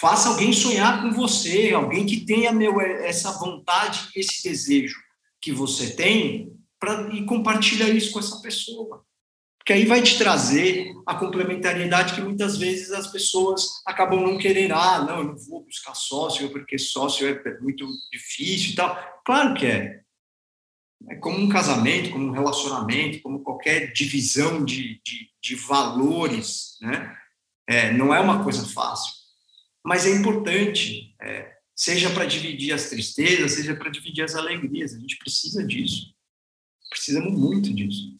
Faça 0.00 0.28
alguém 0.28 0.52
sonhar 0.52 1.02
com 1.02 1.12
você, 1.12 1.72
alguém 1.74 2.06
que 2.06 2.24
tenha 2.24 2.52
meu, 2.52 2.80
essa 2.80 3.32
vontade, 3.32 4.08
esse 4.14 4.42
desejo 4.48 4.96
que 5.40 5.52
você 5.52 5.90
tem, 5.94 6.52
pra, 6.78 7.12
e 7.12 7.24
compartilha 7.24 7.88
isso 7.90 8.12
com 8.12 8.20
essa 8.20 8.40
pessoa. 8.40 9.04
Porque 9.68 9.80
aí 9.80 9.84
vai 9.84 10.00
te 10.00 10.16
trazer 10.16 10.94
a 11.04 11.14
complementariedade 11.14 12.14
que 12.14 12.22
muitas 12.22 12.56
vezes 12.56 12.90
as 12.90 13.06
pessoas 13.06 13.82
acabam 13.84 14.18
não 14.18 14.38
querendo. 14.38 14.72
Ah, 14.72 15.04
não, 15.04 15.18
eu 15.18 15.24
não 15.24 15.36
vou 15.36 15.62
buscar 15.62 15.94
sócio, 15.94 16.48
porque 16.48 16.78
sócio 16.78 17.28
é 17.28 17.60
muito 17.60 17.86
difícil 18.10 18.70
e 18.70 18.74
tal. 18.76 19.22
Claro 19.26 19.52
que 19.52 19.66
é. 19.66 20.00
É 21.10 21.16
como 21.16 21.36
um 21.36 21.50
casamento, 21.50 22.08
como 22.08 22.28
um 22.28 22.32
relacionamento, 22.32 23.20
como 23.20 23.42
qualquer 23.42 23.92
divisão 23.92 24.64
de, 24.64 25.02
de, 25.04 25.28
de 25.38 25.54
valores, 25.54 26.78
né? 26.80 27.14
É, 27.68 27.92
não 27.92 28.14
é 28.14 28.20
uma 28.20 28.42
coisa 28.42 28.66
fácil, 28.66 29.12
mas 29.84 30.06
é 30.06 30.10
importante, 30.16 31.14
é, 31.20 31.58
seja 31.76 32.08
para 32.08 32.24
dividir 32.24 32.72
as 32.72 32.88
tristezas, 32.88 33.52
seja 33.52 33.76
para 33.76 33.90
dividir 33.90 34.24
as 34.24 34.34
alegrias. 34.34 34.94
A 34.94 34.98
gente 34.98 35.18
precisa 35.18 35.62
disso. 35.62 36.14
Precisamos 36.88 37.38
muito 37.38 37.70
disso. 37.70 38.17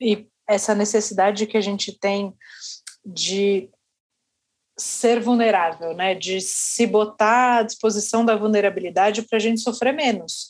E 0.00 0.26
essa 0.48 0.74
necessidade 0.74 1.46
que 1.46 1.56
a 1.56 1.60
gente 1.60 1.98
tem 1.98 2.34
de 3.04 3.68
ser 4.76 5.20
vulnerável, 5.20 5.94
né? 5.94 6.14
De 6.14 6.40
se 6.40 6.86
botar 6.86 7.58
à 7.58 7.62
disposição 7.62 8.24
da 8.24 8.36
vulnerabilidade 8.36 9.22
para 9.22 9.36
a 9.36 9.40
gente 9.40 9.60
sofrer 9.60 9.92
menos. 9.92 10.48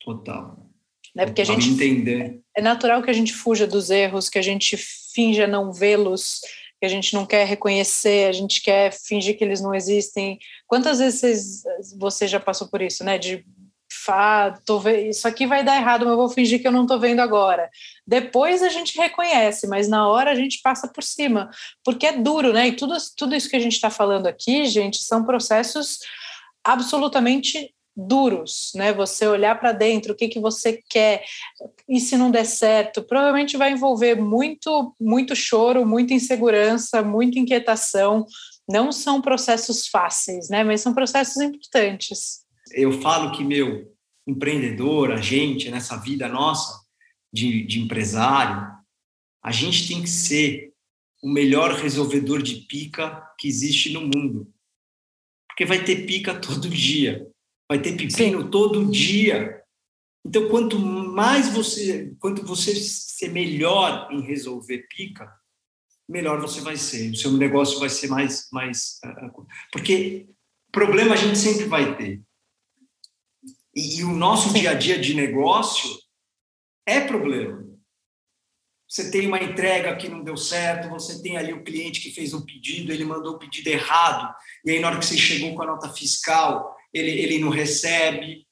Total. 0.00 0.70
Né? 1.14 1.26
Porque 1.26 1.42
a 1.42 1.44
gente 1.44 1.70
entender. 1.70 2.40
é 2.56 2.62
natural 2.62 3.02
que 3.02 3.10
a 3.10 3.14
gente 3.14 3.32
fuja 3.32 3.66
dos 3.66 3.90
erros, 3.90 4.28
que 4.28 4.38
a 4.38 4.42
gente 4.42 4.76
finja 4.76 5.46
não 5.46 5.72
vê-los, 5.72 6.40
que 6.80 6.86
a 6.86 6.88
gente 6.88 7.14
não 7.14 7.26
quer 7.26 7.46
reconhecer, 7.46 8.28
a 8.28 8.32
gente 8.32 8.62
quer 8.62 8.92
fingir 8.92 9.36
que 9.36 9.44
eles 9.44 9.60
não 9.60 9.74
existem. 9.74 10.38
Quantas 10.66 10.98
vezes 10.98 11.62
você 11.96 12.26
já 12.26 12.40
passou 12.40 12.68
por 12.68 12.80
isso, 12.80 13.04
né? 13.04 13.18
De 13.18 13.44
tô 14.64 14.80
isso 14.88 15.26
aqui 15.26 15.46
vai 15.46 15.64
dar 15.64 15.76
errado, 15.76 16.04
mas 16.04 16.12
eu 16.12 16.16
vou 16.16 16.28
fingir 16.28 16.60
que 16.60 16.66
eu 16.66 16.72
não 16.72 16.82
estou 16.82 16.98
vendo 16.98 17.20
agora. 17.20 17.70
Depois 18.06 18.62
a 18.62 18.68
gente 18.68 18.96
reconhece, 18.96 19.66
mas 19.66 19.88
na 19.88 20.08
hora 20.08 20.30
a 20.30 20.34
gente 20.34 20.60
passa 20.62 20.88
por 20.88 21.02
cima, 21.02 21.50
porque 21.84 22.06
é 22.06 22.12
duro, 22.12 22.52
né? 22.52 22.68
E 22.68 22.72
tudo, 22.72 22.96
tudo 23.16 23.34
isso 23.34 23.48
que 23.48 23.56
a 23.56 23.60
gente 23.60 23.74
está 23.74 23.90
falando 23.90 24.26
aqui, 24.26 24.64
gente, 24.66 24.98
são 24.98 25.24
processos 25.24 25.98
absolutamente 26.64 27.74
duros, 27.96 28.72
né? 28.74 28.92
Você 28.92 29.26
olhar 29.26 29.58
para 29.58 29.72
dentro, 29.72 30.12
o 30.12 30.16
que 30.16 30.28
que 30.28 30.40
você 30.40 30.80
quer, 30.88 31.24
e 31.88 32.00
se 32.00 32.16
não 32.16 32.30
der 32.30 32.46
certo, 32.46 33.02
provavelmente 33.02 33.56
vai 33.56 33.72
envolver 33.72 34.14
muito, 34.14 34.94
muito 35.00 35.36
choro, 35.36 35.86
muita 35.86 36.14
insegurança, 36.14 37.02
muita 37.02 37.38
inquietação. 37.38 38.26
Não 38.68 38.92
são 38.92 39.20
processos 39.20 39.86
fáceis, 39.88 40.48
né? 40.48 40.64
Mas 40.64 40.80
são 40.80 40.94
processos 40.94 41.36
importantes. 41.42 42.41
Eu 42.72 43.00
falo 43.00 43.32
que 43.32 43.44
meu 43.44 43.92
empreendedor, 44.26 45.12
a 45.12 45.20
gente 45.20 45.70
nessa 45.70 45.96
vida 45.96 46.28
nossa 46.28 46.84
de, 47.32 47.64
de 47.64 47.80
empresário, 47.80 48.70
a 49.42 49.50
gente 49.50 49.88
tem 49.88 50.02
que 50.02 50.10
ser 50.10 50.72
o 51.22 51.28
melhor 51.28 51.72
resolvedor 51.74 52.42
de 52.42 52.66
pica 52.66 53.22
que 53.38 53.48
existe 53.48 53.92
no 53.92 54.00
mundo, 54.00 54.52
porque 55.48 55.64
vai 55.64 55.84
ter 55.84 56.06
pica 56.06 56.34
todo 56.38 56.68
dia 56.68 57.32
vai 57.72 57.80
ter 57.80 57.96
pepino 57.96 58.42
Sim. 58.42 58.50
todo 58.50 58.90
dia. 58.90 59.62
Então, 60.24 60.48
quanto 60.48 60.78
mais 60.78 61.48
você, 61.54 62.14
quanto 62.20 62.44
você 62.44 62.74
ser 62.74 63.30
melhor 63.30 64.08
em 64.12 64.20
resolver 64.20 64.86
pica, 64.88 65.32
melhor 66.08 66.40
você 66.40 66.60
vai 66.60 66.76
ser. 66.76 67.10
O 67.10 67.16
seu 67.16 67.32
negócio 67.32 67.80
vai 67.80 67.88
ser 67.88 68.08
mais, 68.08 68.48
mais, 68.52 68.98
ah, 69.04 69.08
ah, 69.08 69.30
porque 69.72 70.28
problema 70.70 71.14
a 71.14 71.16
gente 71.16 71.38
sempre 71.38 71.64
vai 71.64 71.96
ter. 71.96 72.20
E, 73.74 74.00
e 74.00 74.04
o 74.04 74.12
nosso 74.12 74.52
dia 74.52 74.70
a 74.70 74.74
dia 74.74 74.98
de 74.98 75.14
negócio 75.14 75.90
é 76.86 77.00
problema. 77.00 77.62
Você 78.88 79.10
tem 79.10 79.26
uma 79.26 79.42
entrega 79.42 79.96
que 79.96 80.08
não 80.08 80.22
deu 80.22 80.36
certo, 80.36 80.90
você 80.90 81.22
tem 81.22 81.38
ali 81.38 81.52
o 81.52 81.64
cliente 81.64 82.00
que 82.00 82.10
fez 82.10 82.34
um 82.34 82.44
pedido, 82.44 82.92
ele 82.92 83.06
mandou 83.06 83.36
o 83.36 83.38
pedido 83.38 83.68
errado, 83.68 84.34
e 84.66 84.70
aí 84.70 84.80
na 84.80 84.88
hora 84.88 84.98
que 84.98 85.06
você 85.06 85.16
chegou 85.16 85.54
com 85.54 85.62
a 85.62 85.66
nota 85.66 85.88
fiscal, 85.88 86.76
ele, 86.92 87.10
ele 87.10 87.38
não 87.38 87.48
recebe. 87.48 88.46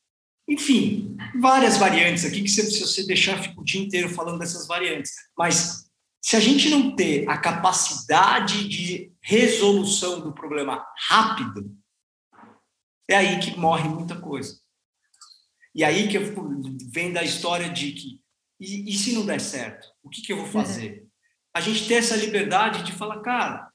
Enfim, 0.49 1.15
várias 1.39 1.77
variantes 1.77 2.25
aqui 2.25 2.43
que 2.43 2.49
se, 2.49 2.71
se 2.71 2.81
você 2.81 3.07
deixar, 3.07 3.43
fica 3.43 3.61
o 3.61 3.65
dia 3.65 3.83
inteiro 3.83 4.09
falando 4.09 4.39
dessas 4.39 4.67
variantes. 4.67 5.13
Mas 5.37 5.91
se 6.23 6.37
a 6.37 6.41
gente 6.41 6.71
não 6.71 6.97
ter 6.97 7.29
a 7.29 7.37
capacidade 7.37 8.67
de 8.67 9.13
resolução 9.21 10.21
do 10.21 10.33
problema 10.33 10.83
rápido, 11.09 11.71
é 13.09 13.17
aí 13.17 13.41
que 13.41 13.59
morre 13.59 13.89
muita 13.89 14.19
coisa. 14.19 14.59
E 15.75 15.85
aí 15.85 16.09
que 16.09 16.19
vem 16.91 17.13
da 17.13 17.23
história 17.23 17.71
de 17.71 17.93
que, 17.93 18.21
e, 18.59 18.91
e 18.91 18.93
se 18.93 19.13
não 19.13 19.25
der 19.25 19.41
certo, 19.41 19.89
o 20.03 20.09
que, 20.09 20.23
que 20.23 20.33
eu 20.33 20.39
vou 20.39 20.47
fazer? 20.47 21.03
Uhum. 21.03 21.09
A 21.55 21.61
gente 21.61 21.87
ter 21.87 21.95
essa 21.95 22.17
liberdade 22.17 22.85
de 22.85 22.93
falar, 22.93 23.21
cara, 23.21 23.71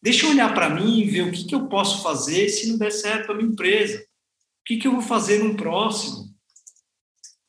Deixa 0.00 0.26
eu 0.26 0.30
olhar 0.30 0.54
para 0.54 0.70
mim 0.70 0.98
e 0.98 1.04
ver 1.04 1.22
o 1.22 1.32
que, 1.32 1.44
que 1.44 1.54
eu 1.54 1.68
posso 1.68 2.02
fazer 2.02 2.48
se 2.48 2.70
não 2.70 2.78
der 2.78 2.92
certo 2.92 3.32
a 3.32 3.34
minha 3.34 3.48
empresa. 3.48 4.00
O 4.00 4.64
que, 4.64 4.76
que 4.76 4.86
eu 4.86 4.92
vou 4.92 5.02
fazer 5.02 5.42
no 5.42 5.56
próximo? 5.56 6.28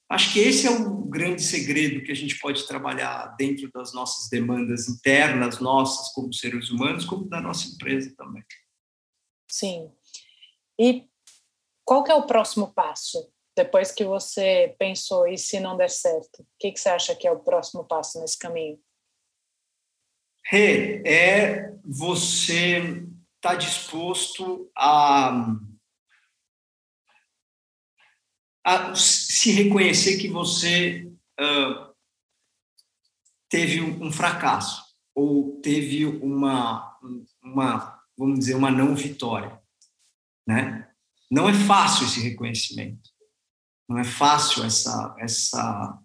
Acho 0.09 0.34
que 0.34 0.39
esse 0.39 0.65
é 0.65 0.72
o 0.72 1.03
grande 1.03 1.43
segredo 1.43 2.03
que 2.03 2.11
a 2.11 2.15
gente 2.15 2.39
pode 2.39 2.65
trabalhar 2.65 3.28
dentro 3.38 3.72
das 3.72 3.93
nossas 3.93 4.28
demandas 4.30 4.89
internas, 4.89 5.59
nossas 5.59 6.11
como 6.13 6.34
seres 6.34 6.72
humanos, 6.72 7.05
como 7.05 7.30
da 7.30 7.39
nossa 7.39 7.67
empresa 7.67 8.11
também. 8.17 8.43
Sim. 9.47 9.91
E 10.80 11.07
qual 11.86 12.03
que 12.03 12.11
é 12.11 12.15
o 12.15 12.26
próximo 12.26 12.74
passo? 12.74 13.32
Depois 13.60 13.91
que 13.91 14.05
você 14.05 14.74
pensou, 14.80 15.28
e 15.28 15.38
se 15.38 15.60
não 15.60 15.76
der 15.76 15.89
certo? 15.89 16.43
O 16.43 16.47
que, 16.57 16.72
que 16.72 16.80
você 16.80 16.88
acha 16.88 17.14
que 17.14 17.28
é 17.28 17.32
o 17.32 17.41
próximo 17.41 17.84
passo 17.84 18.18
nesse 18.22 18.39
caminho? 18.39 18.80
Rê, 20.45 21.03
é 21.05 21.76
você 21.84 22.78
estar 23.36 23.49
tá 23.51 23.55
disposto 23.55 24.72
a, 24.74 25.57
a, 28.64 28.95
se 28.95 29.51
reconhecer 29.51 30.18
que 30.20 30.30
você 30.30 31.12
uh, 31.38 31.93
teve 33.49 33.82
um 33.82 34.10
fracasso 34.10 34.95
ou 35.14 35.60
teve 35.60 36.05
uma, 36.05 36.97
uma, 37.43 38.01
vamos 38.18 38.39
dizer, 38.39 38.55
uma 38.55 38.72
não 38.72 38.95
vitória, 38.95 39.62
né? 40.47 40.89
Não 41.30 41.49
é 41.49 41.53
fácil 41.53 42.05
esse 42.05 42.22
reconhecimento, 42.22 43.18
não 43.90 43.98
é 43.98 44.04
fácil 44.04 44.64
essa 44.64 45.16
essa 45.20 46.00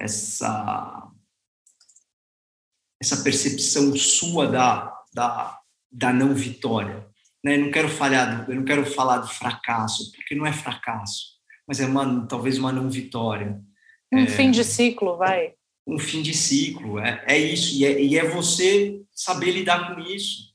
essa 0.00 1.10
essa 3.00 3.22
percepção 3.22 3.96
sua 3.96 4.46
da, 4.46 4.94
da, 5.12 5.58
da 5.90 6.12
não 6.12 6.34
vitória. 6.34 7.06
Né? 7.42 7.56
Eu 7.56 7.60
não 7.64 7.70
quero 7.70 7.88
falhar, 7.88 8.44
eu 8.48 8.54
não 8.54 8.64
quero 8.64 8.84
falar 8.84 9.18
do 9.18 9.28
fracasso, 9.28 10.12
porque 10.12 10.34
não 10.34 10.46
é 10.46 10.52
fracasso, 10.52 11.38
mas 11.66 11.80
é 11.80 11.86
uma, 11.86 12.26
talvez 12.26 12.58
uma 12.58 12.70
não 12.70 12.90
vitória. 12.90 13.58
Um 14.12 14.18
é, 14.18 14.26
fim 14.26 14.50
de 14.50 14.62
ciclo, 14.62 15.16
vai. 15.16 15.54
Um 15.86 15.98
fim 15.98 16.20
de 16.20 16.34
ciclo, 16.34 16.98
é, 16.98 17.24
é 17.26 17.38
isso, 17.38 17.74
e 17.74 17.86
é, 17.86 18.02
e 18.02 18.18
é 18.18 18.28
você 18.28 19.00
saber 19.12 19.52
lidar 19.52 19.94
com 19.94 20.00
isso. 20.00 20.50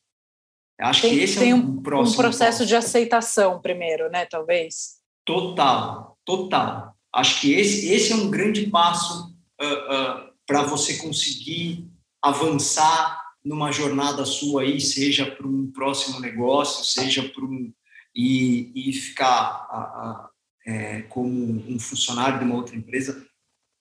Eu 0.80 0.88
acho 0.88 1.02
tem, 1.02 1.16
que 1.16 1.20
esse 1.22 1.50
é 1.50 1.56
um, 1.56 1.82
próximo 1.82 2.14
um 2.14 2.22
processo 2.24 2.60
passo. 2.60 2.66
de 2.68 2.76
aceitação 2.76 3.60
primeiro, 3.62 4.10
né? 4.12 4.26
Talvez. 4.26 5.00
Total, 5.26 6.18
total. 6.24 6.96
Acho 7.14 7.42
que 7.42 7.54
esse, 7.54 7.90
esse 7.90 8.12
é 8.12 8.16
um 8.16 8.30
grande 8.30 8.68
passo 8.70 9.36
uh, 9.60 9.66
uh, 9.66 10.34
para 10.46 10.64
você 10.64 10.98
conseguir 10.98 11.90
avançar 12.22 13.24
numa 13.44 13.72
jornada 13.72 14.26
sua 14.26 14.64
aí, 14.64 14.80
seja 14.82 15.30
para 15.30 15.48
um 15.48 15.72
próximo 15.72 16.20
negócio, 16.20 16.84
seja 16.84 17.24
para 17.24 17.46
um 17.46 17.72
e, 18.16 18.72
e 18.74 18.94
ficar 18.94 19.68
a, 19.70 19.78
a, 19.78 20.30
é, 20.66 21.02
como 21.04 21.30
um 21.70 21.78
funcionário 21.78 22.40
de 22.40 22.46
uma 22.46 22.56
outra 22.56 22.76
empresa, 22.76 23.26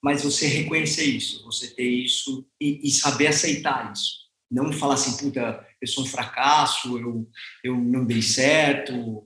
mas 0.03 0.23
você 0.23 0.45
reconhecer 0.45 1.05
isso, 1.05 1.43
você 1.45 1.69
ter 1.69 1.87
isso 1.89 2.45
e, 2.61 2.81
e, 2.83 2.91
saber 2.91 3.27
aceitar 3.27 3.91
isso. 3.91 4.25
Não 4.51 4.71
falar 4.71 4.95
assim, 4.95 5.17
puta, 5.17 5.65
eu 5.81 5.87
sou 5.87 6.03
um 6.03 6.07
fracasso, 6.07 6.99
eu, 6.99 7.27
eu 7.63 7.75
não 7.75 8.05
dei 8.05 8.21
certo. 8.21 9.25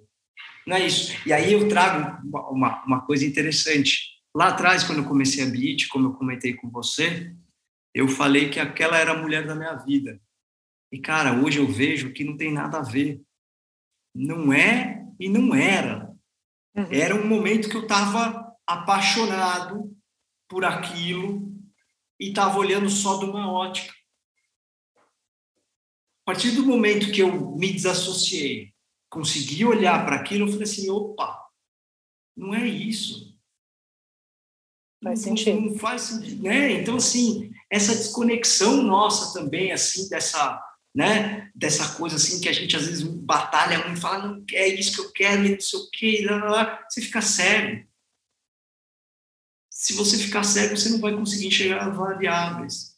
Não 0.69 0.75
é 0.77 0.85
isso. 0.85 1.17
E 1.27 1.33
aí 1.33 1.51
eu 1.51 1.67
trago 1.67 2.21
uma, 2.51 2.85
uma 2.85 3.01
coisa 3.01 3.25
interessante. 3.25 4.21
Lá 4.35 4.49
atrás, 4.49 4.83
quando 4.83 4.99
eu 4.99 5.07
comecei 5.07 5.43
a 5.43 5.47
Beat, 5.47 5.87
como 5.87 6.09
eu 6.09 6.13
comentei 6.13 6.53
com 6.53 6.69
você, 6.69 7.35
eu 7.91 8.07
falei 8.07 8.51
que 8.51 8.59
aquela 8.59 8.95
era 8.95 9.13
a 9.13 9.17
mulher 9.17 9.47
da 9.47 9.55
minha 9.55 9.73
vida. 9.73 10.21
E, 10.91 10.99
cara, 10.99 11.33
hoje 11.33 11.57
eu 11.57 11.67
vejo 11.67 12.13
que 12.13 12.23
não 12.23 12.37
tem 12.37 12.53
nada 12.53 12.77
a 12.77 12.83
ver. 12.83 13.19
Não 14.13 14.53
é 14.53 15.07
e 15.19 15.27
não 15.27 15.55
era. 15.55 16.15
Uhum. 16.75 16.87
Era 16.91 17.15
um 17.15 17.27
momento 17.27 17.67
que 17.67 17.75
eu 17.75 17.81
estava 17.81 18.55
apaixonado 18.67 19.91
por 20.47 20.63
aquilo 20.63 21.51
e 22.19 22.29
estava 22.29 22.59
olhando 22.59 22.91
só 22.91 23.17
de 23.17 23.25
uma 23.25 23.51
ótica. 23.51 23.91
A 26.21 26.31
partir 26.31 26.51
do 26.51 26.63
momento 26.63 27.11
que 27.11 27.23
eu 27.23 27.55
me 27.55 27.73
desassociei, 27.73 28.68
consegui 29.09 29.65
olhar 29.65 30.05
para 30.05 30.17
aquilo, 30.17 30.45
eu 30.45 30.51
falei 30.51 30.63
assim: 30.63 30.89
opa, 30.89 31.49
não 32.35 32.53
é 32.53 32.65
isso. 32.67 33.37
Faz 35.03 35.21
sentido. 35.21 35.61
Não, 35.61 35.69
não 35.69 35.79
faz 35.79 36.01
sentido, 36.03 36.43
né? 36.43 36.71
Então, 36.73 36.97
assim, 36.97 37.51
essa 37.69 37.95
desconexão 37.95 38.83
nossa 38.83 39.33
também, 39.39 39.71
assim, 39.71 40.09
dessa, 40.09 40.61
né, 40.93 41.49
dessa 41.55 41.95
coisa 41.95 42.17
assim 42.17 42.41
que 42.41 42.49
a 42.49 42.53
gente 42.53 42.75
às 42.75 42.85
vezes 42.85 43.03
batalha 43.03 43.85
muito, 43.85 44.01
fala, 44.01 44.27
não 44.27 44.43
é 44.51 44.67
isso 44.67 44.95
que 44.95 45.01
eu 45.01 45.11
quero, 45.13 45.49
não 45.49 45.59
sei 45.59 45.79
o 45.79 45.89
quê, 45.89 46.25
lá, 46.29 46.37
lá, 46.37 46.51
lá. 46.51 46.85
você 46.89 47.01
fica 47.01 47.21
sério. 47.21 47.87
se 49.69 49.93
você 49.93 50.17
ficar 50.17 50.43
cego, 50.43 50.75
você 50.75 50.89
não 50.89 50.99
vai 50.99 51.15
conseguir 51.15 51.47
enxergar 51.47 51.89
variáveis. 51.89 52.97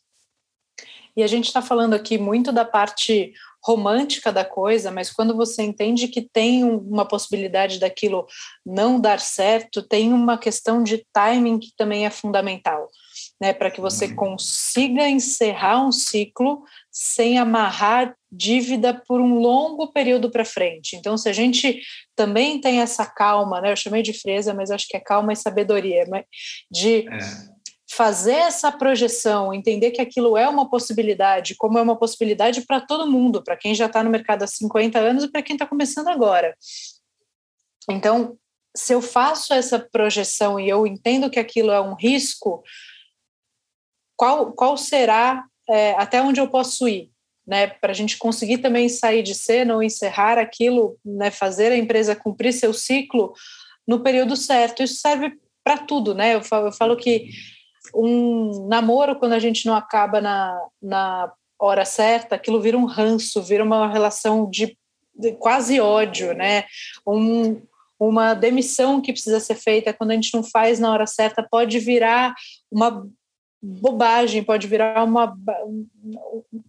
E 1.15 1.21
a 1.21 1.27
gente 1.27 1.45
está 1.45 1.61
falando 1.61 1.93
aqui 1.93 2.17
muito 2.17 2.51
da 2.51 2.65
parte 2.65 3.33
romântica 3.63 4.31
da 4.31 4.43
coisa, 4.43 4.89
mas 4.91 5.11
quando 5.11 5.35
você 5.35 5.61
entende 5.61 6.07
que 6.07 6.21
tem 6.21 6.63
uma 6.63 7.07
possibilidade 7.07 7.79
daquilo 7.79 8.25
não 8.65 8.99
dar 8.99 9.19
certo, 9.19 9.83
tem 9.83 10.11
uma 10.11 10.37
questão 10.37 10.83
de 10.83 11.05
timing 11.13 11.59
que 11.59 11.71
também 11.77 12.05
é 12.05 12.09
fundamental, 12.09 12.89
né, 13.39 13.53
para 13.53 13.69
que 13.69 13.79
você 13.79 14.05
uhum. 14.05 14.15
consiga 14.15 15.07
encerrar 15.07 15.85
um 15.85 15.91
ciclo 15.91 16.63
sem 16.91 17.37
amarrar 17.37 18.15
dívida 18.31 18.99
por 19.07 19.21
um 19.21 19.35
longo 19.35 19.91
período 19.91 20.31
para 20.31 20.45
frente. 20.45 20.95
Então, 20.95 21.17
se 21.17 21.29
a 21.29 21.33
gente 21.33 21.81
também 22.15 22.59
tem 22.59 22.79
essa 22.79 23.05
calma, 23.05 23.61
né, 23.61 23.71
eu 23.71 23.75
chamei 23.75 24.01
de 24.01 24.13
fresa, 24.13 24.53
mas 24.53 24.71
acho 24.71 24.87
que 24.87 24.97
é 24.97 24.99
calma 24.99 25.33
e 25.33 25.35
sabedoria, 25.35 26.05
de 26.71 27.07
é 27.07 27.60
fazer 27.95 28.35
essa 28.35 28.71
projeção, 28.71 29.53
entender 29.53 29.91
que 29.91 30.01
aquilo 30.01 30.37
é 30.37 30.47
uma 30.47 30.69
possibilidade, 30.69 31.55
como 31.55 31.77
é 31.77 31.81
uma 31.81 31.97
possibilidade 31.97 32.61
para 32.61 32.79
todo 32.79 33.09
mundo, 33.09 33.43
para 33.43 33.57
quem 33.57 33.75
já 33.75 33.87
está 33.87 34.01
no 34.01 34.09
mercado 34.09 34.43
há 34.43 34.47
50 34.47 34.97
anos 34.97 35.23
e 35.25 35.31
para 35.31 35.41
quem 35.41 35.55
está 35.55 35.65
começando 35.65 36.07
agora. 36.07 36.55
Então, 37.89 38.37
se 38.75 38.93
eu 38.93 39.01
faço 39.01 39.53
essa 39.53 39.77
projeção 39.77 40.57
e 40.57 40.69
eu 40.69 40.87
entendo 40.87 41.29
que 41.29 41.39
aquilo 41.39 41.71
é 41.71 41.81
um 41.81 41.93
risco, 41.93 42.63
qual, 44.15 44.53
qual 44.53 44.77
será 44.77 45.43
é, 45.69 45.91
até 45.95 46.21
onde 46.21 46.39
eu 46.39 46.47
posso 46.49 46.87
ir? 46.87 47.11
Né, 47.45 47.67
para 47.67 47.91
a 47.91 47.95
gente 47.95 48.17
conseguir 48.17 48.59
também 48.59 48.87
sair 48.87 49.23
de 49.23 49.33
cena 49.33 49.73
ou 49.73 49.83
encerrar 49.83 50.37
aquilo, 50.37 50.97
né, 51.03 51.31
fazer 51.31 51.71
a 51.71 51.77
empresa 51.77 52.15
cumprir 52.15 52.53
seu 52.53 52.71
ciclo 52.71 53.33
no 53.85 54.01
período 54.03 54.37
certo. 54.37 54.83
Isso 54.83 55.01
serve 55.01 55.37
para 55.63 55.79
tudo, 55.79 56.13
né? 56.13 56.35
Eu 56.35 56.43
falo, 56.43 56.67
eu 56.67 56.71
falo 56.71 56.95
que 56.95 57.29
um 57.93 58.67
namoro, 58.67 59.15
quando 59.17 59.33
a 59.33 59.39
gente 59.39 59.65
não 59.65 59.75
acaba 59.75 60.21
na, 60.21 60.59
na 60.81 61.31
hora 61.59 61.85
certa, 61.85 62.35
aquilo 62.35 62.61
vira 62.61 62.77
um 62.77 62.85
ranço, 62.85 63.41
vira 63.41 63.63
uma 63.63 63.87
relação 63.87 64.49
de, 64.49 64.77
de 65.15 65.33
quase 65.33 65.79
ódio, 65.79 66.33
né? 66.33 66.65
Um, 67.05 67.61
uma 67.99 68.33
demissão 68.33 68.99
que 68.99 69.13
precisa 69.13 69.39
ser 69.39 69.55
feita 69.55 69.93
quando 69.93 70.11
a 70.11 70.15
gente 70.15 70.33
não 70.33 70.43
faz 70.43 70.79
na 70.79 70.91
hora 70.91 71.05
certa 71.05 71.43
pode 71.43 71.77
virar 71.77 72.33
uma 72.71 73.07
bobagem, 73.61 74.43
pode 74.43 74.65
virar 74.65 75.03
uma, 75.03 75.37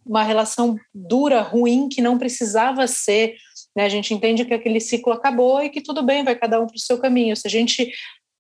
uma 0.05 0.23
relação 0.23 0.77
dura, 0.95 1.41
ruim, 1.41 1.89
que 1.89 2.03
não 2.03 2.19
precisava 2.19 2.87
ser. 2.87 3.37
Né? 3.75 3.87
A 3.87 3.89
gente 3.89 4.13
entende 4.13 4.45
que 4.45 4.53
aquele 4.53 4.79
ciclo 4.79 5.13
acabou 5.13 5.63
e 5.63 5.71
que 5.71 5.81
tudo 5.81 6.03
bem, 6.03 6.23
vai 6.23 6.35
cada 6.35 6.61
um 6.61 6.67
para 6.67 6.77
o 6.77 6.81
seu 6.81 6.99
caminho. 6.99 7.35
Se 7.35 7.47
a 7.47 7.51
gente 7.51 7.91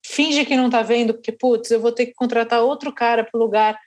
finge 0.05 0.45
que 0.45 0.57
não 0.57 0.67
está 0.67 0.83
vendo, 0.83 1.15
porque, 1.15 1.33
putz, 1.33 1.71
eu 1.71 1.81
vou 1.81 1.93
ter 1.93 2.07
que 2.07 2.15
contratar 2.15 2.63
outro 2.63 2.93
cara 2.93 3.25
para 3.25 3.39
o 3.39 3.43
lugar 3.43 3.79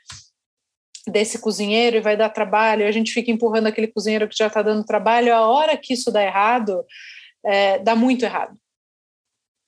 desse 1.08 1.38
cozinheiro 1.40 1.98
e 1.98 2.02
vai 2.02 2.18
dar 2.18 2.30
trabalho, 2.30 2.88
a 2.88 2.92
gente 2.92 3.12
fica 3.12 3.32
empurrando 3.32 3.68
aquele 3.68 3.88
cozinheiro 3.88 4.28
que 4.28 4.38
já 4.38 4.48
está 4.48 4.62
dando 4.62 4.86
trabalho, 4.86 5.34
a 5.34 5.48
hora 5.48 5.78
que 5.78 5.94
isso 5.94 6.12
dá 6.12 6.24
errado, 6.24 6.84
é, 7.44 7.80
dá 7.80 7.96
muito 7.96 8.26
errado. 8.26 8.58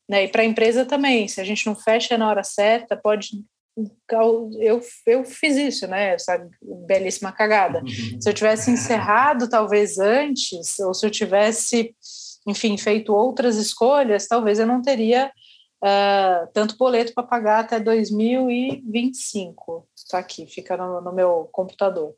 Né? 0.10 0.24
E 0.24 0.28
para 0.30 0.41
a 0.41 0.45
empresa 0.45 0.86
também, 0.86 1.28
se 1.28 1.41
a 1.41 1.43
gente 1.43 1.66
não 1.66 1.76
fecha 1.76 2.18
na 2.18 2.30
hora 2.30 2.43
certa, 2.43 2.95
pode. 2.95 3.43
Eu, 4.10 4.82
eu 5.06 5.24
fiz 5.24 5.56
isso, 5.56 5.86
né? 5.86 6.16
Essa 6.16 6.48
belíssima 6.88 7.32
cagada. 7.32 7.80
Uhum. 7.82 8.20
Se 8.20 8.28
eu 8.28 8.34
tivesse 8.34 8.72
encerrado 8.72 9.48
talvez 9.48 10.00
antes, 10.00 10.80
ou 10.80 10.95
se 10.95 11.06
eu 11.06 11.12
tivesse, 11.12 11.93
enfim, 12.48 12.76
feito 12.76 13.14
outras 13.14 13.58
escolhas, 13.58 14.28
talvez 14.28 14.58
eu 14.58 14.66
não 14.66 14.82
teria 14.82 15.32
uh, 15.84 16.47
tanto 16.53 16.78
boleto 16.78 17.13
para 17.13 17.23
pagar 17.23 17.61
até 17.61 17.80
2025. 17.80 19.88
Está 19.95 20.19
aqui, 20.19 20.45
fica 20.47 20.78
no, 20.78 21.01
no, 21.01 21.13
meu 21.13 21.49
computador. 21.51 22.13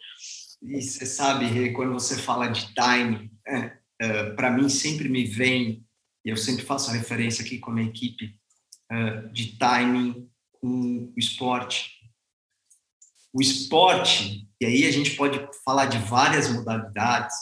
E 0.62 0.82
você 0.82 1.05
sabe, 1.05 1.72
quando 1.74 1.93
você 1.93 2.18
fala 2.18 2.47
de 2.47 2.74
time, 2.74 3.32
é, 3.47 3.78
é, 4.01 4.30
para 4.32 4.51
mim 4.51 4.70
sempre 4.70 5.10
me 5.10 5.26
vem, 5.26 5.86
e 6.26 6.30
eu 6.30 6.38
sempre 6.38 6.66
faço 6.66 6.89
a 6.89 6.93
referência 6.93 7.43
aqui 7.43 7.60
com 7.60 7.72
a 7.72 7.74
minha 7.74 7.88
equipe, 7.88 8.36
é, 8.91 9.22
de 9.32 9.57
timing 9.57 10.30
com 10.60 11.14
o 11.16 11.18
esporte. 11.18 11.97
O 13.34 13.41
esporte, 13.41 14.49
e 14.60 14.66
aí 14.66 14.86
a 14.86 14.91
gente 14.91 15.16
pode 15.16 15.39
falar 15.64 15.86
de 15.86 15.97
várias 15.99 16.49
modalidades, 16.49 17.36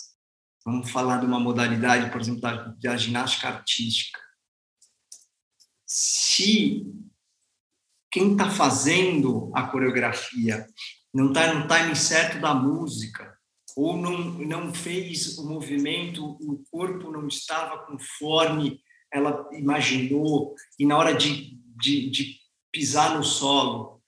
vamos 0.63 0.91
falar 0.91 1.20
de 1.20 1.26
uma 1.26 1.39
modalidade, 1.39 2.11
por 2.11 2.22
exemplo, 2.22 2.41
da, 2.41 2.76
da 2.80 2.97
ginástica 2.97 3.47
artística 3.47 4.26
se 5.88 6.86
quem 8.12 8.34
está 8.34 8.52
fazendo 8.52 9.50
a 9.56 9.68
coreografia 9.68 10.68
não 11.14 11.30
está 11.30 11.54
no 11.54 11.68
time 11.68 11.96
certo 11.96 12.42
da 12.42 12.54
música, 12.54 13.38
ou 13.76 13.96
não, 13.96 14.18
não 14.40 14.74
fez 14.74 15.38
o 15.38 15.48
movimento, 15.48 16.26
o 16.42 16.64
corpo 16.70 17.12
não 17.12 17.28
estava 17.28 17.86
conforme 17.86 18.82
ela 19.14 19.48
imaginou, 19.54 20.56
e 20.78 20.86
na 20.86 20.98
hora 20.98 21.14
de, 21.14 21.58
de, 21.80 22.10
de 22.10 22.40
pisar 22.72 23.16
no 23.16 23.24
solo 23.24 24.02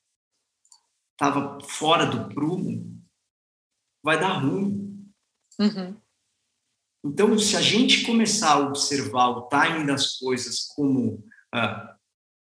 estava 1.13 1.59
fora 1.61 2.05
do 2.05 2.33
prumo, 2.33 2.99
vai 4.03 4.19
dar 4.19 4.39
ruim. 4.39 5.11
Uhum. 5.59 5.97
Então, 7.05 7.37
se 7.37 7.55
a 7.55 7.61
gente 7.61 8.05
começar 8.05 8.53
a 8.53 8.67
observar 8.67 9.29
o 9.29 9.47
timing 9.47 9.85
das 9.85 10.17
coisas 10.17 10.65
como 10.75 11.23
ah, 11.53 11.95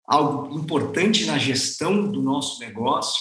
algo 0.06 0.58
importante 0.58 1.26
na 1.26 1.38
gestão 1.38 2.10
do 2.10 2.22
nosso 2.22 2.58
negócio, 2.60 3.20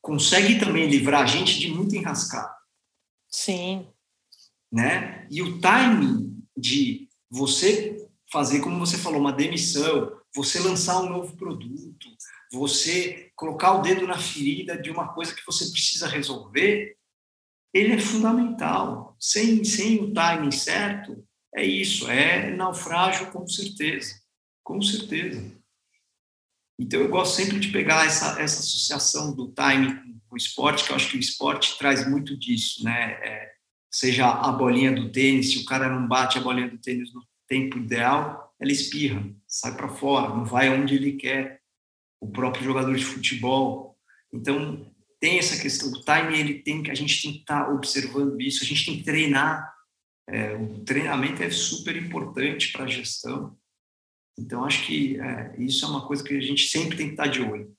consegue 0.00 0.58
também 0.58 0.88
livrar 0.88 1.22
a 1.22 1.26
gente 1.26 1.58
de 1.58 1.68
muito 1.68 1.96
enrascado. 1.96 2.54
Sim. 3.28 3.88
Né? 4.70 5.26
E 5.30 5.42
o 5.42 5.60
timing 5.60 6.42
de 6.56 7.08
você 7.30 8.08
fazer, 8.30 8.60
como 8.60 8.78
você 8.78 8.96
falou, 8.96 9.20
uma 9.20 9.32
demissão, 9.32 10.12
você 10.34 10.60
lançar 10.60 11.00
um 11.00 11.08
novo 11.08 11.36
produto, 11.36 12.08
você 12.52 13.32
colocar 13.34 13.72
o 13.72 13.82
dedo 13.82 14.06
na 14.06 14.18
ferida 14.18 14.80
de 14.80 14.90
uma 14.90 15.12
coisa 15.12 15.34
que 15.34 15.44
você 15.44 15.70
precisa 15.70 16.06
resolver, 16.06 16.96
ele 17.72 17.94
é 17.94 17.98
fundamental. 17.98 19.16
Sem, 19.18 19.64
sem 19.64 20.02
o 20.02 20.12
timing 20.12 20.52
certo, 20.52 21.23
é 21.56 21.64
isso, 21.64 22.10
é 22.10 22.50
naufrágio 22.50 23.30
com 23.30 23.46
certeza, 23.46 24.14
com 24.62 24.82
certeza. 24.82 25.52
Então 26.78 27.00
eu 27.00 27.08
gosto 27.08 27.36
sempre 27.36 27.60
de 27.60 27.68
pegar 27.68 28.04
essa, 28.04 28.40
essa 28.40 28.60
associação 28.60 29.34
do 29.34 29.52
time 29.52 30.20
com 30.28 30.34
o 30.34 30.36
esporte, 30.36 30.84
que 30.84 30.90
eu 30.90 30.96
acho 30.96 31.10
que 31.10 31.16
o 31.16 31.20
esporte 31.20 31.78
traz 31.78 32.08
muito 32.08 32.36
disso, 32.36 32.82
né? 32.82 33.12
É, 33.22 33.52
seja 33.88 34.28
a 34.28 34.50
bolinha 34.50 34.90
do 34.90 35.12
tênis, 35.12 35.52
se 35.52 35.58
o 35.58 35.64
cara 35.64 35.88
não 35.88 36.08
bate 36.08 36.36
a 36.36 36.40
bolinha 36.40 36.68
do 36.68 36.78
tênis 36.78 37.14
no 37.14 37.22
tempo 37.46 37.78
ideal, 37.78 38.52
ela 38.60 38.72
espirra, 38.72 39.24
sai 39.46 39.76
para 39.76 39.88
fora, 39.88 40.34
não 40.34 40.44
vai 40.44 40.68
onde 40.68 40.96
ele 40.96 41.12
quer. 41.12 41.60
O 42.20 42.28
próprio 42.28 42.64
jogador 42.64 42.96
de 42.96 43.04
futebol. 43.04 43.96
Então 44.32 44.90
tem 45.20 45.38
essa 45.38 45.60
questão 45.60 45.92
do 45.92 46.00
time, 46.00 46.38
ele 46.38 46.54
tem 46.62 46.82
que 46.82 46.90
a 46.90 46.94
gente 46.94 47.22
tem 47.22 47.32
que 47.34 47.40
estar 47.40 47.66
tá 47.66 47.70
observando 47.70 48.40
isso, 48.40 48.64
a 48.64 48.66
gente 48.66 48.84
tem 48.84 48.98
que 48.98 49.04
treinar 49.04 49.72
é, 50.28 50.54
o 50.54 50.84
treinamento 50.84 51.42
é 51.42 51.50
super 51.50 51.96
importante 51.96 52.72
para 52.72 52.84
a 52.84 52.88
gestão. 52.88 53.56
Então, 54.38 54.64
acho 54.64 54.86
que 54.86 55.20
é, 55.20 55.54
isso 55.58 55.84
é 55.84 55.88
uma 55.88 56.06
coisa 56.06 56.24
que 56.24 56.36
a 56.36 56.40
gente 56.40 56.66
sempre 56.66 56.96
tem 56.96 57.06
que 57.06 57.12
estar 57.12 57.24
tá 57.24 57.30
de 57.30 57.42
olho. 57.42 57.74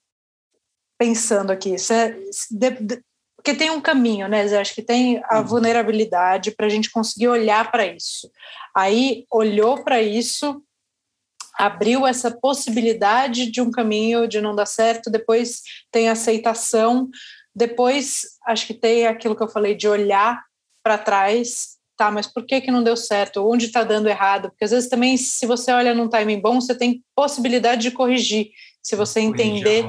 Pensando 0.98 1.52
aqui, 1.52 1.76
é, 1.76 2.10
de, 2.52 2.70
de, 2.82 3.04
porque 3.36 3.54
tem 3.54 3.70
um 3.70 3.82
caminho, 3.82 4.28
né, 4.28 4.48
Zé? 4.48 4.60
Acho 4.60 4.74
que 4.74 4.82
tem 4.82 5.22
a 5.26 5.39
uhum. 5.39 5.46
vulnerabilidade 5.46 6.52
para 6.52 6.66
a 6.66 6.70
gente 6.70 6.89
conseguir 6.89 7.28
olhar 7.28 7.70
para 7.72 7.86
isso. 7.86 8.32
Aí, 8.76 9.26
olhou 9.32 9.84
para 9.84 10.02
isso, 10.02 10.64
abriu 11.56 12.08
essa 12.08 12.32
possibilidade 12.32 13.52
de 13.52 13.62
um 13.62 13.70
caminho 13.70 14.28
de 14.28 14.39
não 14.39 14.56
dar 14.56 14.66
certo, 14.66 15.12
depois 15.12 15.62
tem 15.91 16.10
aceitação, 16.10 17.10
depois 17.54 18.38
acho 18.48 18.68
que 18.68 18.74
tem 18.74 19.06
aquilo 19.06 19.36
que 19.36 19.43
eu 19.43 19.50
falei 19.50 19.76
de 19.76 19.88
olhar 19.88 20.43
para 20.84 20.98
trás 20.98 21.75
tá, 21.98 22.12
mas 22.12 22.28
por 22.28 22.46
que 22.46 22.62
que 22.62 22.72
não 22.72 22.84
deu 22.84 22.96
certo? 22.96 23.48
Onde 23.48 23.66
está 23.66 23.84
dando 23.84 24.08
errado? 24.08 24.50
Porque 24.50 24.66
às 24.66 24.72
vezes 24.72 24.89
também, 24.89 25.18
se 25.18 25.46
você 25.46 25.72
olha 25.72 25.93
num 25.93 26.10
timing 26.10 26.39
bom, 26.39 26.60
você 26.60 26.76
tem 26.76 27.04
possibilidade 27.16 27.84
de 27.84 27.91
corrigir, 27.91 28.52
se 28.82 28.96
você 28.96 29.20
entender 29.20 29.86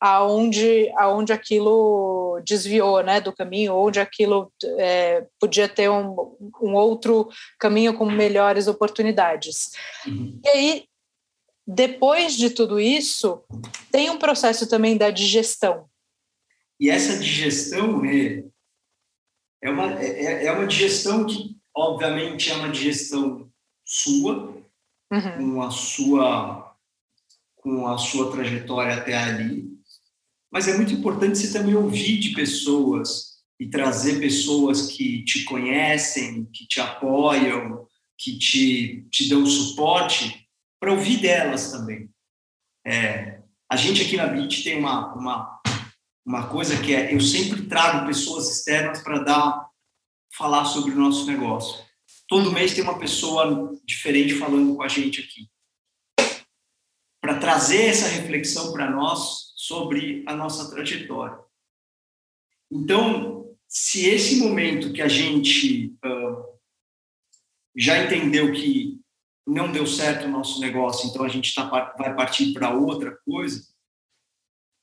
aonde, 0.00 0.92
aonde 0.96 1.32
aquilo 1.32 2.40
desviou, 2.44 3.02
né, 3.02 3.20
do 3.20 3.32
caminho, 3.32 3.74
onde 3.74 3.98
aquilo 3.98 4.52
é, 4.78 5.26
podia 5.40 5.66
ter 5.66 5.88
um, 5.88 6.36
um 6.60 6.74
outro 6.74 7.28
caminho 7.58 7.94
com 7.94 8.04
melhores 8.04 8.66
oportunidades. 8.66 9.70
Uhum. 10.06 10.38
E 10.44 10.48
aí, 10.48 10.84
depois 11.66 12.36
de 12.36 12.50
tudo 12.50 12.78
isso, 12.78 13.42
tem 13.90 14.10
um 14.10 14.18
processo 14.18 14.68
também 14.68 14.96
da 14.96 15.10
digestão. 15.10 15.86
E 16.78 16.90
essa 16.90 17.18
digestão, 17.18 18.02
né, 18.02 18.44
é 19.64 19.70
uma, 19.70 19.98
é, 20.00 20.44
é 20.44 20.52
uma 20.52 20.66
digestão 20.66 21.24
que, 21.24 21.56
obviamente, 21.74 22.50
é 22.50 22.54
uma 22.54 22.68
digestão 22.68 23.50
sua, 23.82 24.62
uhum. 25.10 25.52
com 25.54 25.62
a 25.62 25.70
sua 25.70 26.60
com 27.56 27.86
a 27.86 27.96
sua 27.96 28.30
trajetória 28.30 28.94
até 28.94 29.16
ali, 29.16 29.66
mas 30.52 30.68
é 30.68 30.76
muito 30.76 30.92
importante 30.92 31.38
você 31.38 31.50
também 31.50 31.74
ouvir 31.74 32.18
de 32.18 32.34
pessoas 32.34 33.38
e 33.58 33.66
trazer 33.70 34.20
pessoas 34.20 34.88
que 34.88 35.24
te 35.24 35.44
conhecem, 35.44 36.44
que 36.52 36.66
te 36.66 36.78
apoiam, 36.78 37.86
que 38.18 38.38
te, 38.38 39.06
te 39.10 39.30
dão 39.30 39.46
suporte, 39.46 40.46
para 40.78 40.92
ouvir 40.92 41.22
delas 41.22 41.72
também. 41.72 42.10
É, 42.86 43.40
a 43.66 43.76
gente 43.76 44.02
aqui 44.02 44.18
na 44.18 44.26
BIT 44.26 44.62
tem 44.62 44.78
uma, 44.78 45.14
uma, 45.14 45.62
uma 46.24 46.48
coisa 46.48 46.80
que 46.80 46.94
é, 46.94 47.14
eu 47.14 47.20
sempre 47.20 47.66
trago 47.66 48.06
pessoas 48.06 48.50
externas 48.50 49.02
para 49.02 49.22
dar, 49.22 49.68
falar 50.36 50.64
sobre 50.64 50.92
o 50.92 50.98
nosso 50.98 51.26
negócio. 51.26 51.84
Todo 52.26 52.52
mês 52.52 52.74
tem 52.74 52.82
uma 52.82 52.98
pessoa 52.98 53.78
diferente 53.84 54.34
falando 54.34 54.74
com 54.74 54.82
a 54.82 54.88
gente 54.88 55.20
aqui. 55.20 55.50
Para 57.20 57.38
trazer 57.38 57.86
essa 57.86 58.08
reflexão 58.08 58.72
para 58.72 58.90
nós 58.90 59.52
sobre 59.56 60.24
a 60.26 60.34
nossa 60.34 60.70
trajetória. 60.70 61.38
Então, 62.70 63.54
se 63.68 64.06
esse 64.06 64.36
momento 64.36 64.92
que 64.92 65.02
a 65.02 65.08
gente 65.08 65.94
uh, 66.04 66.58
já 67.76 68.02
entendeu 68.02 68.52
que 68.52 69.00
não 69.46 69.70
deu 69.70 69.86
certo 69.86 70.26
o 70.26 70.30
nosso 70.30 70.60
negócio, 70.60 71.08
então 71.08 71.22
a 71.22 71.28
gente 71.28 71.54
tá, 71.54 71.68
vai 71.98 72.14
partir 72.14 72.52
para 72.52 72.74
outra 72.74 73.16
coisa, 73.24 73.62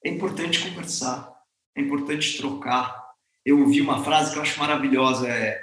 é 0.03 0.09
importante 0.09 0.63
conversar, 0.63 1.30
é 1.75 1.81
importante 1.81 2.37
trocar. 2.37 3.01
Eu 3.45 3.59
ouvi 3.59 3.81
uma 3.81 4.03
frase 4.03 4.31
que 4.31 4.37
eu 4.37 4.41
acho 4.41 4.59
maravilhosa 4.59 5.27
é, 5.27 5.61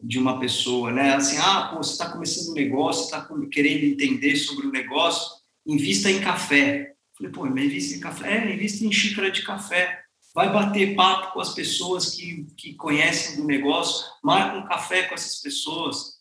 de 0.00 0.18
uma 0.18 0.38
pessoa, 0.40 0.92
né? 0.92 1.14
Assim, 1.14 1.38
ah, 1.38 1.68
pô, 1.70 1.76
você 1.76 1.92
está 1.92 2.10
começando 2.10 2.50
um 2.50 2.54
negócio, 2.54 3.04
está 3.04 3.28
querendo 3.50 3.84
entender 3.84 4.36
sobre 4.36 4.66
o 4.66 4.72
negócio, 4.72 5.30
invista 5.66 6.10
em 6.10 6.20
café. 6.20 6.94
Falei, 7.16 7.32
pô, 7.32 7.46
invista 7.46 7.96
em 7.96 8.00
café? 8.00 8.36
É, 8.36 8.54
invista 8.54 8.84
em 8.84 8.92
xícara 8.92 9.30
de 9.30 9.42
café. 9.42 10.02
Vai 10.34 10.52
bater 10.52 10.94
papo 10.94 11.32
com 11.32 11.40
as 11.40 11.54
pessoas 11.54 12.14
que, 12.14 12.46
que 12.56 12.74
conhecem 12.74 13.36
do 13.36 13.44
negócio, 13.44 14.06
marca 14.22 14.56
um 14.56 14.66
café 14.66 15.02
com 15.04 15.14
essas 15.14 15.40
pessoas 15.40 16.20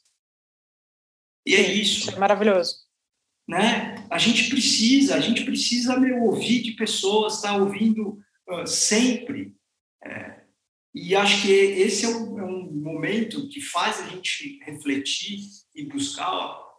e 1.50 1.56
é 1.56 1.62
isso. 1.62 2.12
É 2.12 2.20
maravilhoso. 2.20 2.76
Né? 3.48 3.96
A 4.12 4.20
gente 4.20 4.50
precisa, 4.50 5.16
a 5.16 5.20
gente 5.20 5.44
precisa 5.44 6.00
meu, 6.00 6.22
ouvir 6.22 6.62
de 6.62 6.74
pessoas, 6.74 7.38
estar 7.38 7.54
tá 7.54 7.58
ouvindo 7.58 8.20
sempre. 8.66 9.56
É, 10.04 10.42
e 10.94 11.16
acho 11.16 11.44
que 11.44 11.52
esse 11.52 12.06
é 12.06 12.10
um, 12.10 12.40
é 12.40 12.44
um, 12.44 12.70
momento 12.72 13.48
que 13.50 13.62
faz 13.62 14.00
a 14.00 14.08
gente 14.08 14.60
refletir 14.64 15.40
e 15.76 15.86
buscar 15.86 16.30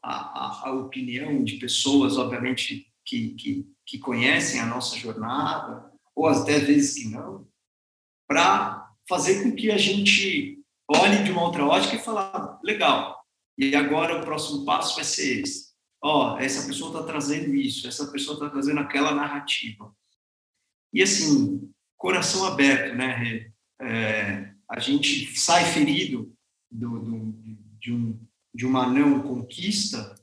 a, 0.02 0.12
a, 0.12 0.68
a 0.68 0.72
opinião 0.72 1.42
de 1.44 1.56
pessoas, 1.56 2.16
obviamente, 2.16 2.86
que, 3.04 3.30
que, 3.34 3.66
que 3.86 3.98
conhecem 3.98 4.60
a 4.60 4.66
nossa 4.66 4.96
jornada, 4.96 5.90
ou 6.14 6.26
até 6.26 6.58
vezes 6.58 6.94
que 6.94 7.08
não, 7.08 7.46
para 8.28 8.90
fazer 9.08 9.42
com 9.42 9.54
que 9.54 9.70
a 9.70 9.78
gente 9.78 10.62
olhe 10.88 11.22
de 11.22 11.30
uma 11.30 11.42
outra 11.42 11.64
ótica 11.64 11.96
e 11.96 11.98
falar, 11.98 12.60
legal, 12.62 13.24
e 13.56 13.74
agora 13.74 14.20
o 14.20 14.24
próximo 14.24 14.64
passo 14.64 14.96
vai 14.96 15.04
ser 15.04 15.42
esse. 15.42 15.70
Ó, 16.02 16.34
oh, 16.34 16.38
essa 16.38 16.66
pessoa 16.66 16.92
está 16.92 17.12
trazendo 17.12 17.54
isso, 17.54 17.86
essa 17.86 18.10
pessoa 18.10 18.34
está 18.34 18.48
trazendo 18.48 18.80
aquela 18.80 19.14
narrativa. 19.14 19.94
E 20.92 21.02
assim, 21.02 21.72
coração 21.96 22.44
aberto, 22.44 22.96
né? 22.96 23.52
É, 23.80 24.52
a 24.70 24.78
gente 24.78 25.38
sai 25.38 25.64
ferido 25.64 26.34
do, 26.70 27.00
do, 27.00 27.32
de, 27.78 27.92
um, 27.92 28.20
de 28.54 28.66
uma 28.66 28.86
não 28.86 29.22
conquista, 29.22 30.14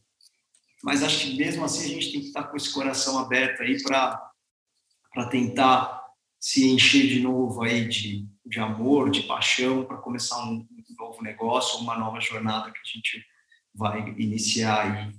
mas 0.83 1.03
acho 1.03 1.25
que 1.25 1.37
mesmo 1.37 1.63
assim 1.65 1.85
a 1.85 1.87
gente 1.87 2.11
tem 2.11 2.21
que 2.21 2.27
estar 2.27 2.43
com 2.43 2.55
esse 2.55 2.71
coração 2.71 3.17
aberto 3.17 3.61
aí 3.61 3.81
para 3.81 5.29
tentar 5.29 6.05
se 6.39 6.69
encher 6.69 7.07
de 7.07 7.19
novo 7.19 7.63
aí 7.63 7.87
de, 7.87 8.27
de 8.45 8.59
amor, 8.59 9.09
de 9.09 9.23
paixão, 9.23 9.83
para 9.83 9.97
começar 9.97 10.43
um, 10.45 10.65
novo 10.97 11.21
negócio, 11.21 11.79
uma 11.79 11.97
nova 11.97 12.19
jornada 12.19 12.71
que 12.71 12.79
a 12.79 12.85
gente 12.85 13.25
vai 13.73 14.09
iniciar 14.17 14.81
aí, 14.81 15.15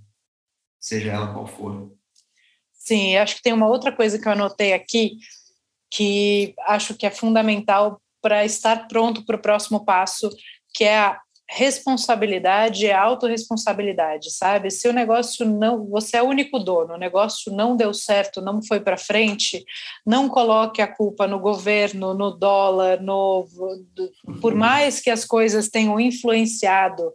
seja 0.81 1.13
ela 1.13 1.33
qual 1.33 1.47
for. 1.47 1.97
Sim, 2.89 3.16
acho 3.16 3.36
que 3.36 3.43
tem 3.43 3.53
uma 3.53 3.68
outra 3.68 3.93
coisa 3.93 4.18
que 4.18 4.26
eu 4.26 4.32
anotei 4.32 4.72
aqui 4.72 5.18
que 5.91 6.55
acho 6.66 6.95
que 6.95 7.05
é 7.05 7.11
fundamental 7.11 8.01
para 8.22 8.47
estar 8.47 8.89
pronto 8.89 9.24
para 9.26 9.36
o 9.36 9.43
próximo 9.43 9.84
passo, 9.84 10.30
que 10.74 10.84
é 10.84 10.99
a 10.99 11.20
responsabilidade 11.51 12.86
e 12.86 12.93
autorresponsabilidade, 12.93 14.30
sabe? 14.30 14.70
Se 14.70 14.89
o 14.89 14.93
negócio 14.93 15.47
não, 15.47 15.86
você 15.86 16.16
é 16.16 16.22
o 16.22 16.28
único 16.28 16.59
dono, 16.59 16.95
o 16.95 16.99
negócio 16.99 17.53
não 17.53 17.76
deu 17.76 17.93
certo, 17.93 18.41
não 18.41 18.62
foi 18.62 18.80
para 18.80 18.97
frente, 18.97 19.64
não 20.05 20.28
coloque 20.28 20.80
a 20.80 20.86
culpa 20.86 21.26
no 21.26 21.39
governo, 21.39 22.14
no 22.14 22.30
dólar, 22.30 23.03
no 23.03 23.47
por 24.41 24.53
uhum. 24.55 24.59
mais 24.59 25.01
que 25.01 25.11
as 25.11 25.26
coisas 25.26 25.68
tenham 25.68 26.01
influenciado, 26.01 27.12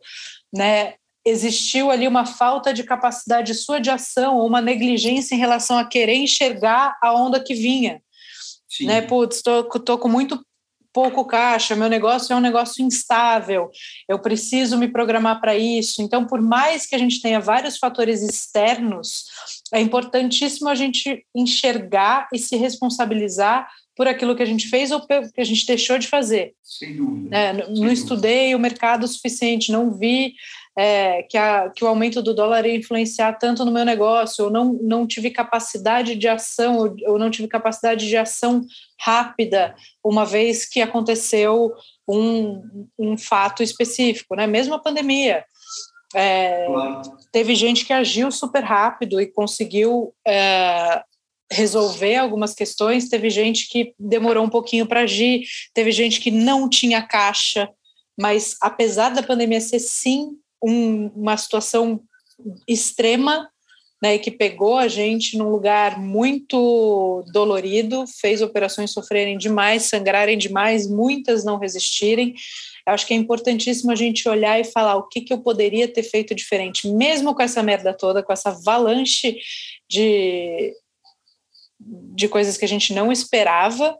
né, 0.53 0.95
existiu 1.25 1.89
ali 1.89 2.07
uma 2.07 2.25
falta 2.25 2.73
de 2.73 2.83
capacidade 2.83 3.53
sua 3.53 3.79
de 3.79 3.89
ação 3.89 4.37
ou 4.37 4.47
uma 4.47 4.61
negligência 4.61 5.35
em 5.35 5.39
relação 5.39 5.77
a 5.77 5.85
querer 5.85 6.15
enxergar 6.15 6.97
a 7.01 7.13
onda 7.13 7.41
que 7.41 7.53
vinha. 7.53 8.01
Sim. 8.67 8.87
Né, 8.87 9.01
putz, 9.01 9.41
tô, 9.41 9.63
tô 9.63 9.97
com 9.97 10.09
muito 10.09 10.43
pouco 10.93 11.25
caixa, 11.25 11.75
meu 11.75 11.89
negócio 11.89 12.31
é 12.31 12.35
um 12.35 12.39
negócio 12.39 12.85
instável, 12.85 13.71
eu 14.07 14.19
preciso 14.19 14.77
me 14.77 14.87
programar 14.87 15.41
para 15.41 15.57
isso. 15.57 16.03
Então, 16.03 16.25
por 16.25 16.39
mais 16.39 16.85
que 16.85 16.95
a 16.95 16.99
gente 16.99 17.19
tenha 17.19 17.39
vários 17.39 17.77
fatores 17.77 18.21
externos, 18.21 19.25
é 19.73 19.81
importantíssimo 19.81 20.69
a 20.69 20.75
gente 20.75 21.25
enxergar 21.35 22.27
e 22.31 22.37
se 22.37 22.55
responsabilizar 22.55 23.67
por 23.95 24.07
aquilo 24.07 24.35
que 24.35 24.43
a 24.43 24.45
gente 24.45 24.67
fez 24.69 24.91
ou 24.91 25.01
que 25.01 25.41
a 25.41 25.43
gente 25.43 25.65
deixou 25.65 25.97
de 25.97 26.07
fazer. 26.07 26.53
Sem 26.63 26.95
dúvida. 26.95 27.35
É, 27.35 27.53
não, 27.53 27.73
não 27.73 27.91
estudei 27.91 28.53
o 28.55 28.59
mercado 28.59 29.03
o 29.03 29.07
suficiente, 29.07 29.71
não 29.71 29.91
vi 29.91 30.33
é, 30.77 31.23
que, 31.23 31.37
a, 31.37 31.69
que 31.69 31.83
o 31.83 31.87
aumento 31.87 32.21
do 32.21 32.33
dólar 32.33 32.65
ia 32.65 32.75
influenciar 32.75 33.33
tanto 33.33 33.63
no 33.63 33.71
meu 33.71 33.85
negócio, 33.85 34.45
ou 34.45 34.51
não, 34.51 34.73
não 34.81 35.05
tive 35.05 35.29
capacidade 35.29 36.15
de 36.15 36.27
ação, 36.27 36.77
ou, 36.77 36.95
ou 37.13 37.19
não 37.19 37.29
tive 37.29 37.47
capacidade 37.47 38.07
de 38.07 38.17
ação 38.17 38.61
rápida, 38.99 39.75
uma 40.03 40.25
vez 40.25 40.67
que 40.67 40.81
aconteceu 40.81 41.71
um, 42.07 42.87
um 42.97 43.17
fato 43.17 43.61
específico, 43.61 44.35
né? 44.35 44.47
mesmo 44.47 44.73
a 44.73 44.79
pandemia. 44.79 45.45
É, 46.15 46.65
claro. 46.65 47.01
Teve 47.31 47.55
gente 47.55 47.85
que 47.85 47.93
agiu 47.93 48.31
super 48.31 48.63
rápido 48.63 49.19
e 49.19 49.27
conseguiu 49.27 50.13
é, 50.27 51.03
resolver 51.51 52.15
algumas 52.15 52.53
questões, 52.53 53.09
teve 53.09 53.29
gente 53.29 53.67
que 53.67 53.93
demorou 53.99 54.43
um 54.43 54.49
pouquinho 54.49 54.85
para 54.87 55.01
agir, 55.01 55.43
teve 55.73 55.91
gente 55.91 56.19
que 56.19 56.31
não 56.31 56.67
tinha 56.69 57.01
caixa, 57.01 57.69
mas 58.19 58.55
apesar 58.61 59.09
da 59.09 59.23
pandemia 59.23 59.59
ser 59.59 59.79
sim 59.79 60.37
um, 60.63 61.07
uma 61.09 61.35
situação 61.35 62.01
extrema, 62.67 63.49
né, 64.01 64.17
que 64.17 64.31
pegou 64.31 64.77
a 64.77 64.87
gente 64.87 65.37
num 65.37 65.49
lugar 65.49 65.99
muito 65.99 67.23
dolorido, 67.31 68.05
fez 68.07 68.41
operações 68.41 68.91
sofrerem 68.91 69.37
demais, 69.37 69.83
sangrarem 69.83 70.37
demais, 70.37 70.89
muitas 70.89 71.45
não 71.45 71.57
resistirem. 71.57 72.33
Eu 72.85 72.93
acho 72.93 73.07
que 73.07 73.13
é 73.13 73.17
importantíssimo 73.17 73.91
a 73.91 73.95
gente 73.95 74.27
olhar 74.27 74.59
e 74.59 74.65
falar 74.65 74.97
o 74.97 75.07
que, 75.07 75.21
que 75.21 75.31
eu 75.31 75.41
poderia 75.41 75.87
ter 75.87 76.03
feito 76.03 76.35
diferente, 76.35 76.87
mesmo 76.89 77.33
com 77.33 77.41
essa 77.41 77.63
merda 77.63 77.93
toda, 77.93 78.21
com 78.21 78.33
essa 78.33 78.49
avalanche 78.49 79.37
de, 79.89 80.73
de 81.79 82.27
coisas 82.27 82.57
que 82.57 82.65
a 82.65 82.67
gente 82.67 82.93
não 82.93 83.09
esperava, 83.09 83.97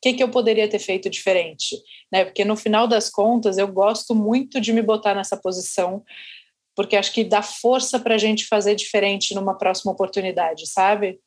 que, 0.00 0.14
que 0.14 0.22
eu 0.22 0.30
poderia 0.30 0.68
ter 0.68 0.78
feito 0.78 1.10
diferente? 1.10 1.76
Né? 2.12 2.24
Porque 2.24 2.44
no 2.44 2.56
final 2.56 2.88
das 2.88 3.10
contas, 3.10 3.58
eu 3.58 3.68
gosto 3.68 4.14
muito 4.14 4.60
de 4.60 4.72
me 4.72 4.82
botar 4.82 5.14
nessa 5.14 5.36
posição, 5.36 6.02
porque 6.74 6.96
acho 6.96 7.12
que 7.12 7.24
dá 7.24 7.42
força 7.42 7.98
para 7.98 8.14
a 8.14 8.18
gente 8.18 8.46
fazer 8.46 8.74
diferente 8.74 9.34
numa 9.34 9.56
próxima 9.56 9.92
oportunidade, 9.92 10.66
sabe? 10.68 11.20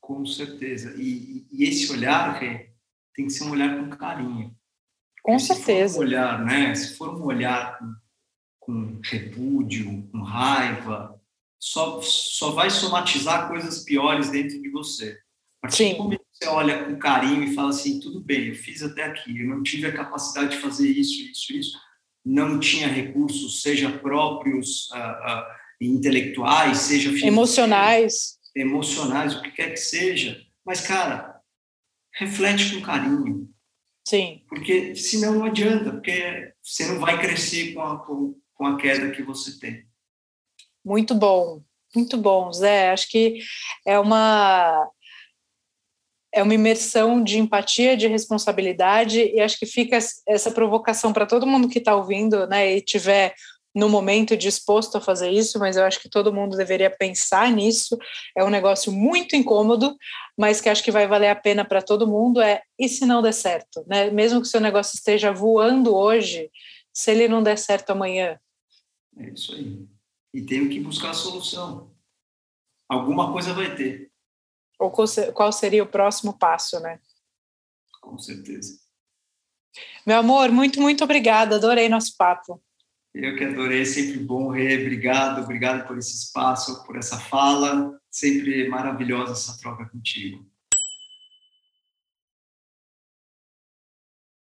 Com 0.00 0.24
certeza. 0.24 0.94
E, 0.96 1.46
e 1.50 1.64
esse 1.64 1.92
olhar 1.92 2.38
tem 3.14 3.26
que 3.26 3.30
ser 3.30 3.44
um 3.44 3.50
olhar 3.50 3.76
com 3.76 3.90
carinho. 3.96 4.54
Com 5.22 5.38
se 5.38 5.48
certeza. 5.48 5.94
For 5.94 6.04
um 6.04 6.06
olhar, 6.06 6.44
né? 6.44 6.74
Se 6.74 6.96
for 6.96 7.14
um 7.14 7.24
olhar 7.24 7.78
com, 7.78 7.94
com 8.60 9.00
repúdio, 9.02 10.08
com 10.10 10.22
raiva, 10.22 11.20
só, 11.58 12.00
só 12.00 12.52
vai 12.52 12.70
somatizar 12.70 13.48
coisas 13.48 13.84
piores 13.84 14.30
dentro 14.30 14.60
de 14.60 14.70
você. 14.70 15.18
A 15.58 15.66
partir 15.66 15.88
Sim. 15.88 15.92
do 15.92 16.04
momento 16.04 16.29
você 16.40 16.48
olha 16.48 16.84
com 16.84 16.98
carinho 16.98 17.44
e 17.44 17.54
fala 17.54 17.68
assim, 17.68 18.00
tudo 18.00 18.20
bem, 18.20 18.48
eu 18.48 18.54
fiz 18.54 18.82
até 18.82 19.04
aqui, 19.04 19.38
eu 19.38 19.46
não 19.46 19.62
tive 19.62 19.86
a 19.86 19.92
capacidade 19.92 20.56
de 20.56 20.62
fazer 20.62 20.88
isso, 20.88 21.22
isso, 21.30 21.52
isso, 21.52 21.78
não 22.24 22.58
tinha 22.58 22.88
recursos, 22.88 23.60
seja 23.60 23.98
próprios 23.98 24.88
uh, 24.90 24.96
uh, 24.96 25.44
intelectuais, 25.80 26.78
seja 26.78 27.10
emocionais, 27.26 28.38
emocionais, 28.56 29.34
o 29.34 29.42
que 29.42 29.50
quer 29.50 29.70
que 29.70 29.76
seja, 29.76 30.40
mas 30.64 30.80
cara, 30.80 31.40
reflete 32.14 32.74
com 32.74 32.82
carinho. 32.82 33.48
Sim. 34.06 34.42
Porque 34.48 34.94
senão 34.96 35.34
não 35.34 35.44
adianta, 35.44 35.92
porque 35.92 36.54
você 36.62 36.86
não 36.86 36.98
vai 36.98 37.20
crescer 37.20 37.74
com 37.74 37.82
a, 37.82 38.04
com, 38.04 38.34
com 38.54 38.66
a 38.66 38.76
queda 38.78 39.10
que 39.10 39.22
você 39.22 39.58
tem. 39.58 39.86
Muito 40.84 41.14
bom. 41.14 41.62
Muito 41.94 42.16
bom, 42.16 42.52
Zé. 42.52 42.90
Acho 42.90 43.08
que 43.08 43.38
é 43.86 43.98
uma 43.98 44.88
é 46.32 46.42
uma 46.42 46.54
imersão 46.54 47.22
de 47.22 47.38
empatia, 47.38 47.96
de 47.96 48.06
responsabilidade, 48.06 49.20
e 49.20 49.40
acho 49.40 49.58
que 49.58 49.66
fica 49.66 49.98
essa 50.26 50.50
provocação 50.50 51.12
para 51.12 51.26
todo 51.26 51.46
mundo 51.46 51.68
que 51.68 51.78
está 51.78 51.94
ouvindo, 51.94 52.46
né, 52.46 52.76
e 52.76 52.80
tiver 52.80 53.34
no 53.74 53.88
momento 53.88 54.36
disposto 54.36 54.98
a 54.98 55.00
fazer 55.00 55.30
isso, 55.30 55.58
mas 55.58 55.76
eu 55.76 55.84
acho 55.84 56.00
que 56.00 56.08
todo 56.08 56.32
mundo 56.32 56.56
deveria 56.56 56.90
pensar 56.90 57.50
nisso. 57.52 57.96
É 58.36 58.42
um 58.42 58.50
negócio 58.50 58.90
muito 58.90 59.36
incômodo, 59.36 59.96
mas 60.36 60.60
que 60.60 60.68
acho 60.68 60.82
que 60.82 60.90
vai 60.90 61.06
valer 61.06 61.28
a 61.28 61.36
pena 61.36 61.64
para 61.64 61.80
todo 61.80 62.06
mundo. 62.06 62.40
É 62.40 62.62
e 62.78 62.88
se 62.88 63.06
não 63.06 63.22
der 63.22 63.32
certo, 63.32 63.84
né? 63.86 64.10
Mesmo 64.10 64.40
que 64.40 64.46
o 64.46 64.50
seu 64.50 64.60
negócio 64.60 64.96
esteja 64.96 65.32
voando 65.32 65.94
hoje, 65.94 66.50
se 66.92 67.12
ele 67.12 67.28
não 67.28 67.42
der 67.42 67.56
certo 67.56 67.90
amanhã. 67.90 68.38
É 69.16 69.30
isso 69.30 69.54
aí. 69.54 69.86
E 70.34 70.42
tenho 70.42 70.68
que 70.68 70.80
buscar 70.80 71.10
a 71.10 71.14
solução. 71.14 71.92
Alguma 72.88 73.32
coisa 73.32 73.52
vai 73.52 73.74
ter. 73.76 74.09
Ou 74.80 74.90
qual 74.90 75.52
seria 75.52 75.82
o 75.82 75.86
próximo 75.86 76.36
passo, 76.36 76.80
né? 76.80 76.98
Com 78.00 78.18
certeza. 78.18 78.78
Meu 80.06 80.18
amor, 80.18 80.50
muito, 80.50 80.80
muito 80.80 81.04
obrigada. 81.04 81.56
Adorei 81.56 81.88
nosso 81.88 82.16
papo. 82.16 82.60
Eu 83.14 83.36
que 83.36 83.44
adorei, 83.44 83.84
sempre 83.84 84.18
bom, 84.18 84.48
Rê. 84.48 84.80
Obrigado, 84.80 85.42
obrigado 85.42 85.86
por 85.86 85.98
esse 85.98 86.14
espaço, 86.14 86.84
por 86.86 86.96
essa 86.96 87.18
fala. 87.18 88.00
Sempre 88.10 88.68
maravilhosa 88.68 89.32
essa 89.32 89.58
troca 89.58 89.88
contigo. 89.88 90.49